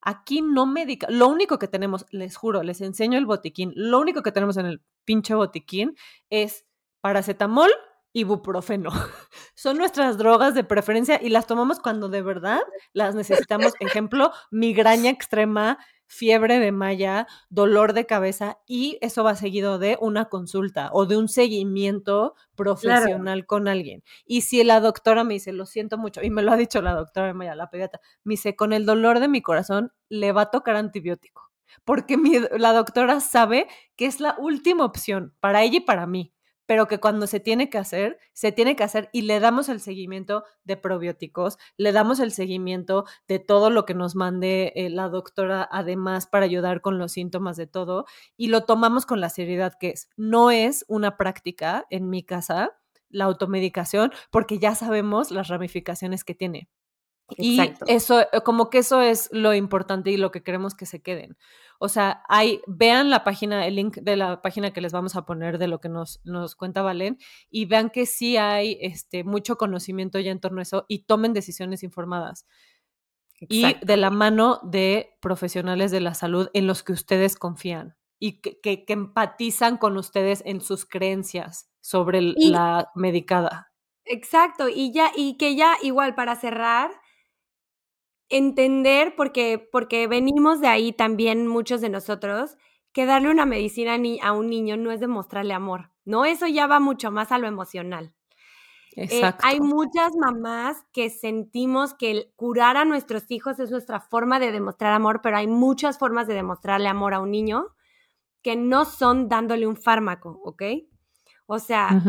aquí 0.00 0.40
no 0.40 0.64
medica, 0.64 1.06
lo 1.10 1.28
único 1.28 1.58
que 1.58 1.68
tenemos, 1.68 2.06
les 2.12 2.34
juro, 2.34 2.62
les 2.62 2.80
enseño 2.80 3.18
el 3.18 3.26
botiquín, 3.26 3.74
lo 3.76 4.00
único 4.00 4.22
que 4.22 4.32
tenemos 4.32 4.56
en 4.56 4.64
el 4.64 4.82
pinche 5.04 5.34
botiquín 5.34 5.96
es 6.30 6.64
paracetamol, 7.02 7.70
ibuprofeno. 8.14 8.88
Son 9.54 9.76
nuestras 9.76 10.16
drogas 10.16 10.54
de 10.54 10.64
preferencia 10.64 11.20
y 11.22 11.28
las 11.28 11.46
tomamos 11.46 11.78
cuando 11.78 12.08
de 12.08 12.22
verdad 12.22 12.62
las 12.94 13.14
necesitamos. 13.14 13.74
Ejemplo, 13.80 14.32
migraña 14.50 15.10
extrema, 15.10 15.78
fiebre 16.10 16.58
de 16.58 16.72
malla, 16.72 17.28
dolor 17.50 17.92
de 17.92 18.04
cabeza 18.04 18.58
y 18.66 18.98
eso 19.00 19.22
va 19.22 19.36
seguido 19.36 19.78
de 19.78 19.96
una 20.00 20.24
consulta 20.24 20.90
o 20.92 21.06
de 21.06 21.16
un 21.16 21.28
seguimiento 21.28 22.34
profesional 22.56 23.46
con 23.46 23.68
alguien. 23.68 24.02
Y 24.26 24.40
si 24.40 24.64
la 24.64 24.80
doctora 24.80 25.22
me 25.22 25.34
dice, 25.34 25.52
lo 25.52 25.66
siento 25.66 25.98
mucho, 25.98 26.20
y 26.20 26.30
me 26.30 26.42
lo 26.42 26.50
ha 26.50 26.56
dicho 26.56 26.82
la 26.82 26.94
doctora 26.94 27.32
Maya, 27.32 27.54
la 27.54 27.70
pediatra, 27.70 28.00
me 28.24 28.32
dice, 28.32 28.56
con 28.56 28.72
el 28.72 28.86
dolor 28.86 29.20
de 29.20 29.28
mi 29.28 29.40
corazón 29.40 29.92
le 30.08 30.32
va 30.32 30.42
a 30.42 30.50
tocar 30.50 30.74
antibiótico, 30.74 31.52
porque 31.84 32.18
la 32.58 32.72
doctora 32.72 33.20
sabe 33.20 33.68
que 33.94 34.06
es 34.06 34.18
la 34.18 34.34
última 34.36 34.84
opción 34.84 35.32
para 35.38 35.62
ella 35.62 35.76
y 35.76 35.80
para 35.80 36.08
mí 36.08 36.34
pero 36.70 36.86
que 36.86 37.00
cuando 37.00 37.26
se 37.26 37.40
tiene 37.40 37.68
que 37.68 37.78
hacer, 37.78 38.20
se 38.32 38.52
tiene 38.52 38.76
que 38.76 38.84
hacer 38.84 39.10
y 39.12 39.22
le 39.22 39.40
damos 39.40 39.68
el 39.68 39.80
seguimiento 39.80 40.44
de 40.62 40.76
probióticos, 40.76 41.58
le 41.76 41.90
damos 41.90 42.20
el 42.20 42.30
seguimiento 42.30 43.06
de 43.26 43.40
todo 43.40 43.70
lo 43.70 43.84
que 43.84 43.94
nos 43.94 44.14
mande 44.14 44.72
eh, 44.76 44.88
la 44.88 45.08
doctora, 45.08 45.68
además 45.72 46.28
para 46.28 46.44
ayudar 46.44 46.80
con 46.80 46.96
los 46.96 47.10
síntomas 47.10 47.56
de 47.56 47.66
todo, 47.66 48.04
y 48.36 48.50
lo 48.50 48.66
tomamos 48.66 49.04
con 49.04 49.20
la 49.20 49.30
seriedad 49.30 49.72
que 49.80 49.88
es. 49.88 50.10
No 50.16 50.52
es 50.52 50.84
una 50.86 51.16
práctica 51.16 51.86
en 51.90 52.08
mi 52.08 52.22
casa 52.22 52.78
la 53.08 53.24
automedicación, 53.24 54.12
porque 54.30 54.60
ya 54.60 54.76
sabemos 54.76 55.32
las 55.32 55.48
ramificaciones 55.48 56.22
que 56.22 56.36
tiene. 56.36 56.68
Y 57.36 57.60
eso, 57.86 58.20
eh, 58.20 58.26
como 58.44 58.70
que 58.70 58.78
eso 58.78 59.00
es 59.00 59.28
lo 59.32 59.54
importante 59.54 60.10
y 60.10 60.16
lo 60.16 60.30
que 60.30 60.42
queremos 60.42 60.74
que 60.74 60.86
se 60.86 61.02
queden. 61.02 61.36
O 61.78 61.88
sea, 61.88 62.22
hay, 62.28 62.60
vean 62.66 63.08
la 63.08 63.24
página, 63.24 63.66
el 63.66 63.76
link 63.76 63.96
de 63.96 64.16
la 64.16 64.42
página 64.42 64.70
que 64.70 64.82
les 64.82 64.92
vamos 64.92 65.16
a 65.16 65.24
poner 65.24 65.56
de 65.56 65.66
lo 65.66 65.80
que 65.80 65.88
nos, 65.88 66.20
nos 66.24 66.54
cuenta 66.54 66.82
Valen 66.82 67.18
y 67.50 67.64
vean 67.64 67.88
que 67.88 68.04
sí 68.04 68.36
hay 68.36 68.76
este, 68.82 69.24
mucho 69.24 69.56
conocimiento 69.56 70.18
ya 70.20 70.30
en 70.30 70.40
torno 70.40 70.58
a 70.58 70.62
eso 70.62 70.84
y 70.88 71.04
tomen 71.04 71.32
decisiones 71.32 71.82
informadas. 71.82 72.46
Y 73.48 73.74
de 73.82 73.96
la 73.96 74.10
mano 74.10 74.60
de 74.62 75.16
profesionales 75.22 75.90
de 75.90 76.00
la 76.00 76.12
salud 76.12 76.50
en 76.52 76.66
los 76.66 76.82
que 76.82 76.92
ustedes 76.92 77.36
confían 77.36 77.96
y 78.18 78.42
que, 78.42 78.60
que, 78.60 78.84
empatizan 78.88 79.78
con 79.78 79.96
ustedes 79.96 80.42
en 80.44 80.60
sus 80.60 80.84
creencias 80.84 81.70
sobre 81.80 82.20
la 82.20 82.90
medicada. 82.94 83.72
Exacto, 84.04 84.68
y 84.68 84.92
ya, 84.92 85.10
y 85.16 85.38
que 85.38 85.56
ya 85.56 85.76
igual 85.82 86.14
para 86.14 86.36
cerrar, 86.36 86.90
entender, 88.30 89.14
porque, 89.16 89.58
porque 89.70 90.06
venimos 90.06 90.60
de 90.60 90.68
ahí 90.68 90.92
también 90.92 91.46
muchos 91.46 91.80
de 91.80 91.90
nosotros, 91.90 92.56
que 92.92 93.06
darle 93.06 93.30
una 93.30 93.46
medicina 93.46 93.96
a 94.22 94.32
un 94.32 94.48
niño 94.48 94.76
no 94.76 94.90
es 94.90 95.00
demostrarle 95.00 95.54
amor, 95.54 95.90
¿no? 96.04 96.24
Eso 96.24 96.46
ya 96.46 96.66
va 96.66 96.80
mucho 96.80 97.10
más 97.10 97.30
a 97.32 97.38
lo 97.38 97.46
emocional. 97.46 98.14
Eh, 98.96 99.04
Exacto. 99.04 99.44
hay 99.46 99.60
muchas 99.60 100.16
mamás 100.16 100.84
que 100.92 101.10
sentimos 101.10 101.94
que 101.94 102.10
el 102.10 102.32
curar 102.34 102.76
a 102.76 102.84
nuestros 102.84 103.30
hijos 103.30 103.60
es 103.60 103.70
nuestra 103.70 104.00
forma 104.00 104.40
de 104.40 104.50
demostrar 104.50 104.92
amor, 104.92 105.20
pero 105.22 105.36
hay 105.36 105.46
muchas 105.46 105.98
formas 105.98 106.26
de 106.26 106.34
demostrarle 106.34 106.88
amor 106.88 107.14
a 107.14 107.20
un 107.20 107.30
niño 107.30 107.66
que 108.42 108.56
no 108.56 108.84
son 108.84 109.28
dándole 109.28 109.66
un 109.66 109.76
fármaco, 109.76 110.40
¿ok? 110.44 110.62
O 111.46 111.58
sea, 111.58 112.02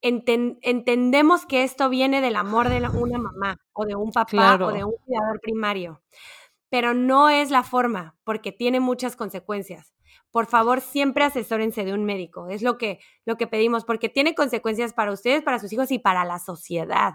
entendemos 0.00 1.46
que 1.46 1.64
esto 1.64 1.88
viene 1.88 2.20
del 2.20 2.36
amor 2.36 2.68
de 2.68 2.76
una 2.88 3.18
mamá 3.18 3.60
o 3.72 3.84
de 3.84 3.96
un 3.96 4.12
papá 4.12 4.58
o 4.60 4.72
de 4.72 4.84
un 4.84 4.94
cuidador 5.04 5.40
primario, 5.40 6.02
pero 6.68 6.94
no 6.94 7.28
es 7.28 7.50
la 7.50 7.62
forma 7.62 8.16
porque 8.24 8.52
tiene 8.52 8.80
muchas 8.80 9.16
consecuencias. 9.16 9.94
Por 10.30 10.46
favor, 10.46 10.80
siempre 10.80 11.24
asesórense 11.24 11.84
de 11.84 11.94
un 11.94 12.04
médico. 12.04 12.48
Es 12.48 12.62
lo 12.62 12.76
que, 12.76 13.00
lo 13.24 13.36
que 13.36 13.46
pedimos, 13.46 13.84
porque 13.84 14.08
tiene 14.08 14.34
consecuencias 14.34 14.92
para 14.92 15.12
ustedes, 15.12 15.42
para 15.42 15.58
sus 15.58 15.72
hijos 15.72 15.90
y 15.90 15.98
para 15.98 16.24
la 16.24 16.38
sociedad. 16.38 17.14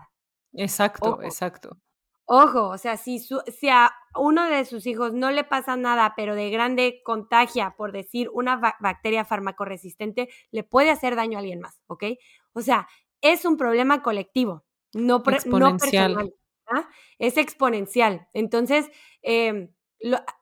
Exacto, 0.54 1.22
exacto. 1.22 1.78
Ojo, 2.26 2.70
o 2.70 2.78
sea, 2.78 2.96
si, 2.96 3.20
si 3.20 3.70
a 3.70 3.92
uno 4.16 4.48
de 4.48 4.64
sus 4.64 4.88
hijos 4.88 5.14
no 5.14 5.30
le 5.32 5.44
pasa 5.44 5.76
nada, 5.76 6.14
pero 6.16 6.36
de 6.36 6.50
grande 6.50 7.02
contagia, 7.04 7.76
por 7.78 7.92
decir, 7.92 8.30
una 8.34 8.56
bacteria 8.80 9.26
farmacoresistente, 9.26 10.30
le 10.50 10.64
puede 10.64 10.90
hacer 10.90 11.16
daño 11.18 11.38
a 11.38 11.42
alguien 11.42 11.60
más, 11.60 11.82
¿ok? 11.88 12.06
O 12.54 12.62
sea, 12.62 12.88
es 13.22 13.45
un 13.45 13.58
problema 13.58 14.01
colectivo, 14.01 14.66
no, 14.93 15.24
personal. 15.24 16.34
¿ah? 16.68 16.88
Es 17.20 17.38
exponencial. 17.38 18.28
Entonces, 18.34 18.89
em, 19.22 19.70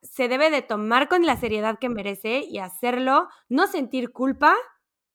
se 0.02 0.28
debe 0.28 0.50
de 0.50 0.62
tomar 0.62 1.08
con 1.08 1.24
la 1.24 1.36
seriedad 1.36 1.78
que 1.78 1.88
merece 1.88 2.40
y 2.40 2.58
hacerlo, 2.58 3.28
no 3.48 3.66
sentir 3.66 4.10
culpa, 4.10 4.56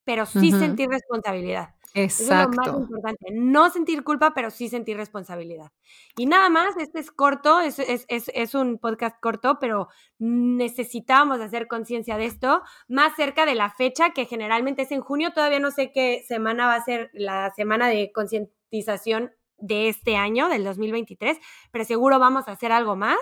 pero 0.07 0.25
sí 0.25 0.53
sentir 0.53 0.87
responsabilidad. 0.87 1.75
Exacto. 1.93 2.61
es 2.61 2.67
lo 2.67 2.73
más 2.73 2.81
importante. 2.81 3.25
No 3.33 3.69
sentir 3.69 4.05
culpa, 4.05 4.33
pero 4.33 4.51
sí 4.51 4.69
sentir 4.69 4.95
responsabilidad. 4.95 5.73
Y 6.15 6.27
nada 6.27 6.47
más, 6.47 6.77
este 6.77 6.99
es 6.99 7.11
corto, 7.11 7.59
es, 7.59 7.77
es, 7.79 8.05
es, 8.07 8.55
un 8.55 8.77
podcast 8.77 9.19
corto, 9.19 9.57
pero 9.59 9.89
necesitamos 10.17 11.41
hacer 11.41 11.67
conciencia 11.67 12.15
de 12.15 12.23
esto 12.23 12.61
más 12.87 13.17
cerca 13.17 13.45
de 13.45 13.55
la 13.55 13.69
fecha, 13.69 14.11
que 14.11 14.23
generalmente 14.23 14.83
es 14.83 14.91
en 14.93 15.01
junio. 15.01 15.33
Todavía 15.33 15.59
no 15.59 15.71
sé 15.71 15.91
qué 15.91 16.23
semana 16.25 16.67
va 16.67 16.75
a 16.75 16.85
ser 16.85 17.09
la 17.11 17.51
semana 17.53 17.89
de 17.89 18.13
concientización 18.13 19.33
de 19.57 19.89
este 19.89 20.15
año, 20.15 20.47
del 20.47 20.63
2023, 20.63 21.37
pero 21.71 21.83
seguro 21.83 22.17
vamos 22.17 22.47
a 22.47 22.53
hacer 22.53 22.71
algo 22.71 22.95
más. 22.95 23.19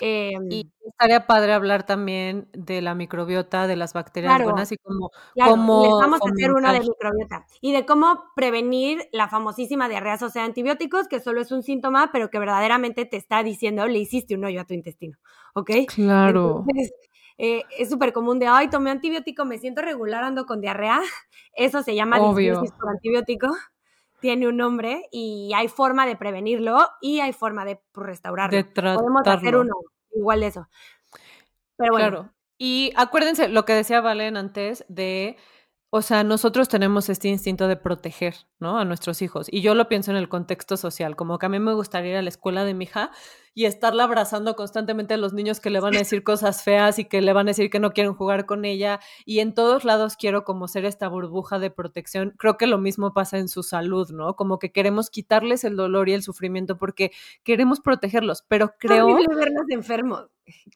Y 0.00 0.60
em, 0.60 0.70
estaría 0.86 1.26
padre 1.26 1.52
hablar 1.52 1.84
también 1.86 2.48
de 2.52 2.82
la 2.82 2.94
microbiota, 2.94 3.66
de 3.66 3.76
las 3.76 3.92
bacterias 3.92 4.42
buenas 4.42 4.72
y 4.72 4.76
cómo, 4.78 5.10
cómo 5.34 5.98
vamos 5.98 6.20
a 6.22 6.30
hacer 6.30 6.52
una 6.52 6.72
de 6.72 6.80
microbiota 6.80 7.46
y 7.60 7.72
de 7.72 7.86
cómo 7.86 8.24
prevenir 8.34 9.08
la 9.12 9.28
famosísima 9.28 9.88
diarrea, 9.88 10.18
o 10.20 10.28
sea, 10.30 10.44
antibióticos, 10.44 11.08
que 11.08 11.20
solo 11.20 11.40
es 11.40 11.52
un 11.52 11.62
síntoma, 11.62 12.10
pero 12.12 12.30
que 12.30 12.38
verdaderamente 12.38 13.04
te 13.04 13.16
está 13.16 13.42
diciendo, 13.42 13.86
le 13.86 13.98
hiciste 13.98 14.34
un 14.34 14.44
hoyo 14.44 14.60
a 14.60 14.64
tu 14.64 14.74
intestino, 14.74 15.18
¿ok? 15.54 15.70
Claro. 15.88 16.64
Eh, 17.36 17.62
es 17.78 17.90
súper 17.90 18.12
común 18.12 18.38
de, 18.38 18.46
ay, 18.46 18.70
tomé 18.70 18.90
antibiótico, 18.90 19.44
me 19.44 19.58
siento 19.58 19.82
regular, 19.82 20.22
ando 20.22 20.46
con 20.46 20.60
diarrea. 20.60 21.00
Eso 21.54 21.82
se 21.82 21.94
llama 21.94 22.20
disbiosis 22.20 22.72
por 22.72 22.90
antibiótico 22.90 23.48
tiene 24.24 24.48
un 24.48 24.56
nombre 24.56 25.06
y 25.12 25.52
hay 25.54 25.68
forma 25.68 26.06
de 26.06 26.16
prevenirlo 26.16 26.88
y 27.02 27.20
hay 27.20 27.34
forma 27.34 27.66
de 27.66 27.82
restaurarlo. 27.92 28.56
De 28.56 28.64
Podemos 28.64 29.20
hacer 29.26 29.54
uno 29.54 29.74
igual 30.12 30.40
de 30.40 30.46
eso. 30.46 30.66
Pero 31.76 31.92
bueno. 31.92 32.08
Claro. 32.08 32.30
Y 32.56 32.94
acuérdense 32.96 33.48
lo 33.48 33.66
que 33.66 33.74
decía 33.74 34.00
Valen 34.00 34.38
antes 34.38 34.86
de 34.88 35.36
o 35.90 36.00
sea, 36.00 36.24
nosotros 36.24 36.70
tenemos 36.70 37.10
este 37.10 37.28
instinto 37.28 37.68
de 37.68 37.76
proteger, 37.76 38.34
¿no? 38.58 38.78
A 38.78 38.86
nuestros 38.86 39.20
hijos. 39.20 39.46
Y 39.50 39.60
yo 39.60 39.74
lo 39.74 39.88
pienso 39.88 40.10
en 40.10 40.16
el 40.16 40.30
contexto 40.30 40.78
social, 40.78 41.16
como 41.16 41.38
que 41.38 41.44
a 41.44 41.50
mí 41.50 41.58
me 41.58 41.74
gustaría 41.74 42.12
ir 42.12 42.16
a 42.16 42.22
la 42.22 42.30
escuela 42.30 42.64
de 42.64 42.72
mi 42.72 42.84
hija 42.84 43.10
y 43.54 43.66
estarla 43.66 44.04
abrazando 44.04 44.56
constantemente 44.56 45.14
a 45.14 45.16
los 45.16 45.32
niños 45.32 45.60
que 45.60 45.70
le 45.70 45.80
van 45.80 45.94
a 45.94 45.98
decir 45.98 46.24
cosas 46.24 46.62
feas 46.62 46.98
y 46.98 47.04
que 47.04 47.22
le 47.22 47.32
van 47.32 47.46
a 47.46 47.50
decir 47.50 47.70
que 47.70 47.78
no 47.78 47.92
quieren 47.92 48.14
jugar 48.14 48.46
con 48.46 48.64
ella. 48.64 49.00
Y 49.24 49.38
en 49.38 49.54
todos 49.54 49.84
lados 49.84 50.16
quiero 50.16 50.44
como 50.44 50.68
ser 50.68 50.84
esta 50.84 51.08
burbuja 51.08 51.58
de 51.58 51.70
protección. 51.70 52.34
Creo 52.36 52.56
que 52.56 52.66
lo 52.66 52.78
mismo 52.78 53.12
pasa 53.12 53.38
en 53.38 53.48
su 53.48 53.62
salud, 53.62 54.10
¿no? 54.10 54.34
Como 54.34 54.58
que 54.58 54.72
queremos 54.72 55.08
quitarles 55.08 55.64
el 55.64 55.76
dolor 55.76 56.08
y 56.08 56.14
el 56.14 56.22
sufrimiento 56.22 56.76
porque 56.76 57.12
queremos 57.44 57.80
protegerlos, 57.80 58.44
pero 58.48 58.74
creo... 58.78 59.06
verlos 59.16 59.64
enfermos. 59.70 60.26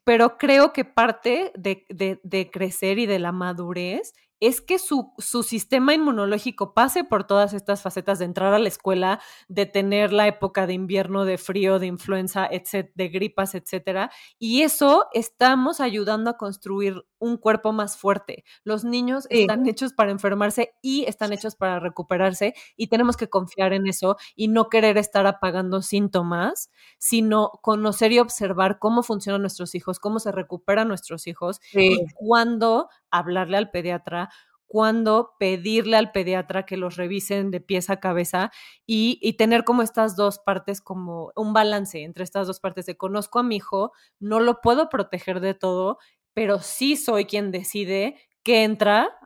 Pero 0.04 0.38
creo 0.38 0.72
que 0.72 0.84
parte 0.84 1.52
de, 1.54 1.84
de, 1.90 2.20
de 2.22 2.50
crecer 2.50 2.98
y 2.98 3.06
de 3.06 3.18
la 3.18 3.32
madurez 3.32 4.14
es 4.40 4.60
que 4.60 4.78
su, 4.78 5.12
su, 5.18 5.42
sistema 5.42 5.94
inmunológico 5.94 6.74
pase 6.74 7.04
por 7.04 7.24
todas 7.24 7.54
estas 7.54 7.82
facetas 7.82 8.18
de 8.18 8.26
entrar 8.26 8.54
a 8.54 8.58
la 8.58 8.68
escuela, 8.68 9.20
de 9.48 9.66
tener 9.66 10.12
la 10.12 10.26
época 10.26 10.66
de 10.66 10.74
invierno, 10.74 11.24
de 11.24 11.38
frío, 11.38 11.78
de 11.78 11.86
influenza, 11.86 12.48
de 12.48 13.08
gripas, 13.08 13.54
etcétera. 13.54 14.10
Y 14.38 14.62
eso 14.62 15.06
estamos 15.12 15.80
ayudando 15.80 16.30
a 16.30 16.36
construir 16.36 17.04
un 17.18 17.36
cuerpo 17.36 17.72
más 17.72 17.96
fuerte. 17.96 18.44
Los 18.64 18.84
niños 18.84 19.26
están 19.30 19.66
hechos 19.66 19.92
para 19.92 20.10
enfermarse 20.10 20.74
y 20.82 21.04
están 21.04 21.32
hechos 21.32 21.56
para 21.56 21.80
recuperarse 21.80 22.54
y 22.76 22.88
tenemos 22.88 23.16
que 23.16 23.28
confiar 23.28 23.72
en 23.72 23.86
eso 23.86 24.16
y 24.36 24.48
no 24.48 24.68
querer 24.68 24.98
estar 24.98 25.26
apagando 25.26 25.82
síntomas, 25.82 26.70
sino 26.98 27.50
conocer 27.62 28.12
y 28.12 28.18
observar 28.20 28.78
cómo 28.78 29.02
funcionan 29.02 29.40
nuestros 29.40 29.74
hijos, 29.74 29.98
cómo 29.98 30.20
se 30.20 30.32
recuperan 30.32 30.88
nuestros 30.88 31.26
hijos 31.26 31.60
y 31.72 31.98
cuándo 32.14 32.88
hablarle 33.10 33.56
al 33.56 33.70
pediatra, 33.70 34.30
cuándo 34.66 35.34
pedirle 35.38 35.96
al 35.96 36.12
pediatra 36.12 36.66
que 36.66 36.76
los 36.76 36.96
revisen 36.96 37.50
de 37.50 37.60
pies 37.60 37.90
a 37.90 38.00
cabeza 38.00 38.50
y, 38.86 39.18
y, 39.22 39.34
tener 39.34 39.64
como 39.64 39.82
estas 39.82 40.14
dos 40.14 40.38
partes, 40.38 40.80
como 40.80 41.32
un 41.34 41.52
balance 41.54 42.02
entre 42.02 42.24
estas 42.24 42.46
dos 42.46 42.60
partes 42.60 42.86
de 42.86 42.96
conozco 42.96 43.38
a 43.38 43.42
mi 43.42 43.56
hijo, 43.56 43.92
no 44.20 44.40
lo 44.40 44.60
puedo 44.60 44.88
proteger 44.90 45.40
de 45.40 45.54
todo, 45.54 45.98
pero 46.34 46.60
sí 46.60 46.96
soy 46.96 47.24
quien 47.24 47.50
decide 47.50 48.20
qué 48.42 48.64
entra 48.64 49.18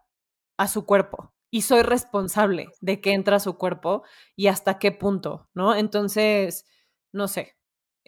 a 0.56 0.68
su 0.68 0.86
cuerpo 0.86 1.32
y 1.50 1.62
soy 1.62 1.82
responsable 1.82 2.68
de 2.80 3.00
qué 3.00 3.12
entra 3.12 3.36
a 3.36 3.40
su 3.40 3.58
cuerpo 3.58 4.04
y 4.36 4.46
hasta 4.46 4.78
qué 4.78 4.92
punto, 4.92 5.48
¿no? 5.54 5.74
Entonces, 5.74 6.64
no 7.12 7.28
sé, 7.28 7.56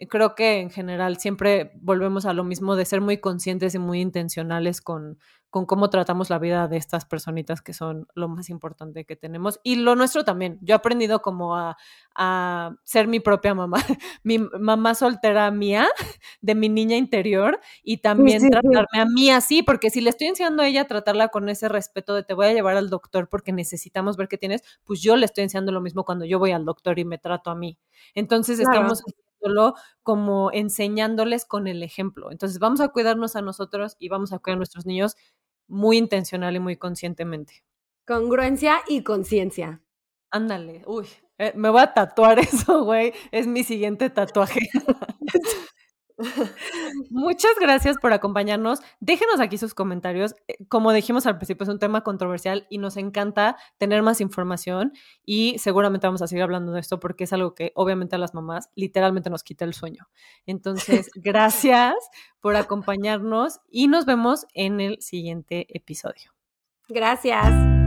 creo 0.09 0.35
que 0.35 0.59
en 0.59 0.69
general 0.69 1.17
siempre 1.17 1.71
volvemos 1.75 2.25
a 2.25 2.33
lo 2.33 2.43
mismo 2.43 2.75
de 2.75 2.85
ser 2.85 3.01
muy 3.01 3.17
conscientes 3.19 3.75
y 3.75 3.79
muy 3.79 4.01
intencionales 4.01 4.81
con, 4.81 5.17
con 5.55 5.65
cómo 5.65 5.89
tratamos 5.89 6.29
la 6.29 6.37
vida 6.37 6.67
de 6.67 6.75
estas 6.75 7.05
personitas 7.05 7.61
que 7.61 7.71
son 7.71 8.07
lo 8.13 8.27
más 8.27 8.49
importante 8.49 9.05
que 9.05 9.15
tenemos. 9.15 9.61
Y 9.63 9.77
lo 9.77 9.95
nuestro 9.95 10.25
también. 10.25 10.59
Yo 10.61 10.73
he 10.73 10.77
aprendido 10.77 11.21
como 11.21 11.55
a, 11.55 11.77
a 12.13 12.75
ser 12.83 13.07
mi 13.07 13.21
propia 13.21 13.55
mamá, 13.55 13.77
mi 14.23 14.37
mamá 14.37 14.95
soltera 14.95 15.49
mía, 15.51 15.87
de 16.41 16.55
mi 16.55 16.67
niña 16.67 16.97
interior, 16.97 17.61
y 17.83 17.99
también 17.99 18.49
tratarme 18.49 18.99
a 18.99 19.05
mí 19.05 19.29
así, 19.29 19.63
porque 19.63 19.89
si 19.89 20.01
le 20.01 20.09
estoy 20.09 20.27
enseñando 20.27 20.61
a 20.61 20.67
ella 20.67 20.81
a 20.81 20.87
tratarla 20.87 21.29
con 21.29 21.47
ese 21.47 21.69
respeto 21.69 22.13
de 22.15 22.23
te 22.23 22.33
voy 22.33 22.47
a 22.47 22.53
llevar 22.53 22.75
al 22.75 22.89
doctor 22.89 23.29
porque 23.29 23.53
necesitamos 23.53 24.17
ver 24.17 24.27
qué 24.27 24.37
tienes, 24.37 24.61
pues 24.83 25.01
yo 25.01 25.15
le 25.15 25.25
estoy 25.25 25.45
enseñando 25.45 25.71
lo 25.71 25.79
mismo 25.79 26.03
cuando 26.03 26.25
yo 26.25 26.37
voy 26.37 26.51
al 26.51 26.65
doctor 26.65 26.99
y 26.99 27.05
me 27.05 27.17
trato 27.17 27.49
a 27.49 27.55
mí. 27.55 27.77
Entonces 28.13 28.59
estamos 28.59 29.03
como 30.03 30.51
enseñándoles 30.51 31.45
con 31.45 31.67
el 31.67 31.83
ejemplo. 31.83 32.31
Entonces 32.31 32.59
vamos 32.59 32.81
a 32.81 32.89
cuidarnos 32.89 33.35
a 33.35 33.41
nosotros 33.41 33.95
y 33.99 34.09
vamos 34.09 34.33
a 34.33 34.39
cuidar 34.39 34.55
a 34.55 34.57
nuestros 34.57 34.85
niños 34.85 35.15
muy 35.67 35.97
intencional 35.97 36.55
y 36.55 36.59
muy 36.59 36.77
conscientemente. 36.77 37.63
Congruencia 38.05 38.81
y 38.87 39.03
conciencia. 39.03 39.81
Ándale, 40.31 40.83
uy, 40.85 41.07
eh, 41.37 41.53
me 41.55 41.69
voy 41.69 41.81
a 41.81 41.93
tatuar 41.93 42.39
eso, 42.39 42.83
güey. 42.83 43.13
Es 43.31 43.47
mi 43.47 43.63
siguiente 43.63 44.09
tatuaje. 44.09 44.61
Muchas 47.09 47.53
gracias 47.59 47.97
por 47.97 48.13
acompañarnos. 48.13 48.79
Déjenos 48.99 49.39
aquí 49.39 49.57
sus 49.57 49.73
comentarios. 49.73 50.35
Eh, 50.47 50.65
como 50.69 50.93
dijimos 50.93 51.25
al 51.25 51.37
principio, 51.37 51.63
es 51.63 51.69
un 51.69 51.79
tema 51.79 52.01
controversial 52.01 52.67
y 52.69 52.77
nos 52.77 52.97
encanta 52.97 53.57
tener 53.77 54.01
más 54.01 54.21
información 54.21 54.93
y 55.25 55.57
seguramente 55.59 56.07
vamos 56.07 56.21
a 56.21 56.27
seguir 56.27 56.43
hablando 56.43 56.71
de 56.71 56.79
esto 56.79 56.99
porque 56.99 57.25
es 57.25 57.33
algo 57.33 57.53
que 57.53 57.71
obviamente 57.75 58.15
a 58.15 58.19
las 58.19 58.33
mamás 58.33 58.69
literalmente 58.75 59.29
nos 59.29 59.43
quita 59.43 59.65
el 59.65 59.73
sueño. 59.73 60.07
Entonces, 60.45 61.09
gracias 61.15 61.95
por 62.39 62.55
acompañarnos 62.55 63.59
y 63.69 63.87
nos 63.87 64.05
vemos 64.05 64.45
en 64.53 64.79
el 64.79 65.01
siguiente 65.01 65.67
episodio. 65.69 66.31
Gracias. 66.87 67.84